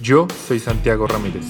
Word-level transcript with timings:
Yo 0.00 0.28
soy 0.46 0.60
Santiago 0.60 1.08
Ramírez. 1.08 1.44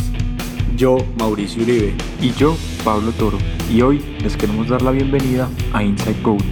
Yo, 0.74 0.96
Mauricio 1.18 1.62
Uribe. 1.62 1.95
Y 2.22 2.32
yo, 2.32 2.56
Pablo 2.82 3.12
Toro. 3.12 3.36
Y 3.71 3.82
hoy 3.82 3.98
les 4.22 4.38
queremos 4.38 4.69
dar 4.69 4.80
la 4.80 4.90
bienvenida 4.90 5.51
a 5.74 5.82
Inside 5.82 6.22
Goat, 6.22 6.42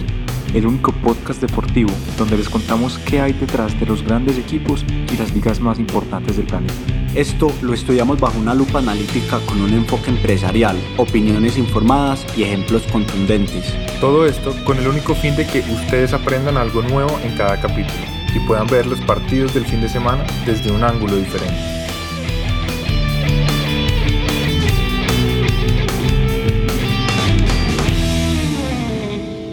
el 0.53 0.67
único 0.67 0.91
podcast 0.91 1.41
deportivo 1.41 1.89
donde 2.19 2.37
les 2.37 2.49
contamos 2.49 2.99
qué 2.99 3.19
hay 3.19 3.33
detrás 3.33 3.77
de 3.79 3.87
los 3.87 4.03
grandes 4.03 4.37
equipos 4.37 4.85
y 5.11 5.17
las 5.17 5.33
ligas 5.33 5.59
más 5.59 5.79
importantes 5.79 6.37
del 6.37 6.45
planeta. 6.45 6.75
Esto 7.15 7.51
lo 7.63 7.73
estudiamos 7.73 8.19
bajo 8.19 8.37
una 8.37 8.53
lupa 8.53 8.77
analítica 8.77 9.39
con 9.47 9.59
un 9.59 9.73
enfoque 9.73 10.11
empresarial, 10.11 10.77
opiniones 10.97 11.57
informadas 11.57 12.23
y 12.37 12.43
ejemplos 12.43 12.83
contundentes. 12.91 13.73
Todo 13.99 14.27
esto 14.27 14.53
con 14.65 14.77
el 14.77 14.87
único 14.87 15.15
fin 15.15 15.35
de 15.35 15.47
que 15.47 15.61
ustedes 15.61 16.13
aprendan 16.13 16.57
algo 16.57 16.83
nuevo 16.83 17.19
en 17.23 17.35
cada 17.35 17.59
capítulo 17.59 18.05
y 18.35 18.39
puedan 18.41 18.67
ver 18.67 18.85
los 18.85 19.01
partidos 19.01 19.55
del 19.55 19.65
fin 19.65 19.81
de 19.81 19.89
semana 19.89 20.23
desde 20.45 20.71
un 20.71 20.83
ángulo 20.83 21.15
diferente. 21.15 21.86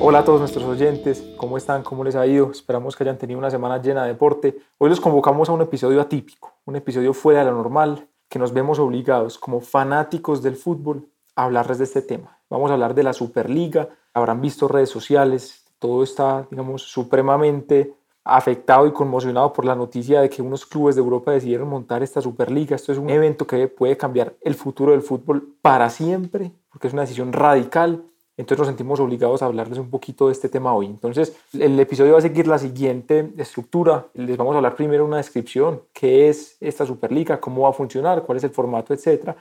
Hola 0.06 0.18
a 0.18 0.24
todos 0.24 0.40
nuestros 0.40 0.64
oyentes, 0.64 1.24
¿cómo 1.38 1.56
están? 1.56 1.82
¿Cómo 1.82 2.04
les 2.04 2.14
ha 2.14 2.26
ido? 2.26 2.50
Esperamos 2.50 2.94
que 2.94 3.04
hayan 3.04 3.16
tenido 3.16 3.38
una 3.38 3.50
semana 3.50 3.80
llena 3.80 4.02
de 4.02 4.08
deporte. 4.08 4.54
Hoy 4.76 4.90
los 4.90 5.00
convocamos 5.00 5.48
a 5.48 5.52
un 5.52 5.62
episodio 5.62 5.98
atípico, 5.98 6.52
un 6.66 6.76
episodio 6.76 7.14
fuera 7.14 7.38
de 7.38 7.46
lo 7.46 7.56
normal, 7.56 8.06
que 8.28 8.38
nos 8.38 8.52
vemos 8.52 8.78
obligados 8.78 9.38
como 9.38 9.62
fanáticos 9.62 10.42
del 10.42 10.56
fútbol 10.56 11.08
a 11.34 11.44
hablarles 11.44 11.78
de 11.78 11.84
este 11.84 12.02
tema. 12.02 12.38
Vamos 12.50 12.70
a 12.70 12.74
hablar 12.74 12.94
de 12.94 13.02
la 13.02 13.14
Superliga, 13.14 13.88
habrán 14.12 14.42
visto 14.42 14.68
redes 14.68 14.90
sociales, 14.90 15.64
todo 15.78 16.02
está, 16.02 16.46
digamos, 16.50 16.82
supremamente 16.82 17.94
afectado 18.24 18.86
y 18.86 18.92
conmocionado 18.92 19.54
por 19.54 19.64
la 19.64 19.74
noticia 19.74 20.20
de 20.20 20.28
que 20.28 20.42
unos 20.42 20.66
clubes 20.66 20.96
de 20.96 21.00
Europa 21.00 21.32
decidieron 21.32 21.70
montar 21.70 22.02
esta 22.02 22.20
Superliga. 22.20 22.76
Esto 22.76 22.92
es 22.92 22.98
un 22.98 23.08
evento 23.08 23.46
que 23.46 23.68
puede 23.68 23.96
cambiar 23.96 24.34
el 24.42 24.54
futuro 24.54 24.92
del 24.92 25.00
fútbol 25.00 25.54
para 25.62 25.88
siempre, 25.88 26.52
porque 26.68 26.88
es 26.88 26.92
una 26.92 27.02
decisión 27.02 27.32
radical. 27.32 28.04
Entonces 28.36 28.58
nos 28.58 28.66
sentimos 28.66 28.98
obligados 28.98 29.42
a 29.42 29.46
hablarles 29.46 29.78
un 29.78 29.90
poquito 29.90 30.26
de 30.26 30.32
este 30.32 30.48
tema 30.48 30.74
hoy. 30.74 30.86
Entonces 30.86 31.36
el 31.52 31.78
episodio 31.78 32.12
va 32.12 32.18
a 32.18 32.22
seguir 32.22 32.48
la 32.48 32.58
siguiente 32.58 33.32
estructura. 33.38 34.06
Les 34.14 34.36
vamos 34.36 34.54
a 34.54 34.58
hablar 34.58 34.74
primero 34.74 35.04
una 35.04 35.18
descripción, 35.18 35.82
qué 35.92 36.28
es 36.28 36.56
esta 36.60 36.84
Superliga, 36.84 37.40
cómo 37.40 37.62
va 37.62 37.70
a 37.70 37.72
funcionar, 37.72 38.22
cuál 38.24 38.38
es 38.38 38.44
el 38.44 38.50
formato, 38.50 38.92
etcétera. 38.92 39.36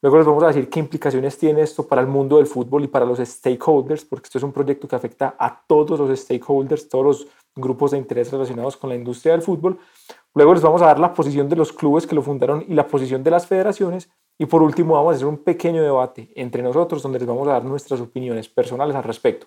Luego 0.00 0.18
les 0.18 0.26
vamos 0.26 0.44
a 0.44 0.48
decir 0.48 0.70
qué 0.70 0.78
implicaciones 0.78 1.36
tiene 1.36 1.62
esto 1.62 1.84
para 1.84 2.00
el 2.00 2.06
mundo 2.06 2.36
del 2.36 2.46
fútbol 2.46 2.84
y 2.84 2.86
para 2.86 3.04
los 3.04 3.18
stakeholders, 3.18 4.04
porque 4.04 4.26
esto 4.26 4.38
es 4.38 4.44
un 4.44 4.52
proyecto 4.52 4.86
que 4.86 4.94
afecta 4.94 5.34
a 5.36 5.60
todos 5.66 5.98
los 5.98 6.16
stakeholders, 6.20 6.88
todos 6.88 7.04
los 7.04 7.26
grupos 7.56 7.90
de 7.90 7.98
interés 7.98 8.30
relacionados 8.30 8.76
con 8.76 8.90
la 8.90 8.96
industria 8.96 9.32
del 9.32 9.42
fútbol. 9.42 9.76
Luego 10.34 10.54
les 10.54 10.62
vamos 10.62 10.82
a 10.82 10.86
dar 10.86 10.98
la 10.98 11.14
posición 11.14 11.48
de 11.48 11.56
los 11.56 11.72
clubes 11.72 12.06
que 12.06 12.14
lo 12.14 12.22
fundaron 12.22 12.64
y 12.68 12.74
la 12.74 12.86
posición 12.86 13.22
de 13.22 13.30
las 13.30 13.46
federaciones. 13.46 14.10
Y 14.38 14.46
por 14.46 14.62
último 14.62 14.94
vamos 14.94 15.12
a 15.12 15.16
hacer 15.16 15.26
un 15.26 15.38
pequeño 15.38 15.82
debate 15.82 16.30
entre 16.36 16.62
nosotros 16.62 17.02
donde 17.02 17.18
les 17.18 17.26
vamos 17.26 17.48
a 17.48 17.52
dar 17.52 17.64
nuestras 17.64 18.00
opiniones 18.00 18.48
personales 18.48 18.94
al 18.94 19.02
respecto. 19.02 19.46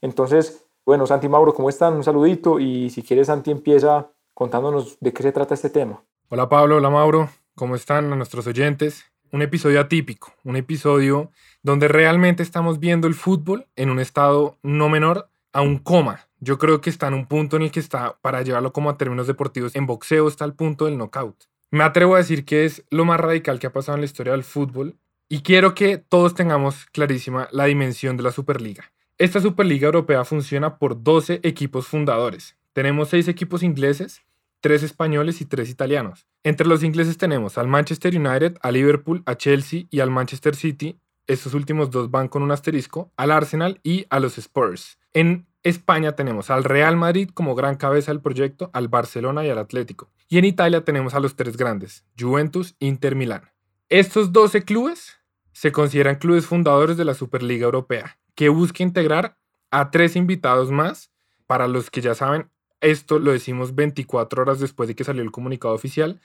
Entonces, 0.00 0.66
bueno, 0.84 1.06
Santi 1.06 1.28
Mauro, 1.28 1.54
¿cómo 1.54 1.68
están? 1.68 1.94
Un 1.94 2.02
saludito 2.02 2.58
y 2.58 2.90
si 2.90 3.02
quieres, 3.02 3.28
Santi 3.28 3.52
empieza 3.52 4.10
contándonos 4.34 4.98
de 5.00 5.12
qué 5.12 5.22
se 5.22 5.32
trata 5.32 5.54
este 5.54 5.70
tema. 5.70 6.02
Hola 6.28 6.48
Pablo, 6.48 6.76
hola 6.76 6.90
Mauro, 6.90 7.28
¿cómo 7.54 7.76
están 7.76 8.12
a 8.12 8.16
nuestros 8.16 8.46
oyentes? 8.46 9.04
Un 9.30 9.42
episodio 9.42 9.80
atípico, 9.80 10.32
un 10.44 10.56
episodio 10.56 11.30
donde 11.62 11.88
realmente 11.88 12.42
estamos 12.42 12.80
viendo 12.80 13.06
el 13.06 13.14
fútbol 13.14 13.66
en 13.76 13.90
un 13.90 14.00
estado 14.00 14.56
no 14.62 14.88
menor 14.88 15.28
a 15.52 15.62
un 15.62 15.78
coma. 15.78 16.26
Yo 16.44 16.58
creo 16.58 16.80
que 16.80 16.90
está 16.90 17.06
en 17.06 17.14
un 17.14 17.26
punto 17.26 17.54
en 17.54 17.62
el 17.62 17.70
que 17.70 17.78
está, 17.78 18.18
para 18.20 18.42
llevarlo 18.42 18.72
como 18.72 18.90
a 18.90 18.96
términos 18.98 19.28
deportivos, 19.28 19.76
en 19.76 19.86
boxeo 19.86 20.26
está 20.26 20.44
el 20.44 20.54
punto 20.54 20.86
del 20.86 20.98
knockout. 20.98 21.44
Me 21.70 21.84
atrevo 21.84 22.16
a 22.16 22.18
decir 22.18 22.44
que 22.44 22.64
es 22.64 22.84
lo 22.90 23.04
más 23.04 23.20
radical 23.20 23.60
que 23.60 23.68
ha 23.68 23.72
pasado 23.72 23.94
en 23.94 24.00
la 24.00 24.06
historia 24.06 24.32
del 24.32 24.42
fútbol 24.42 24.96
y 25.28 25.42
quiero 25.42 25.76
que 25.76 25.98
todos 25.98 26.34
tengamos 26.34 26.86
clarísima 26.86 27.46
la 27.52 27.66
dimensión 27.66 28.16
de 28.16 28.24
la 28.24 28.32
Superliga. 28.32 28.90
Esta 29.18 29.40
Superliga 29.40 29.86
Europea 29.86 30.24
funciona 30.24 30.78
por 30.78 31.04
12 31.04 31.38
equipos 31.44 31.86
fundadores. 31.86 32.56
Tenemos 32.72 33.10
6 33.10 33.28
equipos 33.28 33.62
ingleses, 33.62 34.22
3 34.62 34.82
españoles 34.82 35.40
y 35.40 35.44
3 35.44 35.70
italianos. 35.70 36.26
Entre 36.42 36.66
los 36.66 36.82
ingleses 36.82 37.18
tenemos 37.18 37.56
al 37.56 37.68
Manchester 37.68 38.18
United, 38.18 38.56
a 38.62 38.72
Liverpool, 38.72 39.22
a 39.26 39.36
Chelsea 39.36 39.84
y 39.90 40.00
al 40.00 40.10
Manchester 40.10 40.56
City. 40.56 40.98
Estos 41.28 41.54
últimos 41.54 41.92
dos 41.92 42.10
van 42.10 42.26
con 42.26 42.42
un 42.42 42.50
asterisco, 42.50 43.12
al 43.16 43.30
Arsenal 43.30 43.78
y 43.84 44.06
a 44.10 44.18
los 44.18 44.38
Spurs. 44.38 44.98
En 45.14 45.46
España 45.62 46.12
tenemos 46.12 46.50
al 46.50 46.64
Real 46.64 46.96
Madrid 46.96 47.30
como 47.32 47.54
gran 47.54 47.76
cabeza 47.76 48.10
del 48.10 48.20
proyecto, 48.20 48.70
al 48.72 48.88
Barcelona 48.88 49.44
y 49.44 49.50
al 49.50 49.58
Atlético. 49.58 50.10
Y 50.28 50.38
en 50.38 50.44
Italia 50.44 50.84
tenemos 50.84 51.14
a 51.14 51.20
los 51.20 51.36
tres 51.36 51.56
grandes, 51.56 52.04
Juventus, 52.18 52.74
Inter, 52.80 53.14
Milán. 53.14 53.50
Estos 53.88 54.32
12 54.32 54.62
clubes 54.62 55.18
se 55.52 55.70
consideran 55.70 56.16
clubes 56.16 56.46
fundadores 56.46 56.96
de 56.96 57.04
la 57.04 57.14
Superliga 57.14 57.64
Europea, 57.64 58.18
que 58.34 58.48
busca 58.48 58.82
integrar 58.82 59.38
a 59.70 59.90
tres 59.90 60.16
invitados 60.16 60.70
más. 60.70 61.12
Para 61.46 61.68
los 61.68 61.90
que 61.90 62.00
ya 62.00 62.14
saben, 62.14 62.50
esto 62.80 63.18
lo 63.18 63.30
decimos 63.30 63.74
24 63.74 64.42
horas 64.42 64.58
después 64.58 64.88
de 64.88 64.96
que 64.96 65.04
salió 65.04 65.22
el 65.22 65.30
comunicado 65.30 65.74
oficial. 65.74 66.20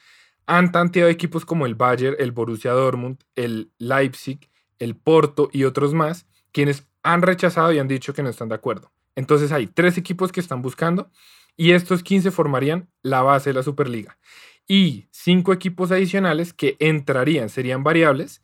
Han 0.46 0.72
tanteado 0.72 1.10
equipos 1.10 1.46
como 1.46 1.66
el 1.66 1.76
Bayern, 1.76 2.16
el 2.18 2.32
Borussia 2.32 2.72
Dortmund, 2.72 3.20
el 3.36 3.72
Leipzig, 3.78 4.50
el 4.80 4.96
Porto 4.96 5.50
y 5.52 5.66
otros 5.66 5.94
más, 5.94 6.26
quienes 6.52 6.88
han 7.04 7.22
rechazado 7.22 7.72
y 7.74 7.80
han 7.80 7.88
dicho 7.88 8.14
que 8.14 8.24
no 8.24 8.30
están 8.30 8.50
de 8.50 8.56
acuerdo. 8.56 8.92
Entonces 9.18 9.52
hay 9.52 9.66
tres 9.66 9.98
equipos 9.98 10.32
que 10.32 10.40
están 10.40 10.62
buscando 10.62 11.10
y 11.58 11.72
estos 11.72 12.04
15 12.04 12.30
formarían 12.30 12.88
la 13.02 13.24
base 13.24 13.50
de 13.50 13.56
la 13.56 13.64
Superliga. 13.64 14.20
Y 14.68 15.08
cinco 15.12 15.54
equipos 15.54 15.92
adicionales 15.92 16.54
que 16.54 16.78
entrarían, 16.80 17.50
serían 17.50 17.84
variables, 17.84 18.44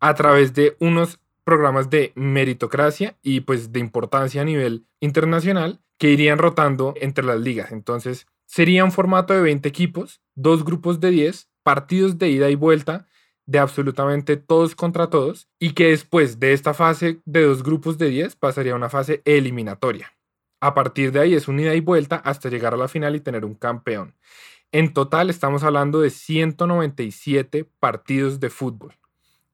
a 0.00 0.14
través 0.14 0.54
de 0.54 0.76
unos 0.80 1.20
programas 1.44 1.90
de 1.90 2.12
meritocracia 2.14 3.18
y 3.22 3.40
pues 3.40 3.70
de 3.70 3.80
importancia 3.80 4.40
a 4.40 4.46
nivel 4.46 4.86
internacional 5.00 5.80
que 5.98 6.10
irían 6.10 6.38
rotando 6.38 6.94
entre 7.00 7.24
las 7.24 7.38
ligas. 7.38 7.70
Entonces 7.70 8.26
sería 8.46 8.82
un 8.82 8.92
formato 8.92 9.34
de 9.34 9.42
20 9.42 9.68
equipos, 9.68 10.22
dos 10.34 10.64
grupos 10.64 11.00
de 11.00 11.10
10, 11.10 11.50
partidos 11.62 12.18
de 12.18 12.30
ida 12.30 12.48
y 12.48 12.54
vuelta 12.54 13.06
de 13.46 13.58
absolutamente 13.58 14.36
todos 14.36 14.74
contra 14.74 15.10
todos 15.10 15.48
y 15.58 15.72
que 15.72 15.88
después 15.88 16.40
de 16.40 16.52
esta 16.52 16.74
fase 16.74 17.20
de 17.24 17.42
dos 17.42 17.62
grupos 17.62 17.98
de 17.98 18.08
10 18.08 18.36
pasaría 18.36 18.72
a 18.72 18.76
una 18.76 18.88
fase 18.88 19.22
eliminatoria. 19.24 20.12
A 20.60 20.74
partir 20.74 21.12
de 21.12 21.20
ahí 21.20 21.34
es 21.34 21.46
un 21.48 21.60
ida 21.60 21.74
y 21.74 21.80
vuelta 21.80 22.16
hasta 22.16 22.48
llegar 22.48 22.74
a 22.74 22.78
la 22.78 22.88
final 22.88 23.16
y 23.16 23.20
tener 23.20 23.44
un 23.44 23.54
campeón. 23.54 24.14
En 24.72 24.92
total 24.92 25.30
estamos 25.30 25.62
hablando 25.62 26.00
de 26.00 26.10
197 26.10 27.68
partidos 27.78 28.40
de 28.40 28.50
fútbol. 28.50 28.94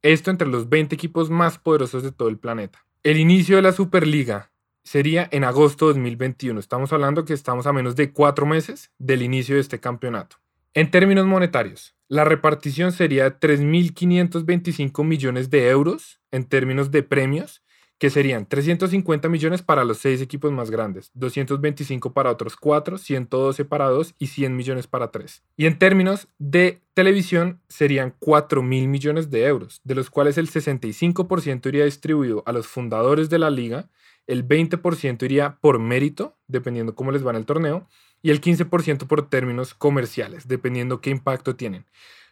Esto 0.02 0.30
entre 0.30 0.48
los 0.48 0.68
20 0.68 0.94
equipos 0.94 1.28
más 1.28 1.58
poderosos 1.58 2.02
de 2.02 2.12
todo 2.12 2.28
el 2.28 2.38
planeta. 2.38 2.86
El 3.02 3.18
inicio 3.18 3.56
de 3.56 3.62
la 3.62 3.72
Superliga 3.72 4.50
sería 4.82 5.28
en 5.30 5.44
agosto 5.44 5.88
de 5.88 5.94
2021. 5.94 6.58
Estamos 6.58 6.92
hablando 6.92 7.24
que 7.24 7.34
estamos 7.34 7.66
a 7.66 7.72
menos 7.72 7.96
de 7.96 8.12
cuatro 8.12 8.46
meses 8.46 8.90
del 8.98 9.22
inicio 9.22 9.56
de 9.56 9.60
este 9.60 9.80
campeonato. 9.80 10.36
En 10.72 10.90
términos 10.90 11.26
monetarios, 11.26 11.94
la 12.10 12.24
repartición 12.24 12.90
sería 12.90 13.38
3.525 13.38 15.04
millones 15.04 15.48
de 15.48 15.68
euros 15.68 16.20
en 16.32 16.42
términos 16.44 16.90
de 16.90 17.04
premios, 17.04 17.62
que 17.98 18.10
serían 18.10 18.46
350 18.46 19.28
millones 19.28 19.62
para 19.62 19.84
los 19.84 19.98
seis 19.98 20.20
equipos 20.20 20.50
más 20.50 20.72
grandes, 20.72 21.12
225 21.14 22.12
para 22.12 22.32
otros 22.32 22.56
cuatro, 22.56 22.98
112 22.98 23.64
para 23.64 23.88
dos 23.88 24.16
y 24.18 24.26
100 24.26 24.56
millones 24.56 24.88
para 24.88 25.12
tres. 25.12 25.44
Y 25.56 25.66
en 25.66 25.78
términos 25.78 26.26
de 26.38 26.80
televisión 26.94 27.60
serían 27.68 28.16
4 28.18 28.60
mil 28.60 28.88
millones 28.88 29.30
de 29.30 29.44
euros, 29.44 29.80
de 29.84 29.94
los 29.94 30.10
cuales 30.10 30.36
el 30.36 30.50
65% 30.50 31.68
iría 31.68 31.84
distribuido 31.84 32.42
a 32.44 32.50
los 32.52 32.66
fundadores 32.66 33.30
de 33.30 33.38
la 33.38 33.50
liga, 33.50 33.88
el 34.26 34.46
20% 34.48 35.22
iría 35.22 35.58
por 35.60 35.78
mérito, 35.78 36.36
dependiendo 36.48 36.96
cómo 36.96 37.12
les 37.12 37.24
va 37.24 37.30
en 37.30 37.36
el 37.36 37.46
torneo, 37.46 37.86
y 38.22 38.30
el 38.30 38.40
15% 38.40 39.06
por 39.06 39.28
términos 39.28 39.74
comerciales, 39.74 40.48
dependiendo 40.48 41.00
qué 41.00 41.10
impacto 41.10 41.56
tienen. 41.56 41.86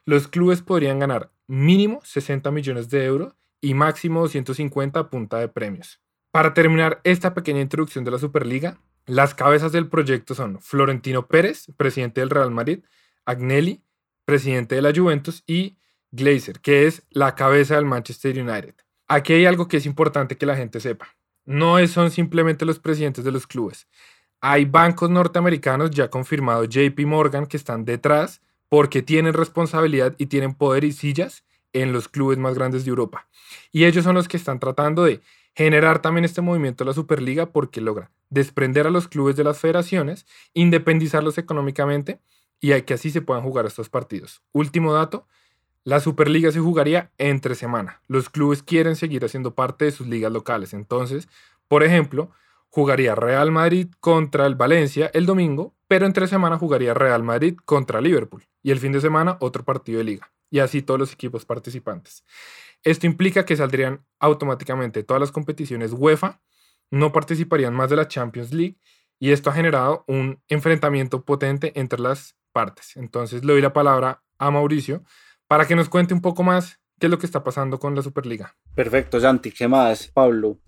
Los 0.05 0.29
clubes 0.29 0.63
podrían 0.63 0.99
ganar 0.99 1.31
mínimo 1.47 2.01
60 2.05 2.51
millones 2.51 2.89
de 2.91 3.05
euros 3.05 3.35
y 3.61 3.75
máximo 3.75 4.21
250 4.21 5.01
a 5.01 5.11
punta 5.11 5.39
de 5.39 5.49
premios. 5.49 6.01
Para 6.31 6.55
terminar 6.55 7.01
esta 7.05 7.35
pequeña 7.35 7.61
introducción 7.61 8.05
de 8.05 8.11
la 8.11 8.19
Superliga, 8.19 8.79
las 9.07 9.35
cabezas 9.35 9.73
del 9.73 9.89
proyecto 9.89 10.35
son 10.35 10.61
Florentino 10.61 11.27
Pérez, 11.27 11.67
presidente 11.77 12.21
del 12.21 12.31
Real 12.31 12.51
Madrid, 12.51 12.81
Agnelli, 13.25 13.83
presidente 14.25 14.75
de 14.75 14.83
la 14.83 14.93
Juventus, 14.95 15.43
y 15.47 15.79
Glazer, 16.11 16.61
que 16.61 16.87
es 16.87 17.03
la 17.11 17.35
cabeza 17.35 17.77
del 17.77 17.87
Manchester 17.87 18.39
United. 18.39 18.75
Aquí 19.09 19.33
hay 19.33 19.47
algo 19.47 19.69
que 19.69 19.79
es 19.79 19.87
importante 19.87 20.37
que 20.37 20.47
la 20.47 20.57
gente 20.57 20.81
sepa. 20.81 21.09
No 21.47 21.85
son 21.87 22.11
simplemente 22.11 22.67
los 22.67 22.79
presidentes 22.79 23.25
de 23.25 23.33
los 23.33 23.47
clubes. 23.47 23.89
Hay 24.41 24.65
bancos 24.65 25.11
norteamericanos 25.11 25.91
ya 25.91 26.11
confirmado 26.11 26.65
JP 26.65 26.99
Morgan 27.07 27.47
que 27.47 27.57
están 27.57 27.85
detrás 27.85 28.41
porque 28.69 29.03
tienen 29.03 29.35
responsabilidad 29.35 30.15
y 30.19 30.27
tienen 30.27 30.55
poder 30.55 30.85
y 30.85 30.93
sillas 30.93 31.45
en 31.73 31.93
los 31.93 32.09
clubes 32.09 32.39
más 32.39 32.55
grandes 32.55 32.85
de 32.85 32.91
Europa. 32.91 33.27
Y 33.73 33.85
ellos 33.85 34.05
son 34.05 34.15
los 34.15 34.29
que 34.29 34.37
están 34.37 34.59
tratando 34.59 35.05
de 35.05 35.21
generar 35.55 36.01
también 36.01 36.25
este 36.25 36.41
movimiento 36.41 36.85
de 36.85 36.91
la 36.91 36.95
Superliga 36.95 37.47
porque 37.47 37.81
logra 37.81 38.11
desprender 38.31 38.87
a 38.87 38.91
los 38.91 39.09
clubes 39.09 39.37
de 39.37 39.45
las 39.45 39.59
federaciones, 39.59 40.27
independizarlos 40.55 41.39
económicamente 41.39 42.21
y 42.61 42.81
que 42.83 42.95
así 42.95 43.11
se 43.11 43.23
puedan 43.23 43.43
jugar 43.43 43.67
estos 43.67 43.89
partidos. 43.89 44.43
Último 44.53 44.93
dato, 44.93 45.27
la 45.85 46.01
Superliga 46.01 46.53
se 46.53 46.61
jugaría 46.61 47.11
entre 47.19 47.55
semana. 47.55 48.03
Los 48.09 48.29
clubes 48.29 48.63
quieren 48.63 48.97
seguir 48.97 49.25
haciendo 49.25 49.55
parte 49.55 49.87
de 49.87 49.93
sus 49.93 50.07
ligas 50.07 50.33
locales. 50.33 50.75
Entonces, 50.75 51.29
por 51.69 51.83
ejemplo, 51.83 52.31
jugaría 52.69 53.15
Real 53.15 53.51
Madrid 53.51 53.89
contra 54.01 54.47
el 54.47 54.55
Valencia 54.55 55.11
el 55.15 55.27
domingo, 55.27 55.75
pero 55.87 56.07
entre 56.07 56.29
semana 56.29 56.59
jugaría 56.59 56.95
Real 56.95 57.23
Madrid 57.23 57.57
contra 57.65 58.01
Liverpool 58.01 58.45
y 58.63 58.71
el 58.71 58.79
fin 58.79 58.93
de 58.93 59.01
semana 59.01 59.37
otro 59.41 59.65
partido 59.65 59.99
de 59.99 60.05
liga. 60.05 60.33
Y 60.51 60.61
así 60.61 60.83
todos 60.83 61.01
los 61.01 61.13
equipos 61.13 61.45
participantes. 61.45 62.25
Esto 62.83 63.07
implica 63.07 63.45
que 63.45 63.57
saldrían 63.57 64.05
automáticamente 64.19 65.03
todas 65.03 65.21
las 65.21 65.33
competiciones 65.33 65.93
UEFA, 65.93 66.41
no 66.91 67.13
participarían 67.13 67.75
más 67.75 67.91
de 67.91 67.97
la 67.97 68.09
Champions 68.09 68.53
League 68.53 68.79
y 69.19 69.33
esto 69.33 69.51
ha 69.51 69.53
generado 69.53 70.05
un 70.07 70.43
enfrentamiento 70.49 71.25
potente 71.25 71.79
entre 71.79 72.01
las 72.01 72.37
partes. 72.53 72.97
Entonces 72.97 73.45
le 73.45 73.53
doy 73.53 73.63
la 73.63 73.73
palabra 73.73 74.23
a 74.39 74.51
Mauricio 74.51 75.03
para 75.49 75.67
que 75.67 75.77
nos 75.77 75.89
cuente 75.89 76.15
un 76.15 76.21
poco 76.21 76.43
más 76.43 76.81
qué 76.99 77.07
es 77.07 77.11
lo 77.11 77.19
que 77.19 77.27
está 77.27 77.43
pasando 77.43 77.79
con 77.79 77.95
la 77.95 78.03
Superliga. 78.03 78.57
Perfecto, 78.75 79.21
Santi. 79.21 79.53
¿Qué 79.53 79.69
más, 79.69 80.09
Pablo? 80.09 80.59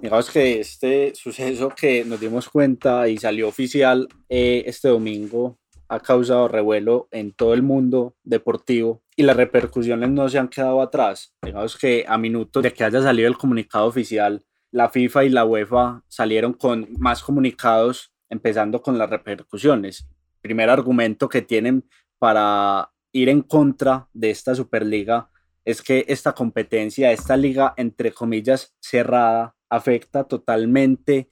Digamos 0.00 0.30
que 0.30 0.60
este 0.60 1.14
suceso 1.14 1.70
que 1.70 2.04
nos 2.04 2.20
dimos 2.20 2.48
cuenta 2.48 3.08
y 3.08 3.18
salió 3.18 3.48
oficial 3.48 4.08
eh, 4.28 4.64
este 4.66 4.88
domingo 4.88 5.58
ha 5.88 6.00
causado 6.00 6.48
revuelo 6.48 7.08
en 7.12 7.32
todo 7.32 7.54
el 7.54 7.62
mundo 7.62 8.16
deportivo 8.24 9.02
y 9.14 9.22
las 9.22 9.36
repercusiones 9.36 10.10
no 10.10 10.28
se 10.28 10.38
han 10.38 10.48
quedado 10.48 10.82
atrás. 10.82 11.34
Digamos 11.42 11.76
que 11.76 12.04
a 12.08 12.18
minutos 12.18 12.62
de 12.62 12.72
que 12.72 12.84
haya 12.84 13.00
salido 13.00 13.28
el 13.28 13.38
comunicado 13.38 13.86
oficial, 13.86 14.44
la 14.72 14.88
FIFA 14.88 15.24
y 15.24 15.28
la 15.28 15.44
UEFA 15.44 16.02
salieron 16.08 16.52
con 16.54 16.88
más 16.98 17.22
comunicados, 17.22 18.12
empezando 18.28 18.82
con 18.82 18.98
las 18.98 19.08
repercusiones. 19.08 20.08
Primer 20.40 20.68
argumento 20.70 21.28
que 21.28 21.42
tienen 21.42 21.88
para 22.18 22.90
ir 23.12 23.28
en 23.28 23.42
contra 23.42 24.08
de 24.12 24.30
esta 24.30 24.54
Superliga 24.54 25.30
es 25.66 25.82
que 25.82 26.04
esta 26.08 26.32
competencia, 26.32 27.10
esta 27.10 27.36
liga, 27.36 27.74
entre 27.76 28.12
comillas, 28.12 28.72
cerrada, 28.80 29.56
afecta 29.68 30.22
totalmente 30.22 31.28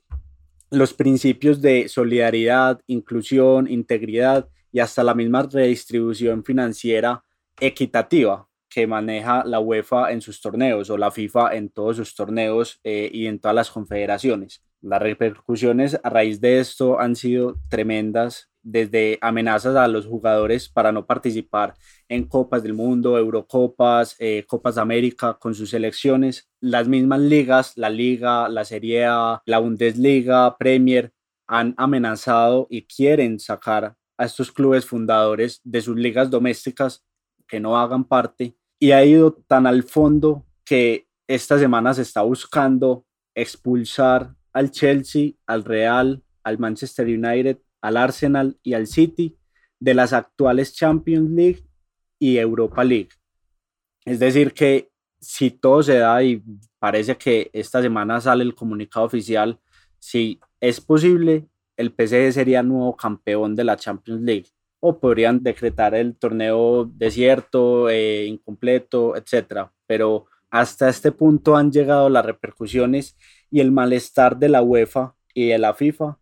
los 0.71 0.93
principios 0.93 1.63
de 1.63 1.89
solidaridad, 1.89 2.81
inclusión, 2.89 3.71
integridad 3.71 4.49
y 4.73 4.81
hasta 4.81 5.05
la 5.05 5.15
misma 5.15 5.45
redistribución 5.45 6.45
financiera 6.45 7.23
equitativa 7.61 8.49
que 8.69 8.89
maneja 8.89 9.45
la 9.45 9.61
UEFA 9.61 10.11
en 10.11 10.21
sus 10.21 10.41
torneos 10.41 10.91
o 10.91 10.99
la 10.99 11.13
FIFA 11.13 11.55
en 11.55 11.69
todos 11.69 11.97
sus 11.97 12.17
torneos 12.17 12.81
eh, 12.83 13.09
y 13.13 13.29
en 13.29 13.39
todas 13.39 13.55
las 13.55 13.71
confederaciones. 13.71 14.65
Las 14.81 15.01
repercusiones 15.01 16.01
a 16.03 16.11
raíz 16.11 16.41
de 16.41 16.59
esto 16.59 16.99
han 16.99 17.15
sido 17.15 17.55
tremendas 17.69 18.51
desde 18.65 19.19
amenazas 19.21 19.77
a 19.77 19.87
los 19.87 20.07
jugadores 20.07 20.69
para 20.69 20.91
no 20.91 21.07
participar 21.07 21.75
en 22.09 22.27
Copas 22.27 22.63
del 22.63 22.73
Mundo, 22.73 23.17
Eurocopas, 23.19 24.17
eh, 24.19 24.45
Copas 24.49 24.75
de 24.77 24.81
América 24.81 25.39
con 25.39 25.55
sus 25.55 25.71
selecciones. 25.71 26.49
Las 26.61 26.89
mismas 26.89 27.21
ligas, 27.21 27.77
la 27.77 27.91
Liga, 27.91 28.49
la 28.49 28.65
Serie 28.65 29.05
A, 29.05 29.43
la 29.45 29.59
Bundesliga, 29.59 30.57
Premier, 30.57 31.13
han 31.47 31.75
amenazado 31.77 32.67
y 32.71 32.87
quieren 32.87 33.39
sacar 33.39 33.95
a 34.17 34.25
estos 34.25 34.51
clubes 34.51 34.87
fundadores 34.87 35.61
de 35.63 35.83
sus 35.83 35.97
ligas 35.97 36.31
domésticas 36.31 37.05
que 37.47 37.61
no 37.61 37.79
hagan 37.79 38.05
parte 38.05 38.57
y 38.79 38.93
ha 38.93 39.05
ido 39.05 39.35
tan 39.47 39.67
al 39.67 39.83
fondo 39.83 40.47
que 40.65 41.07
esta 41.29 41.59
semana 41.59 41.93
se 41.93 42.03
está 42.03 42.23
buscando 42.23 43.05
expulsar 43.35 44.35
al 44.53 44.71
Chelsea, 44.71 45.33
al 45.47 45.65
Real, 45.65 46.23
al 46.43 46.59
Manchester 46.59 47.07
United 47.07 47.59
al 47.85 47.99
Arsenal 47.99 48.59
y 48.63 48.73
al 48.73 48.87
City 48.87 49.37
de 49.79 49.93
las 49.93 50.15
actuales 50.15 50.73
Champions 50.73 51.31
League 51.31 51.69
y 52.19 52.39
Europa 52.39 52.83
League. 52.83 53.11
Es 54.07 54.19
decir, 54.19 54.55
que 54.55 54.91
si 55.21 55.51
todo 55.51 55.83
se 55.83 55.99
da 55.99 56.23
y 56.23 56.43
parece 56.79 57.17
que 57.17 57.51
esta 57.53 57.83
semana 57.83 58.23
sale 58.23 58.43
el 58.43 58.55
comunicado 58.55 59.05
oficial, 59.05 59.61
si 59.99 60.41
es 60.61 60.81
posible, 60.81 61.47
el 61.77 61.91
PSG 61.91 62.33
sería 62.33 62.63
nuevo 62.63 62.97
campeón 62.97 63.55
de 63.55 63.65
la 63.65 63.77
Champions 63.77 64.23
League 64.23 64.47
o 64.81 64.99
podrían 64.99 65.43
decretar 65.43 65.95
el 65.95 66.17
torneo 66.17 66.87
desierto, 66.87 67.91
eh, 67.91 68.25
incompleto, 68.25 69.15
etc. 69.15 69.69
Pero 69.87 70.25
hasta 70.49 70.89
este 70.89 71.13
punto 71.13 71.55
han 71.55 71.71
llegado 71.71 72.09
las 72.09 72.25
repercusiones 72.25 73.15
y 73.51 73.61
el 73.61 73.73
malestar 73.73 74.39
de 74.39 74.49
la 74.49 74.63
UEFA 74.63 75.15
y 75.35 75.49
de 75.49 75.59
la 75.59 75.75
FIFA 75.75 76.19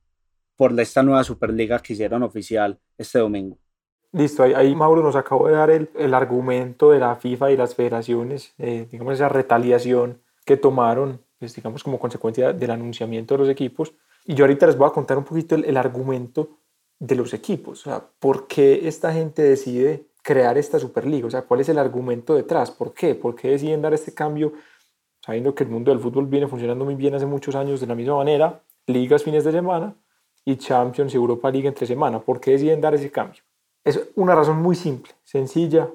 por 0.56 0.78
esta 0.78 1.02
nueva 1.02 1.25
Superliga 1.25 1.78
que 1.81 1.93
hicieron 1.94 2.22
oficial 2.22 2.78
este 2.99 3.19
domingo. 3.19 3.58
Listo, 4.12 4.43
ahí, 4.43 4.75
Mauro 4.75 5.02
nos 5.02 5.16
acabó 5.16 5.49
de 5.49 5.54
dar 5.54 5.70
el, 5.70 5.88
el, 5.94 6.12
argumento 6.12 6.90
de 6.90 6.99
la 6.99 7.16
FIFA 7.16 7.50
y 7.50 7.56
las 7.56 7.75
federaciones, 7.75 8.52
eh, 8.58 8.87
digamos 8.90 9.14
esa 9.14 9.31
retaliación 9.31 10.20
que 10.44 10.58
tomaron, 10.58 11.20
pues, 11.38 11.54
digamos 11.54 11.82
como 11.82 11.99
consecuencia 11.99 12.52
del 12.52 12.70
anunciamiento 12.70 13.34
de 13.34 13.38
los 13.38 13.49
equipos. 13.49 13.94
Y 14.26 14.34
yo 14.34 14.44
ahorita 14.44 14.66
les 14.66 14.76
voy 14.76 14.87
a 14.87 14.93
contar 14.93 15.16
un 15.16 15.25
poquito 15.25 15.54
el, 15.54 15.64
el 15.64 15.78
argumento 15.78 16.58
de 16.98 17.16
los 17.16 17.34
equipos, 17.34 17.81
o 17.81 17.90
sea, 17.90 18.06
por 18.20 18.46
qué 18.46 18.87
esta 18.87 19.12
gente 19.12 19.43
decide 19.43 20.06
crear 20.22 20.56
esta 20.56 20.78
Superliga, 20.78 21.26
o 21.26 21.31
sea, 21.31 21.43
cuál 21.43 21.60
es 21.60 21.69
el 21.69 21.78
argumento 21.78 22.37
detrás, 22.37 22.70
por 22.70 22.94
qué, 22.94 23.16
por 23.16 23.34
qué 23.34 23.48
deciden 23.48 23.82
dar 23.82 23.93
este 23.93 24.14
cambio, 24.14 24.52
sabiendo 25.20 25.52
que 25.55 25.64
el 25.64 25.70
mundo 25.70 25.90
del 25.90 26.00
fútbol 26.00 26.26
viene 26.26 26.46
funcionando 26.46 26.84
muy 26.84 26.94
bien 26.94 27.14
hace 27.14 27.26
muchos 27.26 27.56
años 27.56 27.81
de 27.81 27.88
la 27.88 27.96
misma 27.96 28.16
manera, 28.16 28.62
ligas 28.87 29.25
fines 29.25 29.43
de 29.43 29.50
semana, 29.50 29.96
y 30.44 30.56
Champions 30.56 31.15
y 31.15 31.17
Europa 31.17 31.50
League 31.50 31.69
entre 31.69 31.87
semana. 31.87 32.21
¿Por 32.21 32.41
qué 32.41 32.53
deciden 32.53 32.81
dar 32.81 32.94
ese 32.94 33.11
cambio? 33.11 33.43
Es 33.85 34.00
una 34.15 34.35
razón 34.35 34.62
muy 34.62 34.77
simple, 34.77 35.12
sencilla, 35.25 35.89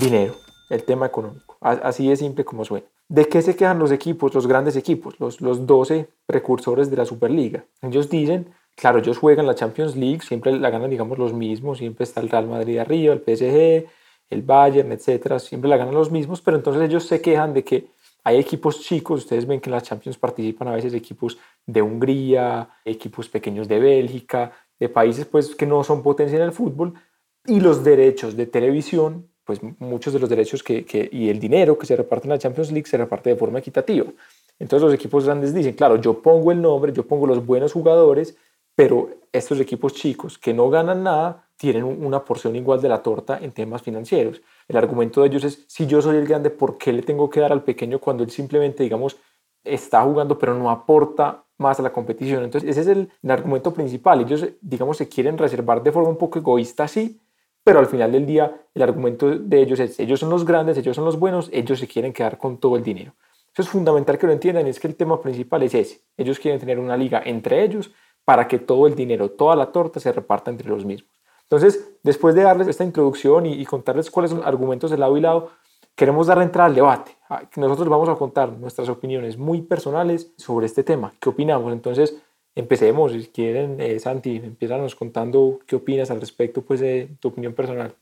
dinero, 0.00 0.34
el 0.70 0.84
tema 0.84 1.06
económico. 1.06 1.56
Así 1.60 2.08
de 2.08 2.16
simple 2.16 2.44
como 2.44 2.64
suena. 2.64 2.86
¿De 3.08 3.26
qué 3.26 3.42
se 3.42 3.56
quejan 3.56 3.78
los 3.78 3.90
equipos, 3.90 4.34
los 4.34 4.46
grandes 4.46 4.76
equipos, 4.76 5.18
los, 5.18 5.40
los 5.40 5.66
12 5.66 6.08
precursores 6.26 6.90
de 6.90 6.96
la 6.96 7.06
Superliga? 7.06 7.64
Ellos 7.82 8.10
dicen, 8.10 8.52
claro, 8.76 8.98
ellos 8.98 9.18
juegan 9.18 9.46
la 9.46 9.54
Champions 9.54 9.96
League, 9.96 10.20
siempre 10.20 10.52
la 10.52 10.70
ganan, 10.70 10.90
digamos, 10.90 11.18
los 11.18 11.32
mismos, 11.32 11.78
siempre 11.78 12.04
está 12.04 12.20
el 12.20 12.28
Real 12.28 12.46
Madrid 12.46 12.78
arriba, 12.78 13.14
el 13.14 13.20
PSG, 13.20 13.88
el 14.30 14.42
Bayern, 14.42 14.92
etcétera, 14.92 15.38
siempre 15.38 15.70
la 15.70 15.78
ganan 15.78 15.94
los 15.94 16.10
mismos, 16.10 16.42
pero 16.42 16.56
entonces 16.56 16.82
ellos 16.82 17.04
se 17.04 17.20
quejan 17.20 17.54
de 17.54 17.64
que 17.64 17.86
hay 18.24 18.38
equipos 18.38 18.80
chicos, 18.80 19.20
ustedes 19.20 19.46
ven 19.46 19.60
que 19.60 19.70
en 19.70 19.74
las 19.74 19.84
Champions 19.84 20.18
participan 20.18 20.68
a 20.68 20.74
veces 20.74 20.94
equipos 20.94 21.38
de 21.66 21.82
Hungría, 21.82 22.68
equipos 22.84 23.28
pequeños 23.28 23.68
de 23.68 23.78
Bélgica, 23.80 24.52
de 24.78 24.88
países 24.88 25.24
pues 25.24 25.54
que 25.54 25.66
no 25.66 25.82
son 25.84 26.02
potencia 26.02 26.36
en 26.36 26.42
el 26.42 26.52
fútbol, 26.52 26.94
y 27.46 27.60
los 27.60 27.82
derechos 27.82 28.36
de 28.36 28.46
televisión, 28.46 29.28
pues 29.44 29.60
muchos 29.78 30.12
de 30.12 30.18
los 30.18 30.28
derechos 30.28 30.62
que, 30.62 30.84
que, 30.84 31.08
y 31.10 31.30
el 31.30 31.40
dinero 31.40 31.78
que 31.78 31.86
se 31.86 31.96
reparte 31.96 32.26
en 32.26 32.30
la 32.30 32.38
Champions 32.38 32.70
League 32.70 32.86
se 32.86 32.98
reparte 32.98 33.30
de 33.30 33.36
forma 33.36 33.60
equitativa. 33.60 34.06
Entonces 34.58 34.84
los 34.84 34.94
equipos 34.94 35.24
grandes 35.24 35.54
dicen, 35.54 35.72
claro, 35.74 35.96
yo 35.96 36.20
pongo 36.20 36.52
el 36.52 36.60
nombre, 36.60 36.92
yo 36.92 37.06
pongo 37.06 37.26
los 37.26 37.44
buenos 37.46 37.72
jugadores, 37.72 38.36
pero 38.78 39.10
estos 39.32 39.58
equipos 39.58 39.92
chicos 39.92 40.38
que 40.38 40.54
no 40.54 40.70
ganan 40.70 41.02
nada 41.02 41.48
tienen 41.56 41.82
una 41.82 42.24
porción 42.24 42.54
igual 42.54 42.80
de 42.80 42.88
la 42.88 43.02
torta 43.02 43.36
en 43.42 43.50
temas 43.50 43.82
financieros. 43.82 44.40
El 44.68 44.76
argumento 44.76 45.20
de 45.20 45.26
ellos 45.26 45.42
es, 45.42 45.64
si 45.66 45.88
yo 45.88 46.00
soy 46.00 46.16
el 46.16 46.28
grande, 46.28 46.50
¿por 46.50 46.78
qué 46.78 46.92
le 46.92 47.02
tengo 47.02 47.28
que 47.28 47.40
dar 47.40 47.50
al 47.50 47.64
pequeño 47.64 47.98
cuando 47.98 48.22
él 48.22 48.30
simplemente, 48.30 48.84
digamos, 48.84 49.16
está 49.64 50.04
jugando 50.04 50.38
pero 50.38 50.54
no 50.54 50.70
aporta 50.70 51.42
más 51.56 51.80
a 51.80 51.82
la 51.82 51.92
competición? 51.92 52.44
Entonces, 52.44 52.70
ese 52.70 52.82
es 52.82 52.86
el, 52.86 53.10
argumento 53.28 53.74
principal. 53.74 54.20
Ellos, 54.20 54.46
digamos, 54.60 54.96
se 54.96 55.08
quieren 55.08 55.36
reservar 55.38 55.82
de 55.82 55.90
forma 55.90 56.10
un 56.10 56.16
poco 56.16 56.38
egoísta, 56.38 56.86
sí, 56.86 57.20
pero 57.64 57.80
al 57.80 57.86
final 57.86 58.12
del 58.12 58.26
día 58.26 58.62
el 58.72 58.82
argumento 58.82 59.40
de 59.40 59.60
ellos 59.60 59.80
es, 59.80 59.98
ellos 59.98 60.20
son 60.20 60.30
los 60.30 60.44
grandes, 60.44 60.78
ellos 60.78 60.94
son 60.94 61.04
los 61.04 61.18
buenos, 61.18 61.50
ellos 61.52 61.80
se 61.80 61.88
quieren 61.88 62.12
quedar 62.12 62.38
con 62.38 62.58
todo 62.58 62.76
el 62.76 62.84
dinero. 62.84 63.12
Eso 63.52 63.62
es 63.62 63.68
fundamental 63.70 64.16
que 64.18 64.26
lo 64.28 64.32
entiendan, 64.32 64.68
es 64.68 64.78
que 64.78 64.86
el 64.86 64.94
tema 64.94 65.20
principal 65.20 65.64
es 65.64 65.74
ese. 65.74 66.00
Ellos 66.16 66.38
quieren 66.38 66.60
tener 66.60 66.78
una 66.78 66.96
liga 66.96 67.20
entre 67.24 67.64
ellos 67.64 67.90
para 68.28 68.46
que 68.46 68.58
todo 68.58 68.86
el 68.86 68.94
dinero, 68.94 69.30
toda 69.30 69.56
la 69.56 69.72
torta 69.72 70.00
se 70.00 70.12
reparta 70.12 70.50
entre 70.50 70.68
los 70.68 70.84
mismos. 70.84 71.10
Entonces, 71.44 71.92
después 72.02 72.34
de 72.34 72.42
darles 72.42 72.68
esta 72.68 72.84
introducción 72.84 73.46
y, 73.46 73.64
contarles 73.64 74.10
cuáles 74.10 74.32
son 74.32 74.40
los 74.40 74.46
argumentos 74.46 74.90
de 74.90 74.98
lado 74.98 75.16
y 75.16 75.22
lado, 75.22 75.52
queremos 75.94 76.26
dar 76.26 76.42
entrada 76.42 76.66
al 76.66 76.74
debate. 76.74 77.16
Ah, 77.30 77.44
nosotros 77.56 77.88
vamos 77.88 78.06
a 78.06 78.16
contar 78.16 78.52
nuestras 78.52 78.90
opiniones 78.90 79.38
muy 79.38 79.62
personales 79.62 80.30
sobre 80.36 80.66
este 80.66 80.84
tema. 80.84 81.14
¿Qué 81.18 81.30
opinamos? 81.30 81.72
Entonces, 81.72 82.18
empecemos. 82.54 83.12
Si 83.12 83.28
quieren, 83.28 83.80
eh, 83.80 83.98
Santi, 83.98 84.36
empiezanos 84.36 84.94
contando 84.94 85.60
qué 85.66 85.76
opinas 85.76 86.10
al 86.10 86.20
respecto 86.20 86.60
pues, 86.60 86.80
de 86.80 87.08
tu 87.20 87.28
opinión 87.28 87.54
personal. 87.54 87.94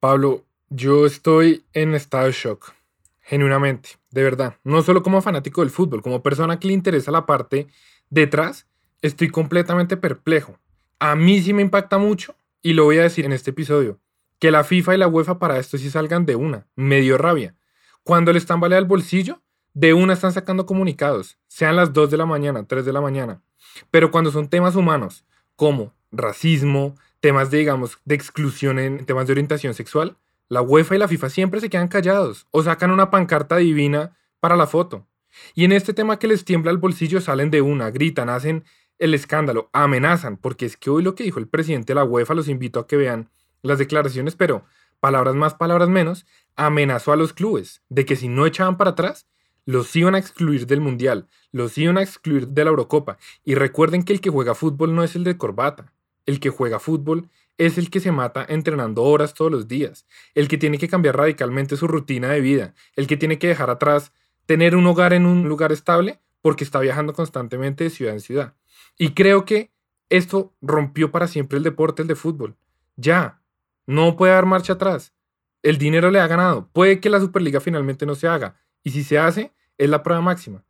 Pablo, 0.00 0.40
yo 0.70 1.04
estoy 1.04 1.66
en 1.74 1.94
estado 1.94 2.24
de 2.24 2.32
shock, 2.32 2.72
genuinamente, 3.20 3.90
de 4.10 4.22
verdad. 4.22 4.54
No 4.64 4.80
solo 4.80 5.02
como 5.02 5.20
fanático 5.20 5.60
del 5.60 5.68
fútbol, 5.68 6.00
como 6.00 6.22
persona 6.22 6.58
que 6.58 6.68
le 6.68 6.72
interesa 6.72 7.10
la 7.10 7.26
parte 7.26 7.66
detrás, 8.08 8.69
estoy 9.02 9.28
completamente 9.28 9.96
perplejo. 9.96 10.58
A 10.98 11.16
mí 11.16 11.40
sí 11.40 11.52
me 11.52 11.62
impacta 11.62 11.98
mucho, 11.98 12.36
y 12.62 12.74
lo 12.74 12.84
voy 12.84 12.98
a 12.98 13.02
decir 13.02 13.24
en 13.24 13.32
este 13.32 13.50
episodio, 13.50 13.98
que 14.38 14.50
la 14.50 14.64
FIFA 14.64 14.94
y 14.94 14.98
la 14.98 15.08
UEFA 15.08 15.38
para 15.38 15.58
esto 15.58 15.78
sí 15.78 15.90
salgan 15.90 16.26
de 16.26 16.36
una. 16.36 16.66
Me 16.76 17.00
dio 17.00 17.18
rabia. 17.18 17.54
Cuando 18.02 18.32
les 18.32 18.46
tambalea 18.46 18.78
el 18.78 18.86
bolsillo, 18.86 19.42
de 19.74 19.94
una 19.94 20.14
están 20.14 20.32
sacando 20.32 20.66
comunicados, 20.66 21.38
sean 21.46 21.76
las 21.76 21.92
2 21.92 22.10
de 22.10 22.16
la 22.16 22.26
mañana, 22.26 22.64
3 22.66 22.84
de 22.84 22.92
la 22.92 23.00
mañana. 23.00 23.42
Pero 23.90 24.10
cuando 24.10 24.30
son 24.30 24.48
temas 24.48 24.74
humanos, 24.76 25.24
como 25.56 25.94
racismo, 26.10 26.96
temas 27.20 27.50
de, 27.50 27.58
digamos, 27.58 27.98
de 28.04 28.14
exclusión 28.14 28.78
en 28.78 29.04
temas 29.04 29.26
de 29.26 29.32
orientación 29.32 29.74
sexual, 29.74 30.16
la 30.48 30.62
UEFA 30.62 30.96
y 30.96 30.98
la 30.98 31.08
FIFA 31.08 31.30
siempre 31.30 31.60
se 31.60 31.70
quedan 31.70 31.88
callados 31.88 32.46
o 32.50 32.62
sacan 32.62 32.90
una 32.90 33.10
pancarta 33.10 33.56
divina 33.56 34.16
para 34.40 34.56
la 34.56 34.66
foto. 34.66 35.06
Y 35.54 35.64
en 35.64 35.72
este 35.72 35.94
tema 35.94 36.18
que 36.18 36.26
les 36.26 36.44
tiembla 36.44 36.72
el 36.72 36.78
bolsillo 36.78 37.20
salen 37.20 37.50
de 37.50 37.62
una, 37.62 37.90
gritan, 37.90 38.28
hacen 38.28 38.64
el 39.00 39.14
escándalo, 39.14 39.70
amenazan, 39.72 40.36
porque 40.36 40.66
es 40.66 40.76
que 40.76 40.90
hoy 40.90 41.02
lo 41.02 41.14
que 41.14 41.24
dijo 41.24 41.40
el 41.40 41.48
presidente 41.48 41.92
de 41.92 41.96
la 41.96 42.04
UEFA, 42.04 42.34
los 42.34 42.48
invito 42.48 42.78
a 42.78 42.86
que 42.86 42.96
vean 42.96 43.30
las 43.62 43.78
declaraciones, 43.78 44.36
pero 44.36 44.64
palabras 45.00 45.34
más, 45.34 45.54
palabras 45.54 45.88
menos, 45.88 46.26
amenazó 46.54 47.12
a 47.12 47.16
los 47.16 47.32
clubes 47.32 47.82
de 47.88 48.04
que 48.04 48.14
si 48.14 48.28
no 48.28 48.46
echaban 48.46 48.76
para 48.76 48.90
atrás, 48.90 49.26
los 49.64 49.94
iban 49.96 50.14
a 50.14 50.18
excluir 50.18 50.66
del 50.66 50.80
Mundial, 50.80 51.28
los 51.50 51.76
iban 51.78 51.96
a 51.96 52.02
excluir 52.02 52.48
de 52.48 52.64
la 52.64 52.70
Eurocopa. 52.70 53.18
Y 53.44 53.54
recuerden 53.54 54.02
que 54.02 54.12
el 54.12 54.20
que 54.20 54.30
juega 54.30 54.54
fútbol 54.54 54.94
no 54.94 55.02
es 55.02 55.16
el 55.16 55.24
de 55.24 55.36
corbata, 55.36 55.92
el 56.26 56.38
que 56.38 56.50
juega 56.50 56.78
fútbol 56.78 57.30
es 57.56 57.78
el 57.78 57.90
que 57.90 58.00
se 58.00 58.12
mata 58.12 58.44
entrenando 58.48 59.02
horas 59.02 59.34
todos 59.34 59.50
los 59.50 59.68
días, 59.68 60.06
el 60.34 60.48
que 60.48 60.58
tiene 60.58 60.78
que 60.78 60.88
cambiar 60.88 61.16
radicalmente 61.16 61.76
su 61.76 61.86
rutina 61.86 62.28
de 62.28 62.40
vida, 62.40 62.74
el 62.96 63.06
que 63.06 63.16
tiene 63.16 63.38
que 63.38 63.48
dejar 63.48 63.70
atrás 63.70 64.12
tener 64.46 64.76
un 64.76 64.86
hogar 64.86 65.12
en 65.12 65.26
un 65.26 65.48
lugar 65.48 65.72
estable 65.72 66.20
porque 66.42 66.64
está 66.64 66.80
viajando 66.80 67.12
constantemente 67.12 67.84
de 67.84 67.90
ciudad 67.90 68.14
en 68.14 68.20
ciudad. 68.20 68.54
Y 69.02 69.14
creo 69.14 69.46
que 69.46 69.72
esto 70.10 70.52
rompió 70.60 71.10
para 71.10 71.26
siempre 71.26 71.56
el 71.56 71.64
deporte, 71.64 72.02
el 72.02 72.08
de 72.08 72.16
fútbol. 72.16 72.58
Ya, 72.96 73.40
no 73.86 74.14
puede 74.14 74.34
dar 74.34 74.44
marcha 74.44 74.74
atrás. 74.74 75.14
El 75.62 75.78
dinero 75.78 76.10
le 76.10 76.20
ha 76.20 76.26
ganado. 76.26 76.68
Puede 76.70 77.00
que 77.00 77.08
la 77.08 77.18
Superliga 77.18 77.60
finalmente 77.60 78.04
no 78.04 78.14
se 78.14 78.28
haga. 78.28 78.60
Y 78.84 78.90
si 78.90 79.02
se 79.02 79.18
hace, 79.18 79.54
es 79.78 79.88
la 79.88 80.02
prueba 80.02 80.20
máxima. 80.20 80.66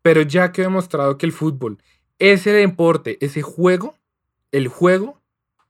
Pero 0.00 0.22
ya 0.22 0.50
que 0.50 0.62
he 0.62 0.64
demostrado 0.64 1.18
que 1.18 1.26
el 1.26 1.32
fútbol, 1.32 1.76
ese 2.18 2.52
deporte, 2.52 3.18
ese 3.20 3.42
juego, 3.42 3.96
el 4.50 4.68
juego 4.68 5.20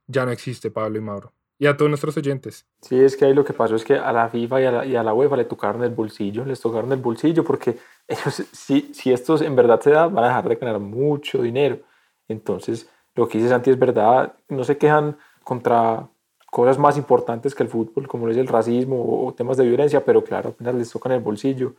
ya 0.07 0.25
no 0.25 0.31
existe, 0.31 0.71
Pablo 0.71 0.97
y 0.97 1.01
Mauro. 1.01 1.33
Y 1.59 1.65
a 1.65 1.75
todos 1.75 1.89
nuestros 1.89 2.15
oyentes. 2.15 2.65
Sí, 2.79 2.97
es 2.97 3.17
que 3.17 3.25
ahí 3.25 3.33
lo 3.33 3.43
que 3.43 3.51
pasó 3.51 3.75
es 3.75 3.83
que 3.83 3.95
a 3.95 4.13
la 4.13 4.29
FIFA 4.29 4.61
y 4.61 4.63
a 4.63 4.71
la, 4.71 4.85
y 4.85 4.95
a 4.95 5.03
la 5.03 5.13
UEFA 5.13 5.35
le 5.35 5.43
tocaron 5.43 5.83
el 5.83 5.89
bolsillo, 5.89 6.45
les 6.45 6.61
tocaron 6.61 6.93
el 6.93 6.99
bolsillo 6.99 7.43
porque 7.43 7.77
ellos, 8.07 8.41
si, 8.53 8.93
si 8.93 9.11
esto 9.11 9.37
en 9.43 9.57
verdad 9.57 9.81
se 9.81 9.89
da, 9.89 10.07
van 10.07 10.23
a 10.23 10.27
dejar 10.29 10.47
de 10.47 10.55
ganar 10.55 10.79
mucho 10.79 11.41
dinero. 11.41 11.79
Entonces, 12.27 12.89
lo 13.15 13.27
que 13.27 13.37
dice 13.37 13.49
Santi 13.49 13.69
es 13.69 13.79
verdad, 13.79 14.35
no 14.49 14.63
se 14.63 14.77
quejan 14.77 15.17
contra 15.43 16.09
cosas 16.51 16.77
más 16.77 16.97
importantes 16.97 17.53
que 17.53 17.63
el 17.63 17.69
fútbol, 17.69 18.07
como 18.07 18.29
es 18.29 18.37
el 18.37 18.47
racismo 18.47 19.25
o 19.25 19.33
temas 19.33 19.57
de 19.57 19.65
violencia, 19.65 20.03
pero 20.03 20.23
claro, 20.23 20.49
apenas 20.49 20.75
les 20.75 20.89
tocan 20.89 21.11
el 21.11 21.19
bolsillo, 21.19 21.75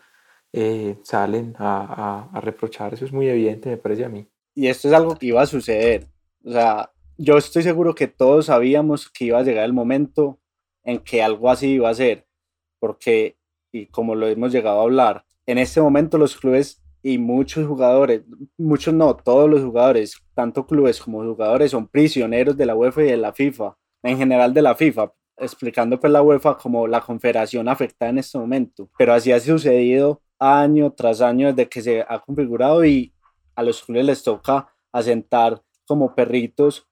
eh, 0.52 0.98
salen 1.02 1.54
a, 1.58 2.28
a, 2.32 2.38
a 2.38 2.40
reprochar, 2.40 2.94
eso 2.94 3.04
es 3.04 3.12
muy 3.12 3.28
evidente, 3.28 3.70
me 3.70 3.76
parece 3.76 4.04
a 4.04 4.08
mí. 4.08 4.28
Y 4.54 4.68
esto 4.68 4.88
es 4.88 4.94
algo 4.94 5.16
que 5.16 5.26
iba 5.26 5.42
a 5.42 5.46
suceder, 5.46 6.06
o 6.44 6.52
sea, 6.52 6.90
yo 7.18 7.38
estoy 7.38 7.62
seguro 7.62 7.94
que 7.94 8.06
todos 8.06 8.46
sabíamos 8.46 9.10
que 9.10 9.26
iba 9.26 9.38
a 9.38 9.42
llegar 9.42 9.64
el 9.64 9.72
momento 9.72 10.38
en 10.84 10.98
que 10.98 11.22
algo 11.22 11.50
así 11.50 11.68
iba 11.72 11.88
a 11.88 11.94
ser, 11.94 12.26
porque, 12.78 13.38
y 13.72 13.86
como 13.86 14.14
lo 14.14 14.28
hemos 14.28 14.52
llegado 14.52 14.80
a 14.80 14.84
hablar, 14.84 15.24
en 15.46 15.58
este 15.58 15.80
momento 15.80 16.18
los 16.18 16.36
clubes 16.36 16.82
y 17.02 17.18
muchos 17.18 17.66
jugadores, 17.66 18.22
muchos 18.58 18.92
no, 18.92 19.16
todos 19.16 19.48
los 19.48 19.62
jugadores, 19.62 20.22
tanto 20.36 20.66
clubes 20.66 21.00
como 21.00 21.24
jugadores, 21.24 21.70
son 21.70 21.88
prisioneros 21.88 22.56
de 22.56 22.66
la 22.66 22.76
UEFA 22.76 23.02
y 23.02 23.06
de 23.06 23.16
la 23.16 23.32
FIFA, 23.32 23.74
en 24.02 24.18
general 24.18 24.52
de 24.52 24.60
la 24.60 24.74
FIFA, 24.76 25.12
explicando 25.38 25.98
pues 25.98 26.12
la 26.12 26.22
UEFA 26.22 26.58
como 26.58 26.86
la 26.86 27.00
confederación 27.00 27.68
afectada 27.68 28.10
en 28.10 28.18
este 28.18 28.38
momento, 28.38 28.90
pero 28.98 29.14
así 29.14 29.32
ha 29.32 29.40
sucedido 29.40 30.20
año 30.38 30.92
tras 30.92 31.22
año 31.22 31.48
desde 31.48 31.70
que 31.70 31.80
se 31.80 32.04
ha 32.06 32.20
configurado 32.20 32.84
y 32.84 33.14
a 33.54 33.62
los 33.62 33.82
clubes 33.82 34.04
les 34.04 34.22
toca 34.22 34.68
asentar 34.92 35.62
como 35.86 36.14
perritos 36.14 36.86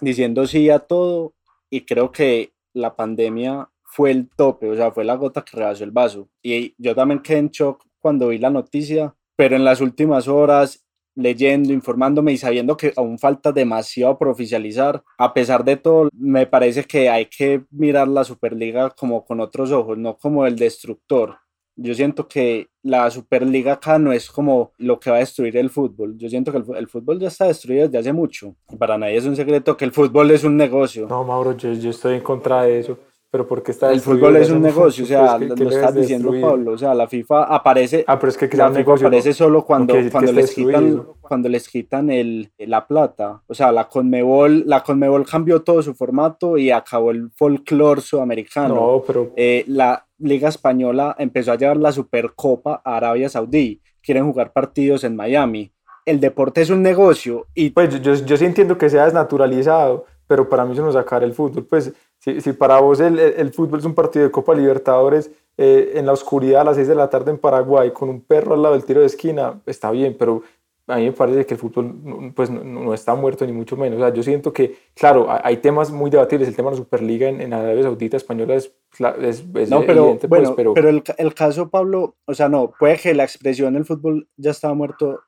diciendo 0.00 0.46
sí 0.46 0.70
a 0.70 0.78
todo 0.78 1.34
y 1.68 1.82
creo 1.82 2.10
que 2.10 2.54
la 2.72 2.96
pandemia 2.96 3.68
fue 3.82 4.10
el 4.10 4.30
tope, 4.30 4.70
o 4.70 4.74
sea, 4.74 4.90
fue 4.90 5.04
la 5.04 5.16
gota 5.16 5.44
que 5.44 5.56
rebasó 5.56 5.84
el 5.84 5.90
vaso. 5.90 6.28
Y 6.42 6.74
yo 6.78 6.94
también 6.94 7.20
quedé 7.20 7.38
en 7.38 7.50
shock 7.50 7.84
cuando 7.98 8.28
vi 8.28 8.38
la 8.38 8.50
noticia, 8.50 9.14
pero 9.36 9.56
en 9.56 9.64
las 9.64 9.80
últimas 9.80 10.28
horas, 10.28 10.85
leyendo, 11.16 11.72
informándome 11.72 12.32
y 12.32 12.36
sabiendo 12.36 12.76
que 12.76 12.92
aún 12.96 13.18
falta 13.18 13.50
demasiado 13.50 14.16
por 14.16 14.28
oficializar, 14.28 15.02
a 15.18 15.34
pesar 15.34 15.64
de 15.64 15.76
todo, 15.76 16.08
me 16.12 16.46
parece 16.46 16.84
que 16.84 17.08
hay 17.08 17.26
que 17.26 17.64
mirar 17.70 18.06
la 18.06 18.22
Superliga 18.22 18.90
como 18.90 19.24
con 19.24 19.40
otros 19.40 19.72
ojos, 19.72 19.98
no 19.98 20.16
como 20.16 20.46
el 20.46 20.56
destructor. 20.56 21.38
Yo 21.78 21.94
siento 21.94 22.26
que 22.26 22.68
la 22.82 23.10
Superliga 23.10 23.74
acá 23.74 23.98
no 23.98 24.12
es 24.12 24.30
como 24.30 24.72
lo 24.78 24.98
que 24.98 25.10
va 25.10 25.16
a 25.16 25.20
destruir 25.20 25.56
el 25.58 25.68
fútbol. 25.68 26.16
Yo 26.16 26.28
siento 26.30 26.50
que 26.50 26.58
el, 26.78 26.88
fútbol 26.88 27.18
ya 27.18 27.28
está 27.28 27.46
destruido 27.46 27.84
desde 27.84 27.98
hace 27.98 28.12
mucho. 28.14 28.56
Para 28.78 28.96
nadie 28.96 29.16
es 29.16 29.26
un 29.26 29.36
secreto 29.36 29.76
que 29.76 29.84
el 29.84 29.92
fútbol 29.92 30.30
es 30.30 30.44
un 30.44 30.56
negocio. 30.56 31.06
No, 31.06 31.22
Mauro, 31.24 31.54
yo, 31.56 31.90
estoy 31.90 32.14
en 32.14 32.22
contra 32.22 32.62
de 32.62 32.80
eso. 32.80 32.98
Pero 33.30 33.46
porque 33.46 33.72
está 33.72 33.92
El 33.92 34.00
fútbol 34.00 34.36
es 34.36 34.50
un 34.50 34.62
negocio, 34.70 35.04
o 35.04 35.06
sea, 35.06 35.36
pues, 35.36 35.58
lo 35.58 35.70
estás 35.70 35.94
diciendo 35.94 36.32
Pablo, 36.40 36.72
o 36.72 36.78
sea, 36.78 36.94
la 36.94 37.08
FIFA 37.08 37.44
aparece, 37.44 38.04
ah, 38.06 38.18
pero 38.18 38.30
es 38.30 38.36
que 38.38 38.56
la 38.56 38.70
FIFA 38.70 38.94
aparece 38.94 39.32
solo 39.32 39.64
cuando, 39.64 39.94
cuando 40.10 40.32
les 40.32 40.54
quitan, 40.54 41.06
cuando 41.20 41.48
les 41.48 41.68
quitan 41.68 42.10
el, 42.10 42.50
la 42.58 42.86
plata, 42.86 43.42
o 43.46 43.54
sea, 43.54 43.72
la 43.72 43.88
Conmebol, 43.88 44.64
la 44.66 44.82
Conmebol 44.82 45.26
cambió 45.26 45.62
todo 45.62 45.82
su 45.82 45.94
formato 45.94 46.56
y 46.56 46.70
acabó 46.70 47.10
el 47.10 47.30
folclore 47.32 48.00
sudamericano. 48.00 48.74
No, 48.74 49.02
pero 49.06 49.32
eh, 49.36 49.64
la 49.66 50.06
Liga 50.18 50.48
Española 50.48 51.14
empezó 51.18 51.52
a 51.52 51.56
llevar 51.56 51.76
la 51.76 51.92
Supercopa 51.92 52.80
a 52.84 52.96
Arabia 52.96 53.28
Saudí, 53.28 53.82
quieren 54.02 54.24
jugar 54.24 54.52
partidos 54.52 55.04
en 55.04 55.16
Miami. 55.16 55.72
El 56.04 56.20
deporte 56.20 56.62
es 56.62 56.70
un 56.70 56.82
negocio 56.82 57.48
y... 57.52 57.70
Pues 57.70 58.00
yo, 58.00 58.14
yo 58.14 58.36
sí 58.36 58.44
entiendo 58.44 58.78
que 58.78 58.88
sea 58.88 59.04
desnaturalizado, 59.04 60.04
pero 60.26 60.48
para 60.48 60.64
mí 60.64 60.72
eso 60.72 60.84
no 60.84 60.92
sacar 60.92 61.22
el 61.22 61.34
fútbol, 61.34 61.66
pues 61.66 61.92
si, 62.26 62.40
si 62.40 62.52
para 62.52 62.80
vos 62.80 62.98
el, 62.98 63.18
el, 63.18 63.52
fútbol 63.52 63.78
es 63.78 63.84
un 63.84 63.94
partido 63.94 64.24
de 64.24 64.32
Copa 64.32 64.52
Libertadores 64.52 65.30
eh, 65.56 65.92
en 65.94 66.06
la 66.06 66.12
oscuridad 66.12 66.62
a 66.62 66.64
las 66.64 66.76
6 66.76 66.88
de 66.88 66.94
la 66.96 67.08
tarde 67.08 67.30
en 67.30 67.38
Paraguay 67.38 67.92
con 67.92 68.08
un 68.08 68.20
perro 68.20 68.54
al 68.54 68.62
lado 68.62 68.74
del 68.74 68.84
tiro 68.84 69.00
de 69.00 69.06
esquina, 69.06 69.60
está 69.64 69.92
bien, 69.92 70.16
pero 70.18 70.42
a 70.88 70.96
mí 70.96 71.04
me 71.04 71.12
parece 71.12 71.46
que 71.46 71.54
el 71.54 71.60
fútbol 71.60 72.32
pues, 72.34 72.50
no, 72.50 72.64
no, 72.64 72.94
está 72.94 73.14
muerto 73.14 73.46
ni 73.46 73.52
mucho 73.52 73.76
menos. 73.76 73.98
O 73.98 74.02
sea, 74.02 74.12
yo 74.12 74.22
siento 74.22 74.52
que, 74.52 74.76
claro, 74.94 75.26
hay 75.28 75.56
temas 75.56 75.90
muy 75.90 76.10
debatibles. 76.10 76.48
El 76.48 76.54
tema 76.54 76.70
de 76.70 76.76
la 76.76 76.82
Superliga 76.82 77.28
en, 77.28 77.40
en 77.40 77.52
Arabia 77.52 77.82
Saudita 77.82 78.16
Española 78.16 78.54
es, 78.54 78.72
es, 79.20 79.44
es 79.54 79.70
no, 79.70 79.80
pero, 79.80 80.02
evidente, 80.02 80.28
pues, 80.28 80.50
pero, 80.54 80.74
pero 80.74 80.88
el, 80.88 81.02
el, 81.18 81.34
caso, 81.34 81.70
Pablo, 81.70 82.16
o 82.24 82.34
sea, 82.34 82.48
no, 82.48 82.72
puede 82.78 82.98
que 82.98 83.14
la 83.14 83.24
expresión 83.24 83.74
del 83.74 83.84
fútbol 83.84 84.28
ya 84.36 84.52
estaba 84.52 84.74
muerto 84.74 85.22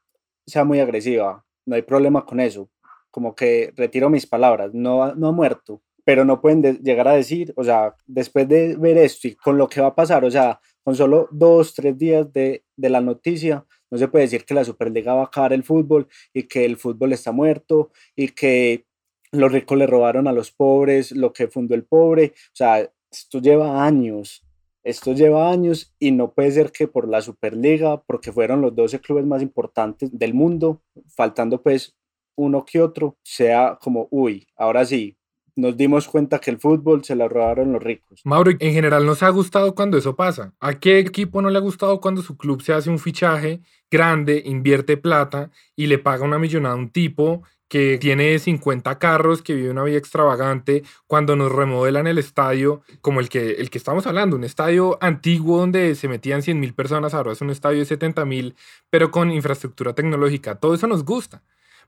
sea 0.47 0.65
muy 0.65 0.79
agresiva. 0.79 1.45
No 1.67 1.75
hay 1.75 1.83
problema 1.83 2.25
con 2.25 2.39
eso. 2.39 2.69
Como 3.11 3.35
que 3.35 3.73
retiro 3.77 4.11
mis 4.11 4.27
palabras, 4.27 4.73
no, 4.75 5.15
no 5.15 5.29
ha 5.29 5.33
muerto 5.33 5.81
pero 6.09 6.25
no 6.25 6.41
pueden 6.41 6.63
llegar 6.83 7.07
a 7.07 7.13
decir, 7.13 7.53
o 7.55 7.63
sea, 7.63 7.95
después 8.07 8.49
de 8.49 8.77
ver 8.77 8.97
esto 8.97 9.29
y 9.29 9.35
con 9.35 9.59
lo 9.59 9.69
que 9.69 9.83
va 9.83 9.89
a 9.89 9.95
pasar, 9.95 10.25
o 10.25 10.31
sea, 10.31 10.59
con 10.83 10.97
solo 10.97 11.29
dos, 11.31 11.75
tres 11.75 11.99
días 11.99 12.33
de, 12.33 12.65
de 12.79 12.89
la 12.89 13.03
noticia, 13.03 13.67
no 13.91 13.99
se 13.99 14.09
puede 14.09 14.25
decir 14.25 14.47
que 14.47 14.55
la 14.55 14.65
Superliga 14.65 15.13
va 15.13 15.21
a 15.21 15.25
acabar 15.27 15.53
el 15.53 15.65
fútbol 15.65 16.09
y 16.33 16.45
que 16.45 16.65
el 16.65 16.79
fútbol 16.79 17.13
está 17.13 17.31
muerto 17.31 17.91
y 18.17 18.29
que 18.29 18.87
los 19.33 19.53
ricos 19.53 19.77
le 19.77 19.87
robaron 19.87 20.27
a 20.29 20.33
los 20.33 20.51
pobres 20.51 21.13
lo 21.13 21.35
que 21.35 21.49
fundó 21.49 21.75
el 21.75 21.85
pobre. 21.85 22.33
O 22.35 22.55
sea, 22.57 22.91
esto 23.13 23.43
lleva 23.43 23.85
años, 23.85 24.47
esto 24.85 25.13
lleva 25.13 25.51
años 25.51 25.95
y 25.99 26.13
no 26.13 26.33
puede 26.33 26.53
ser 26.53 26.73
que 26.73 26.89
por 26.89 27.07
la 27.07 27.21
Superliga, 27.21 28.03
porque 28.03 28.33
fueron 28.33 28.63
los 28.63 28.75
12 28.75 29.01
clubes 29.01 29.27
más 29.27 29.43
importantes 29.43 30.09
del 30.19 30.33
mundo, 30.33 30.81
faltando 31.07 31.63
pues 31.63 31.99
uno 32.35 32.65
que 32.65 32.81
otro, 32.81 33.19
sea 33.23 33.79
como, 33.79 34.09
uy, 34.11 34.47
ahora 34.57 34.87
sí, 34.87 35.18
nos 35.59 35.77
dimos 35.77 36.07
cuenta 36.07 36.39
que 36.39 36.53
el 36.53 36.59
fútbol 36.59 37.05
se 37.05 37.17
lo 37.17 37.29
robaron 37.29 37.73
los 37.73 37.83
ricos. 37.83 38.21
Mauro, 38.25 38.53
en 38.57 38.73
general 38.73 39.05
nos 39.05 39.25
ha 39.25 39.29
gustado 39.31 39.75
cuando 39.75 39.99
eso 39.99 40.15
pasa. 40.15 40.53
¿A 40.61 40.75
qué 40.75 41.01
equipo 41.01 41.43
no 41.43 41.51
le 41.51 41.59
ha 41.59 41.61
gustado 41.61 42.01
cuando 42.01 42.23
su 42.23 42.37
club 42.37 42.63
se 42.63 42.73
hace 42.73 42.91
un 42.91 43.01
fichaje 43.01 43.61
grande, 43.91 44.41
invierte 44.47 44.97
plata 44.97 45.51
y 45.75 45.89
le 45.89 45.99
paga 45.99 46.25
una 46.25 46.39
millonada 46.39 46.77
a 46.77 46.79
un 46.79 46.91
tipo 46.91 47.43
que 47.67 47.99
tiene 47.99 48.39
50 48.39 49.01
carros, 49.01 49.43
que 49.43 49.55
vive 49.55 49.71
una 49.71 49.83
vida 49.83 49.99
extravagante, 49.99 50.85
cuando 51.09 51.35
nos 51.35 51.51
remodelan 51.51 52.07
el 52.07 52.19
estadio, 52.19 52.83
como 53.01 53.19
el 53.19 53.29
que, 53.29 53.51
el 53.53 53.69
que 53.69 53.79
estamos 53.79 54.07
hablando, 54.07 54.37
un 54.37 54.45
estadio 54.45 54.97
antiguo 55.01 55.59
donde 55.59 55.97
se 55.97 56.07
metían 56.07 56.43
100 56.43 56.61
mil 56.61 56.73
personas, 56.73 57.15
ahora 57.15 57.33
es 57.33 57.41
un 57.41 57.51
estadio 57.51 57.81
de 57.81 57.85
70 57.85 58.25
mil, 58.25 58.55
pero 58.91 59.11
con 59.11 59.33
infraestructura 59.33 59.93
tecnológica, 59.93 60.55
todo 60.55 60.75
eso 60.75 60.87
nos 60.87 61.05
gusta. 61.05 61.43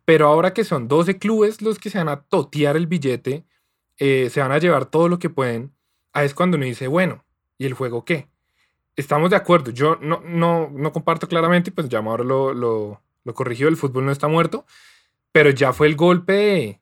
Pero 0.04 0.26
ahora 0.26 0.52
que 0.52 0.64
son 0.64 0.88
12 0.88 1.18
clubes 1.18 1.62
los 1.62 1.78
que 1.78 1.88
se 1.88 1.98
van 1.98 2.08
a 2.08 2.22
totear 2.22 2.76
el 2.76 2.86
billete, 2.86 3.44
eh, 4.00 4.28
se 4.30 4.40
van 4.40 4.50
a 4.50 4.58
llevar 4.58 4.86
todo 4.86 5.08
lo 5.08 5.20
que 5.20 5.30
pueden, 5.30 5.72
ahí 6.12 6.26
es 6.26 6.34
cuando 6.34 6.56
uno 6.56 6.66
dice, 6.66 6.88
bueno, 6.88 7.24
¿y 7.58 7.66
el 7.66 7.74
juego 7.74 8.04
qué? 8.04 8.28
Estamos 8.96 9.30
de 9.30 9.36
acuerdo, 9.36 9.70
yo 9.70 9.96
no, 10.00 10.20
no, 10.24 10.68
no 10.72 10.92
comparto 10.92 11.28
claramente, 11.28 11.70
pues 11.70 11.88
ya 11.88 12.00
ahora 12.00 12.24
lo, 12.24 12.52
lo, 12.52 13.00
lo 13.22 13.34
corrigió, 13.34 13.68
el 13.68 13.76
fútbol 13.76 14.06
no 14.06 14.12
está 14.12 14.26
muerto, 14.26 14.66
pero 15.30 15.50
ya 15.50 15.72
fue 15.72 15.86
el 15.86 15.94
golpe 15.94 16.80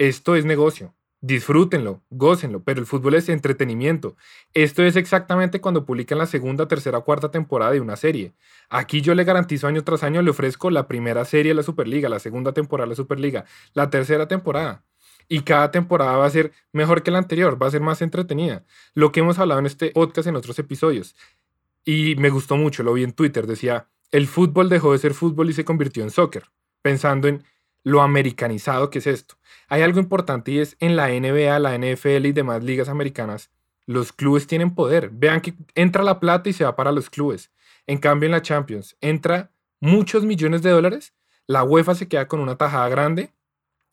esto 0.00 0.34
es 0.34 0.46
negocio, 0.46 0.94
disfrútenlo, 1.20 2.02
gócenlo, 2.08 2.62
pero 2.64 2.80
el 2.80 2.86
fútbol 2.86 3.16
es 3.16 3.28
entretenimiento. 3.28 4.16
Esto 4.54 4.82
es 4.82 4.96
exactamente 4.96 5.60
cuando 5.60 5.84
publican 5.84 6.16
la 6.16 6.24
segunda, 6.24 6.68
tercera, 6.68 7.00
cuarta 7.00 7.30
temporada 7.30 7.72
de 7.72 7.82
una 7.82 7.96
serie. 7.96 8.32
Aquí 8.70 9.02
yo 9.02 9.14
le 9.14 9.24
garantizo 9.24 9.66
año 9.66 9.84
tras 9.84 10.02
año, 10.02 10.22
le 10.22 10.30
ofrezco 10.30 10.70
la 10.70 10.88
primera 10.88 11.26
serie 11.26 11.50
de 11.50 11.56
la 11.56 11.62
Superliga, 11.62 12.08
la 12.08 12.18
segunda 12.18 12.54
temporada 12.54 12.86
de 12.86 12.90
la 12.92 12.96
Superliga, 12.96 13.44
la 13.74 13.90
tercera 13.90 14.26
temporada 14.26 14.84
y 15.30 15.42
cada 15.42 15.70
temporada 15.70 16.16
va 16.16 16.26
a 16.26 16.30
ser 16.30 16.50
mejor 16.72 17.04
que 17.04 17.12
la 17.12 17.18
anterior, 17.18 17.56
va 17.62 17.68
a 17.68 17.70
ser 17.70 17.80
más 17.80 18.02
entretenida. 18.02 18.64
Lo 18.94 19.12
que 19.12 19.20
hemos 19.20 19.38
hablado 19.38 19.60
en 19.60 19.66
este 19.66 19.92
podcast 19.92 20.26
en 20.26 20.34
otros 20.34 20.58
episodios. 20.58 21.14
Y 21.84 22.16
me 22.16 22.30
gustó 22.30 22.56
mucho, 22.56 22.82
lo 22.82 22.92
vi 22.92 23.04
en 23.04 23.12
Twitter, 23.12 23.46
decía, 23.46 23.86
el 24.10 24.26
fútbol 24.26 24.68
dejó 24.68 24.90
de 24.90 24.98
ser 24.98 25.14
fútbol 25.14 25.48
y 25.48 25.52
se 25.52 25.64
convirtió 25.64 26.02
en 26.02 26.10
soccer, 26.10 26.50
pensando 26.82 27.28
en 27.28 27.44
lo 27.84 28.02
americanizado 28.02 28.90
que 28.90 28.98
es 28.98 29.06
esto. 29.06 29.36
Hay 29.68 29.82
algo 29.82 30.00
importante 30.00 30.50
y 30.50 30.58
es 30.58 30.76
en 30.80 30.96
la 30.96 31.08
NBA, 31.08 31.60
la 31.60 31.78
NFL 31.78 32.26
y 32.26 32.32
demás 32.32 32.64
ligas 32.64 32.88
americanas, 32.88 33.52
los 33.86 34.12
clubes 34.12 34.48
tienen 34.48 34.74
poder. 34.74 35.10
Vean 35.10 35.42
que 35.42 35.54
entra 35.76 36.02
la 36.02 36.18
plata 36.18 36.48
y 36.48 36.52
se 36.52 36.64
va 36.64 36.74
para 36.74 36.90
los 36.90 37.08
clubes. 37.08 37.52
En 37.86 37.98
cambio, 37.98 38.26
en 38.26 38.32
la 38.32 38.42
Champions 38.42 38.96
entra 39.00 39.52
muchos 39.78 40.24
millones 40.24 40.62
de 40.62 40.70
dólares, 40.70 41.14
la 41.46 41.62
UEFA 41.62 41.94
se 41.94 42.08
queda 42.08 42.26
con 42.26 42.40
una 42.40 42.56
tajada 42.56 42.88
grande 42.88 43.32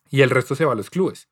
y 0.10 0.22
el 0.22 0.30
resto 0.30 0.56
se 0.56 0.66
va 0.66 0.74
a 0.74 0.76
los 0.76 0.90
clubes. 0.90 1.28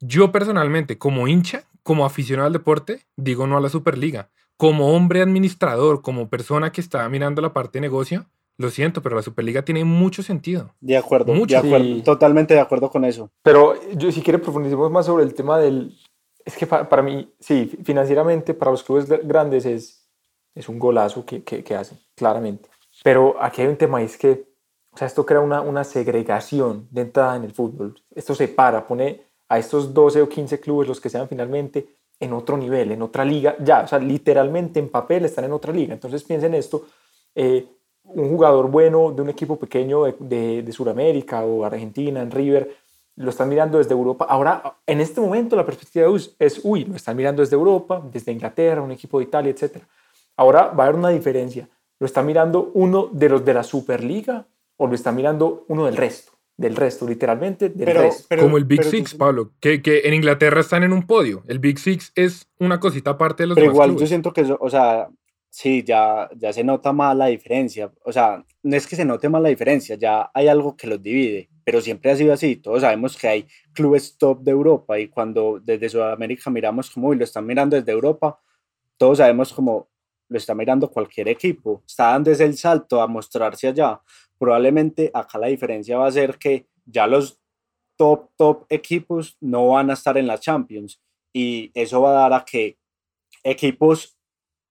Yo 0.00 0.32
personalmente, 0.32 0.98
como 0.98 1.28
hincha, 1.28 1.64
como 1.82 2.04
aficionado 2.04 2.46
al 2.46 2.52
deporte, 2.52 3.02
digo 3.16 3.46
no 3.46 3.56
a 3.56 3.60
la 3.60 3.68
Superliga. 3.68 4.30
Como 4.56 4.94
hombre 4.94 5.22
administrador, 5.22 6.02
como 6.02 6.28
persona 6.28 6.72
que 6.72 6.80
está 6.80 7.08
mirando 7.08 7.42
la 7.42 7.52
parte 7.52 7.78
de 7.78 7.82
negocio, 7.82 8.26
lo 8.58 8.70
siento, 8.70 9.02
pero 9.02 9.16
la 9.16 9.22
Superliga 9.22 9.64
tiene 9.64 9.84
mucho 9.84 10.22
sentido. 10.22 10.74
De 10.80 10.96
acuerdo, 10.96 11.32
de 11.32 11.56
acuerdo 11.56 12.02
totalmente 12.02 12.54
de 12.54 12.60
acuerdo 12.60 12.90
con 12.90 13.04
eso. 13.04 13.30
Pero 13.42 13.74
yo 13.92 14.12
si 14.12 14.22
quiere 14.22 14.38
profundicemos 14.38 14.90
más 14.90 15.06
sobre 15.06 15.24
el 15.24 15.34
tema 15.34 15.58
del... 15.58 15.96
Es 16.44 16.56
que 16.56 16.66
para, 16.66 17.02
mí, 17.02 17.32
sí, 17.38 17.78
financieramente 17.84 18.54
para 18.54 18.72
los 18.72 18.82
clubes 18.82 19.08
grandes 19.08 19.64
es, 19.64 20.08
es 20.54 20.68
un 20.68 20.78
golazo 20.78 21.24
que, 21.24 21.44
que, 21.44 21.62
que 21.62 21.76
hacen, 21.76 21.98
claramente. 22.16 22.68
Pero 23.04 23.36
aquí 23.40 23.62
hay 23.62 23.68
un 23.68 23.76
tema, 23.76 24.02
y 24.02 24.06
es 24.06 24.18
que 24.18 24.51
o 24.92 24.98
sea, 24.98 25.06
esto 25.06 25.24
crea 25.24 25.40
una, 25.40 25.62
una 25.62 25.84
segregación 25.84 26.86
de 26.90 27.02
entrada 27.02 27.36
en 27.36 27.44
el 27.44 27.52
fútbol. 27.52 28.00
Esto 28.14 28.34
separa, 28.34 28.86
pone 28.86 29.22
a 29.48 29.58
estos 29.58 29.92
12 29.92 30.22
o 30.22 30.28
15 30.28 30.60
clubes, 30.60 30.88
los 30.88 31.00
que 31.00 31.08
sean 31.08 31.28
finalmente, 31.28 31.86
en 32.20 32.32
otro 32.32 32.56
nivel, 32.56 32.92
en 32.92 33.02
otra 33.02 33.24
liga, 33.24 33.56
ya, 33.58 33.80
o 33.80 33.88
sea, 33.88 33.98
literalmente 33.98 34.78
en 34.78 34.88
papel 34.88 35.24
están 35.24 35.44
en 35.44 35.52
otra 35.52 35.72
liga. 35.72 35.92
Entonces 35.92 36.22
piensen 36.22 36.54
esto, 36.54 36.86
eh, 37.34 37.66
un 38.04 38.28
jugador 38.28 38.70
bueno 38.70 39.12
de 39.12 39.22
un 39.22 39.28
equipo 39.28 39.58
pequeño 39.58 40.04
de, 40.04 40.62
de, 40.62 40.72
Sudamérica 40.72 41.44
o 41.44 41.64
Argentina, 41.64 42.22
en 42.22 42.30
River, 42.30 42.76
lo 43.16 43.30
están 43.30 43.48
mirando 43.48 43.78
desde 43.78 43.92
Europa. 43.92 44.26
Ahora, 44.28 44.76
en 44.86 45.00
este 45.00 45.20
momento 45.20 45.56
la 45.56 45.66
perspectiva 45.66 46.06
es, 46.38 46.60
uy, 46.62 46.84
lo 46.84 46.96
están 46.96 47.16
mirando 47.16 47.42
desde 47.42 47.56
Europa, 47.56 48.02
desde 48.12 48.32
Inglaterra, 48.32 48.82
un 48.82 48.92
equipo 48.92 49.18
de 49.18 49.24
Italia, 49.24 49.50
etc. 49.50 49.82
Ahora 50.36 50.68
va 50.68 50.84
a 50.84 50.86
haber 50.86 50.98
una 50.98 51.08
diferencia. 51.10 51.68
Lo 51.98 52.06
está 52.06 52.22
mirando 52.22 52.70
uno 52.74 53.08
de 53.10 53.28
los 53.28 53.44
de 53.44 53.54
la 53.54 53.62
Superliga 53.62 54.46
o 54.76 54.86
lo 54.86 54.94
está 54.94 55.12
mirando 55.12 55.64
uno 55.68 55.86
del 55.86 55.96
resto, 55.96 56.32
del 56.56 56.76
resto, 56.76 57.06
literalmente 57.06 57.68
del 57.68 57.94
resto. 57.94 58.36
Como 58.36 58.56
el 58.56 58.64
Big 58.64 58.84
Six, 58.84 59.14
Pablo, 59.14 59.52
que, 59.60 59.82
que, 59.82 60.02
en 60.04 60.14
Inglaterra 60.14 60.60
están 60.60 60.82
en 60.82 60.92
un 60.92 61.06
podio. 61.06 61.42
El 61.46 61.58
Big 61.58 61.78
Six 61.78 62.12
es 62.14 62.48
una 62.58 62.80
cosita 62.80 63.10
aparte 63.10 63.44
de 63.44 63.48
los 63.48 63.56
Pero 63.56 63.70
igual 63.70 63.96
yo 63.96 64.06
siento 64.06 64.32
que, 64.32 64.42
eso, 64.42 64.58
o 64.60 64.70
sea, 64.70 65.08
sí, 65.52 65.84
ya, 65.84 66.30
ya 66.34 66.52
se 66.52 66.64
nota 66.64 66.92
más 66.92 67.16
la 67.16 67.26
diferencia. 67.26 67.92
O 68.04 68.12
sea, 68.12 68.44
no 68.62 68.76
es 68.76 68.86
que 68.86 68.96
se 68.96 69.04
note 69.04 69.28
más 69.28 69.42
la 69.42 69.50
diferencia, 69.50 69.96
ya 69.96 70.30
hay 70.32 70.48
algo 70.48 70.76
que 70.76 70.86
los 70.86 71.00
divide, 71.00 71.50
pero 71.62 71.80
siempre 71.80 72.10
ha 72.10 72.16
sido 72.16 72.32
así. 72.32 72.56
Todos 72.56 72.80
sabemos 72.80 73.16
que 73.16 73.28
hay 73.28 73.46
clubes 73.72 74.16
top 74.16 74.40
de 74.42 74.50
Europa 74.50 74.98
y 74.98 75.08
cuando 75.08 75.60
desde 75.62 75.90
Sudamérica 75.90 76.50
miramos 76.50 76.90
como, 76.90 77.12
y 77.12 77.16
lo 77.18 77.24
están 77.24 77.46
mirando 77.46 77.76
desde 77.76 77.92
Europa, 77.92 78.40
todos 78.96 79.18
sabemos 79.18 79.52
como 79.52 79.88
lo 80.28 80.38
está 80.38 80.54
mirando 80.54 80.90
cualquier 80.90 81.28
equipo. 81.28 81.82
Está 81.86 82.12
dando 82.12 82.30
ese 82.30 82.44
el 82.44 82.56
salto 82.56 83.02
a 83.02 83.06
mostrarse 83.06 83.68
allá 83.68 84.00
probablemente 84.42 85.08
acá 85.14 85.38
la 85.38 85.46
diferencia 85.46 85.96
va 85.98 86.08
a 86.08 86.10
ser 86.10 86.36
que 86.36 86.66
ya 86.84 87.06
los 87.06 87.40
top, 87.96 88.30
top 88.36 88.66
equipos 88.70 89.36
no 89.40 89.68
van 89.68 89.88
a 89.88 89.92
estar 89.92 90.18
en 90.18 90.26
la 90.26 90.36
Champions 90.36 91.00
y 91.32 91.70
eso 91.74 92.00
va 92.00 92.10
a 92.10 92.28
dar 92.28 92.32
a 92.32 92.44
que 92.44 92.76
equipos 93.44 94.18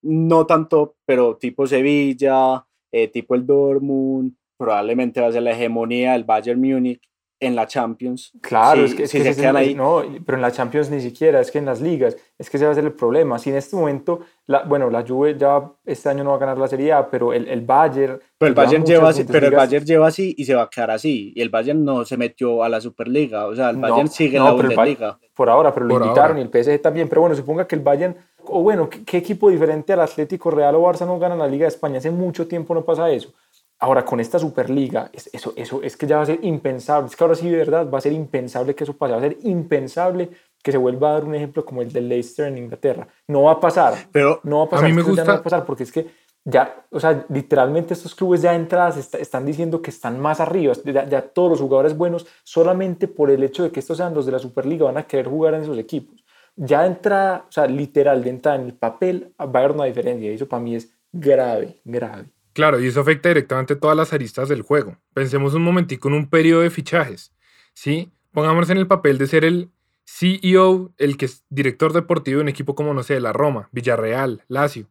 no 0.02 0.46
tanto, 0.46 0.98
pero 1.06 1.38
tipo 1.38 1.66
Sevilla, 1.68 2.68
eh, 2.92 3.08
tipo 3.08 3.34
el 3.34 3.48
Dortmund, 3.48 4.36
probablemente 4.58 5.22
va 5.22 5.28
a 5.28 5.32
ser 5.32 5.44
la 5.44 5.52
hegemonía 5.52 6.12
del 6.12 6.26
Bayern 6.26 6.60
Múnich 6.60 7.10
en 7.42 7.56
la 7.56 7.66
Champions. 7.66 8.32
Claro, 8.40 8.86
es 8.86 8.94
que, 8.94 9.08
si 9.08 9.22
se 9.22 9.36
quedan 9.36 9.58
ahí. 9.58 9.74
No, 9.74 10.04
pero 10.26 10.38
en 10.38 10.44
la 10.44 10.52
Champions 10.52 10.92
ni 10.92 11.02
siquiera, 11.02 11.42
es 11.42 11.52
que 11.52 11.58
en 11.58 11.66
las 11.66 11.82
ligas, 11.82 12.16
es 12.38 12.50
que 12.50 12.58
ese 12.58 12.66
va 12.68 12.72
a 12.72 12.76
ser 12.76 12.86
el 12.86 12.94
problema. 12.94 13.40
Si 13.40 13.50
en 13.50 13.58
este 13.58 13.76
momento, 13.76 14.22
la, 14.46 14.64
bueno, 14.64 14.90
la 14.92 15.04
Juve 15.06 15.36
ya 15.38 15.64
este 15.84 16.08
año 16.08 16.24
no 16.24 16.30
va 16.30 16.36
a 16.36 16.40
ganar 16.40 16.60
la 16.60 16.68
Serie 16.68 16.94
A, 16.94 17.10
pero 17.10 17.34
el, 17.34 17.48
el 17.48 17.62
Bayern... 17.62 18.20
Pero 18.38 18.50
el 18.50 18.54
Bayern, 18.54 18.86
lleva 18.86 19.10
así, 19.10 19.24
pero 19.24 19.48
el 19.48 19.56
Bayern 19.56 19.86
lleva 19.86 20.08
así 20.08 20.36
y 20.38 20.46
se 20.46 20.54
va 20.54 20.64
a 20.64 20.70
quedar 20.70 20.92
así. 20.92 21.34
Y 21.36 21.42
el 21.42 21.50
Bayern 21.50 21.84
no 21.84 22.06
se 22.06 22.16
metió 22.16 22.64
a 22.64 22.70
la 22.70 22.80
Superliga, 22.80 23.48
o 23.48 23.56
sea, 23.56 23.72
el 23.72 23.78
Bayern 23.78 24.08
sigue 24.08 24.38
en 24.38 24.46
la 24.46 24.52
Bundesliga. 24.52 25.18
Por 25.34 25.50
ahora, 25.50 25.74
pero 25.74 25.88
lo 25.88 25.96
invitaron 25.96 26.38
y 26.38 26.42
el 26.42 26.50
PSG 26.50 26.80
también. 26.80 27.10
Pero 27.10 27.22
bueno, 27.22 27.36
suponga 27.36 27.68
que 27.68 27.76
el 27.76 27.82
Bayern, 27.82 28.16
o 28.46 28.62
bueno, 28.62 28.88
¿qué, 28.88 29.04
¿qué, 29.04 29.18
equipo 29.18 29.50
diferente 29.50 29.94
al 29.94 30.02
Atlético 30.02 30.52
Real 30.52 30.76
o 30.76 30.84
Barça 30.84 31.08
no 31.08 31.18
gana 31.18 31.36
la 31.36 31.48
Liga 31.48 31.64
de 31.64 31.70
España? 31.70 31.98
Hace 31.98 32.12
mucho 32.12 32.48
tiempo 32.48 32.76
no 32.76 32.84
pasa 32.84 33.10
eso. 33.10 33.34
Ahora, 33.82 34.06
con 34.06 34.20
esta 34.20 34.38
Superliga, 34.38 35.10
eso, 35.12 35.54
eso 35.56 35.82
es 35.82 35.98
que 35.98 36.06
ya 36.06 36.18
va 36.18 36.24
a 36.24 36.28
ser 36.28 36.40
impensable. 36.44 37.08
Es 37.08 37.16
que 37.16 37.24
ahora 37.24 37.36
sí, 37.36 37.50
de 37.50 37.58
verdad, 37.58 37.90
va 37.90 37.98
a 37.98 38.02
ser 38.02 38.14
impensable 38.14 38.76
que 38.76 38.84
eso 38.84 38.96
pase. 38.96 39.14
Va 39.14 39.18
a 39.18 39.22
ser 39.22 39.38
impensable 39.42 40.30
que 40.62 40.72
se 40.72 40.78
vuelva 40.78 41.10
a 41.10 41.14
dar 41.14 41.26
un 41.26 41.34
ejemplo 41.34 41.66
como 41.66 41.82
el 41.82 41.92
de 41.92 42.02
Leicester 42.02 42.48
en 42.48 42.60
Inglaterra. 42.60 43.08
No 43.28 43.44
va 43.44 43.54
a 43.54 43.60
pasar. 43.60 43.96
Pero 44.12 44.40
no 44.44 44.60
va 44.60 44.66
a 44.66 44.70
pasar. 44.70 44.86
A 44.86 44.88
mí 44.88 44.94
me 44.94 45.02
gusta. 45.02 45.24
No 45.24 45.32
va 45.32 45.40
a 45.40 45.44
pasar 45.44 45.66
porque 45.66 45.84
es 45.84 45.92
que 45.92 46.08
ya, 46.44 46.86
o 46.92 47.00
sea, 47.00 47.26
literalmente 47.30 47.96
estos 47.96 48.16
clubes 48.16 48.42
ya 48.44 48.52
de 48.52 48.58
entradas 48.58 48.98
están 49.16 49.46
diciendo 49.46 49.82
que 49.82 49.90
están 49.92 50.20
más 50.20 50.40
arriba. 50.40 50.74
Ya, 50.86 51.08
ya, 51.08 51.22
todos 51.22 51.52
los 51.52 51.60
jugadores 51.60 51.98
buenos, 51.98 52.28
solamente 52.44 53.08
por 53.08 53.32
el 53.32 53.44
hecho 53.44 53.64
de 53.64 53.72
que 53.72 53.80
estos 53.80 53.98
sean 53.98 54.14
los 54.14 54.28
de 54.28 54.32
la 54.32 54.40
Superliga, 54.40 54.86
van 54.86 54.98
a 54.98 55.08
querer 55.08 55.28
jugar 55.28 55.56
en 55.56 55.64
esos 55.64 55.78
equipos. 55.78 56.24
Ya 56.56 56.82
de 56.82 56.88
entrada, 56.88 57.46
o 57.48 57.52
sea, 57.52 57.66
literal, 57.66 58.24
de 58.24 58.30
entrada 58.30 58.58
en 58.60 58.66
el 58.66 58.74
papel, 58.74 59.34
va 59.40 59.46
a 59.46 59.64
haber 59.64 59.72
una 59.72 59.86
diferencia. 59.86 60.32
Y 60.32 60.36
eso 60.36 60.48
para 60.48 60.62
mí 60.62 60.76
es 60.76 60.92
grave, 61.12 61.80
grave. 61.84 62.30
Claro, 62.54 62.80
y 62.80 62.88
eso 62.88 63.02
afecta 63.02 63.30
directamente 63.30 63.76
todas 63.76 63.96
las 63.96 64.14
aristas 64.14 64.50
del 64.50 64.62
juego. 64.62 64.98
Pensemos 65.14 65.54
un 65.54 65.64
momentico 65.64 66.10
en 66.10 66.16
un 66.16 66.30
periodo 66.30 66.62
de 66.62 66.70
fichajes. 66.70 67.32
¿sí? 67.74 68.12
Pongámonos 68.32 68.70
en 68.70 68.78
el 68.78 68.88
papel 68.88 69.18
de 69.18 69.28
ser 69.28 69.46
el 69.46 69.72
CEO, 70.06 70.94
el 70.98 71.18
que 71.18 71.26
es 71.26 71.44
director 71.50 71.94
deportivo 71.94 72.38
de 72.38 72.44
un 72.44 72.50
equipo 72.50 72.76
como, 72.76 72.94
no 72.94 73.04
sé, 73.04 73.20
la 73.20 73.34
Roma, 73.34 73.70
Villarreal, 73.72 74.44
Lazio. 74.48 74.90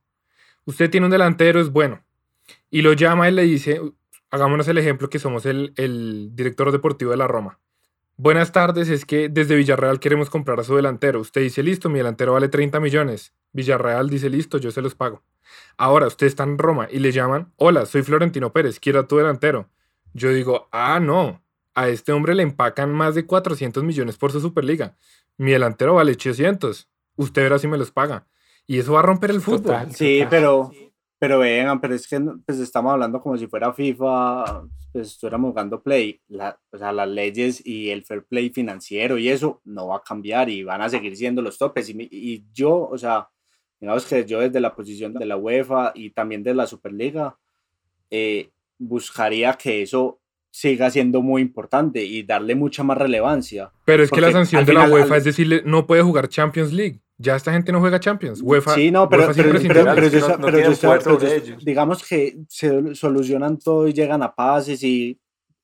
Usted 0.64 0.90
tiene 0.90 1.06
un 1.06 1.10
delantero, 1.10 1.60
es 1.60 1.70
bueno. 1.70 2.02
Y 2.70 2.82
lo 2.82 2.92
llama 2.92 3.28
y 3.28 3.32
le 3.32 3.42
dice, 3.42 3.80
hagámonos 4.30 4.68
el 4.68 4.78
ejemplo 4.78 5.10
que 5.10 5.18
somos 5.18 5.46
el, 5.46 5.72
el 5.76 6.30
director 6.34 6.72
deportivo 6.72 7.10
de 7.10 7.16
la 7.16 7.26
Roma. 7.26 7.58
Buenas 8.16 8.52
tardes, 8.52 8.88
es 8.88 9.06
que 9.06 9.28
desde 9.28 9.56
Villarreal 9.56 9.98
queremos 9.98 10.28
comprar 10.28 10.60
a 10.60 10.64
su 10.64 10.76
delantero. 10.76 11.20
Usted 11.20 11.40
dice, 11.40 11.62
listo, 11.62 11.88
mi 11.88 11.98
delantero 11.98 12.34
vale 12.34 12.48
30 12.48 12.78
millones. 12.78 13.32
Villarreal 13.52 14.08
dice, 14.10 14.28
listo, 14.28 14.58
yo 14.58 14.70
se 14.70 14.82
los 14.82 14.94
pago. 14.94 15.22
Ahora 15.76 16.06
usted 16.06 16.26
está 16.26 16.42
en 16.42 16.58
Roma 16.58 16.88
y 16.90 16.98
le 16.98 17.12
llaman, 17.12 17.52
hola, 17.56 17.86
soy 17.86 18.02
Florentino 18.02 18.52
Pérez, 18.52 18.78
quiero 18.80 19.00
a 19.00 19.08
tu 19.08 19.16
delantero. 19.16 19.68
Yo 20.12 20.30
digo, 20.30 20.68
ah, 20.72 21.00
no, 21.00 21.42
a 21.74 21.88
este 21.88 22.12
hombre 22.12 22.34
le 22.34 22.42
empacan 22.42 22.92
más 22.92 23.14
de 23.14 23.26
400 23.26 23.82
millones 23.84 24.16
por 24.16 24.32
su 24.32 24.40
Superliga. 24.40 24.96
Mi 25.38 25.52
delantero 25.52 25.94
vale 25.94 26.12
800. 26.12 26.88
Usted 27.16 27.42
verá 27.42 27.58
si 27.58 27.68
me 27.68 27.78
los 27.78 27.90
paga. 27.90 28.26
Y 28.66 28.78
eso 28.78 28.92
va 28.92 29.00
a 29.00 29.04
romper 29.04 29.30
el 29.30 29.40
fútbol. 29.40 29.92
sí, 29.94 30.24
pero, 30.28 30.70
pero 31.18 31.38
vengan, 31.38 31.80
pero 31.80 31.94
es 31.94 32.06
que 32.06 32.20
pues 32.44 32.58
estamos 32.58 32.92
hablando 32.92 33.20
como 33.20 33.36
si 33.36 33.46
fuera 33.46 33.72
FIFA, 33.72 34.64
pues 34.92 35.08
estuviéramos 35.08 35.50
jugando 35.50 35.82
Play. 35.82 36.20
o 36.72 36.78
sea, 36.78 36.92
las 36.92 37.08
leyes 37.08 37.64
y 37.64 37.90
el 37.90 38.04
fair 38.04 38.24
play 38.24 38.50
financiero 38.50 39.18
y 39.18 39.28
eso 39.28 39.60
no 39.64 39.88
va 39.88 39.96
a 39.96 40.02
cambiar 40.02 40.48
y 40.48 40.62
van 40.62 40.82
a 40.82 40.88
seguir 40.88 41.16
siendo 41.16 41.42
los 41.42 41.58
topes. 41.58 41.88
Y, 41.88 42.08
y 42.10 42.44
yo, 42.52 42.88
o 42.88 42.98
sea, 42.98 43.28
Digamos 43.80 44.04
que 44.04 44.24
yo 44.26 44.40
desde 44.40 44.60
la 44.60 44.74
posición 44.74 45.14
de 45.14 45.26
la 45.26 45.36
UEFA 45.36 45.92
y 45.94 46.10
también 46.10 46.42
de 46.42 46.54
la 46.54 46.66
Superliga, 46.66 47.38
eh, 48.10 48.50
buscaría 48.78 49.54
que 49.54 49.82
eso 49.82 50.20
siga 50.50 50.90
siendo 50.90 51.22
muy 51.22 51.42
importante 51.42 52.04
y 52.04 52.22
darle 52.24 52.54
mucha 52.54 52.82
más 52.82 52.98
relevancia. 52.98 53.72
Pero 53.84 54.02
es 54.02 54.10
que 54.10 54.20
la 54.20 54.32
sanción 54.32 54.64
de 54.64 54.72
la 54.72 54.88
UEFA 54.88 55.16
es 55.16 55.24
decirle, 55.24 55.62
no 55.64 55.86
puede 55.86 56.02
jugar 56.02 56.28
Champions 56.28 56.72
League. 56.72 57.00
Ya 57.18 57.36
esta 57.36 57.52
gente 57.52 57.70
no 57.70 57.80
juega 57.80 58.00
Champions. 58.00 58.40
UEFA, 58.42 58.74
sí, 58.74 58.90
no, 58.90 59.06
pero, 59.08 59.30
digamos 61.62 62.02
que 62.02 62.38
se 62.48 62.94
solucionan 62.94 63.58
todo 63.58 63.86
y 63.86 63.92
llegan 63.92 64.22
a 64.22 64.34
pases 64.34 64.82
y 64.82 65.18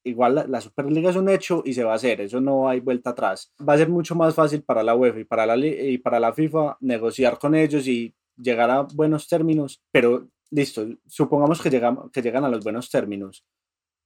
igual 0.06 0.46
la, 0.48 0.60
Superliga 0.60 1.10
es 1.10 1.16
un 1.16 1.28
hecho 1.28 1.62
y 1.64 1.74
se 1.74 1.84
va 1.84 1.92
a 1.92 1.96
hacer, 1.96 2.20
eso 2.20 2.40
no 2.40 2.68
hay 2.68 2.80
vuelta 2.80 3.10
atrás. 3.10 3.52
Va 3.68 3.74
a 3.74 3.78
ser 3.78 3.88
mucho 3.88 4.14
más 4.14 4.34
fácil 4.34 4.62
para 4.62 4.82
la 4.82 4.94
UEFA 4.94 5.20
y 5.20 5.24
para 5.24 5.46
la, 5.46 5.56
y 5.56 5.98
para 5.98 6.20
la 6.20 6.32
FIFA 6.32 6.78
negociar 6.80 7.38
con 7.38 7.54
ellos 7.54 7.86
y 7.88 8.14
llegar 8.36 8.70
a 8.70 8.82
buenos 8.82 9.28
términos, 9.28 9.82
pero 9.90 10.28
listo, 10.50 10.86
supongamos 11.06 11.60
que, 11.60 11.70
llegamos, 11.70 12.10
que 12.12 12.22
llegan 12.22 12.44
a 12.44 12.48
los 12.48 12.62
buenos 12.62 12.90
términos. 12.90 13.44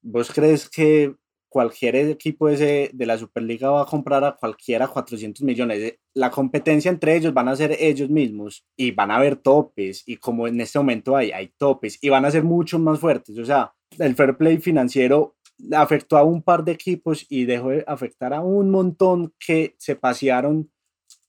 ¿Vos 0.02 0.30
crees 0.32 0.68
que 0.68 1.14
cualquier 1.50 1.96
equipo 1.96 2.48
ese 2.48 2.90
de 2.94 3.06
la 3.06 3.18
Superliga 3.18 3.70
va 3.70 3.82
a 3.82 3.86
comprar 3.86 4.24
a 4.24 4.36
cualquiera 4.36 4.88
400 4.88 5.42
millones? 5.42 5.98
La 6.14 6.30
competencia 6.30 6.90
entre 6.90 7.16
ellos 7.16 7.34
van 7.34 7.48
a 7.48 7.56
ser 7.56 7.76
ellos 7.78 8.08
mismos 8.08 8.64
y 8.76 8.92
van 8.92 9.10
a 9.10 9.16
haber 9.16 9.36
topes 9.36 10.02
y 10.06 10.16
como 10.16 10.48
en 10.48 10.60
este 10.60 10.78
momento 10.78 11.16
hay, 11.16 11.32
hay 11.32 11.48
topes 11.58 11.98
y 12.00 12.08
van 12.08 12.24
a 12.24 12.30
ser 12.30 12.44
mucho 12.44 12.78
más 12.78 12.98
fuertes. 12.98 13.36
O 13.38 13.44
sea, 13.44 13.74
el 13.98 14.14
fair 14.14 14.36
play 14.36 14.58
financiero 14.58 15.36
afectó 15.72 16.16
a 16.16 16.24
un 16.24 16.42
par 16.42 16.64
de 16.64 16.72
equipos 16.72 17.26
y 17.28 17.44
dejó 17.44 17.70
de 17.70 17.84
afectar 17.86 18.32
a 18.32 18.40
un 18.40 18.70
montón 18.70 19.34
que 19.38 19.74
se 19.78 19.96
pasearon 19.96 20.70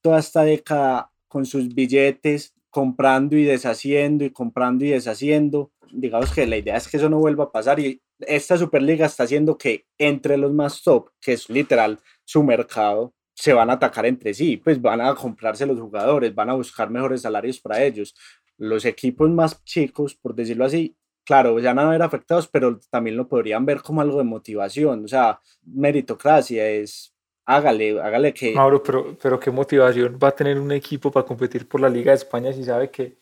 toda 0.02 0.20
esta 0.20 0.44
década 0.44 1.12
con 1.28 1.46
sus 1.46 1.74
billetes, 1.74 2.54
comprando 2.70 3.36
y 3.36 3.44
deshaciendo 3.44 4.26
y 4.26 4.32
comprando 4.32 4.86
y 4.86 4.90
deshaciendo. 4.90 5.72
Digamos 5.92 6.32
que 6.32 6.48
la 6.48 6.58
idea 6.58 6.78
es 6.78 6.88
que 6.88 6.98
eso 6.98 7.10
no 7.10 7.20
vuelva 7.20 7.46
a 7.46 7.52
pasar 7.52 7.80
y 7.80 8.02
esta 8.20 8.58
Superliga 8.58 9.06
está 9.06 9.24
haciendo 9.24 9.58
que 9.58 9.86
entre 9.98 10.38
los 10.38 10.54
más 10.54 10.82
top, 10.84 11.10
que 11.20 11.34
es 11.34 11.50
literal 11.50 12.00
su 12.24 12.44
mercado, 12.44 13.14
se 13.34 13.54
van 13.54 13.70
a 13.70 13.74
atacar 13.74 14.06
entre 14.06 14.34
sí, 14.34 14.58
pues 14.58 14.82
van 14.82 15.02
a 15.02 15.16
comprarse 15.16 15.66
los 15.66 15.80
jugadores, 15.80 16.34
van 16.36 16.50
a 16.50 16.54
buscar 16.54 16.90
mejores 16.90 17.22
salarios 17.22 17.60
para 17.60 17.84
ellos. 17.84 18.14
Los 18.58 18.86
equipos 18.86 19.30
más 19.30 19.64
chicos, 19.64 20.16
por 20.16 20.36
decirlo 20.36 20.66
así, 20.66 20.96
claro, 21.32 21.58
ya 21.60 21.74
van 21.74 21.88
a 21.88 21.92
ver 21.92 22.02
afectados, 22.02 22.50
pero 22.50 22.78
también 22.90 23.16
lo 23.16 23.26
podrían 23.26 23.66
ver 23.66 23.82
como 23.82 24.02
algo 24.02 24.18
de 24.18 24.26
motivación. 24.26 25.06
O 25.06 25.08
sea, 25.08 25.40
meritocracia 25.64 26.68
es, 26.68 27.16
hágale, 27.46 28.02
hágale 28.02 28.34
que... 28.34 28.54
Mauro, 28.54 28.84
pero, 28.84 29.18
pero 29.22 29.40
qué 29.40 29.50
motivación 29.50 30.20
va 30.22 30.28
a 30.28 30.36
tener 30.36 30.60
un 30.60 30.74
equipo 30.74 31.10
para 31.10 31.26
competir 31.26 31.70
por 31.70 31.80
la 31.80 31.88
Liga 31.88 32.12
de 32.12 32.18
España 32.18 32.52
si 32.52 32.66
sabe 32.66 32.92
que, 32.92 33.16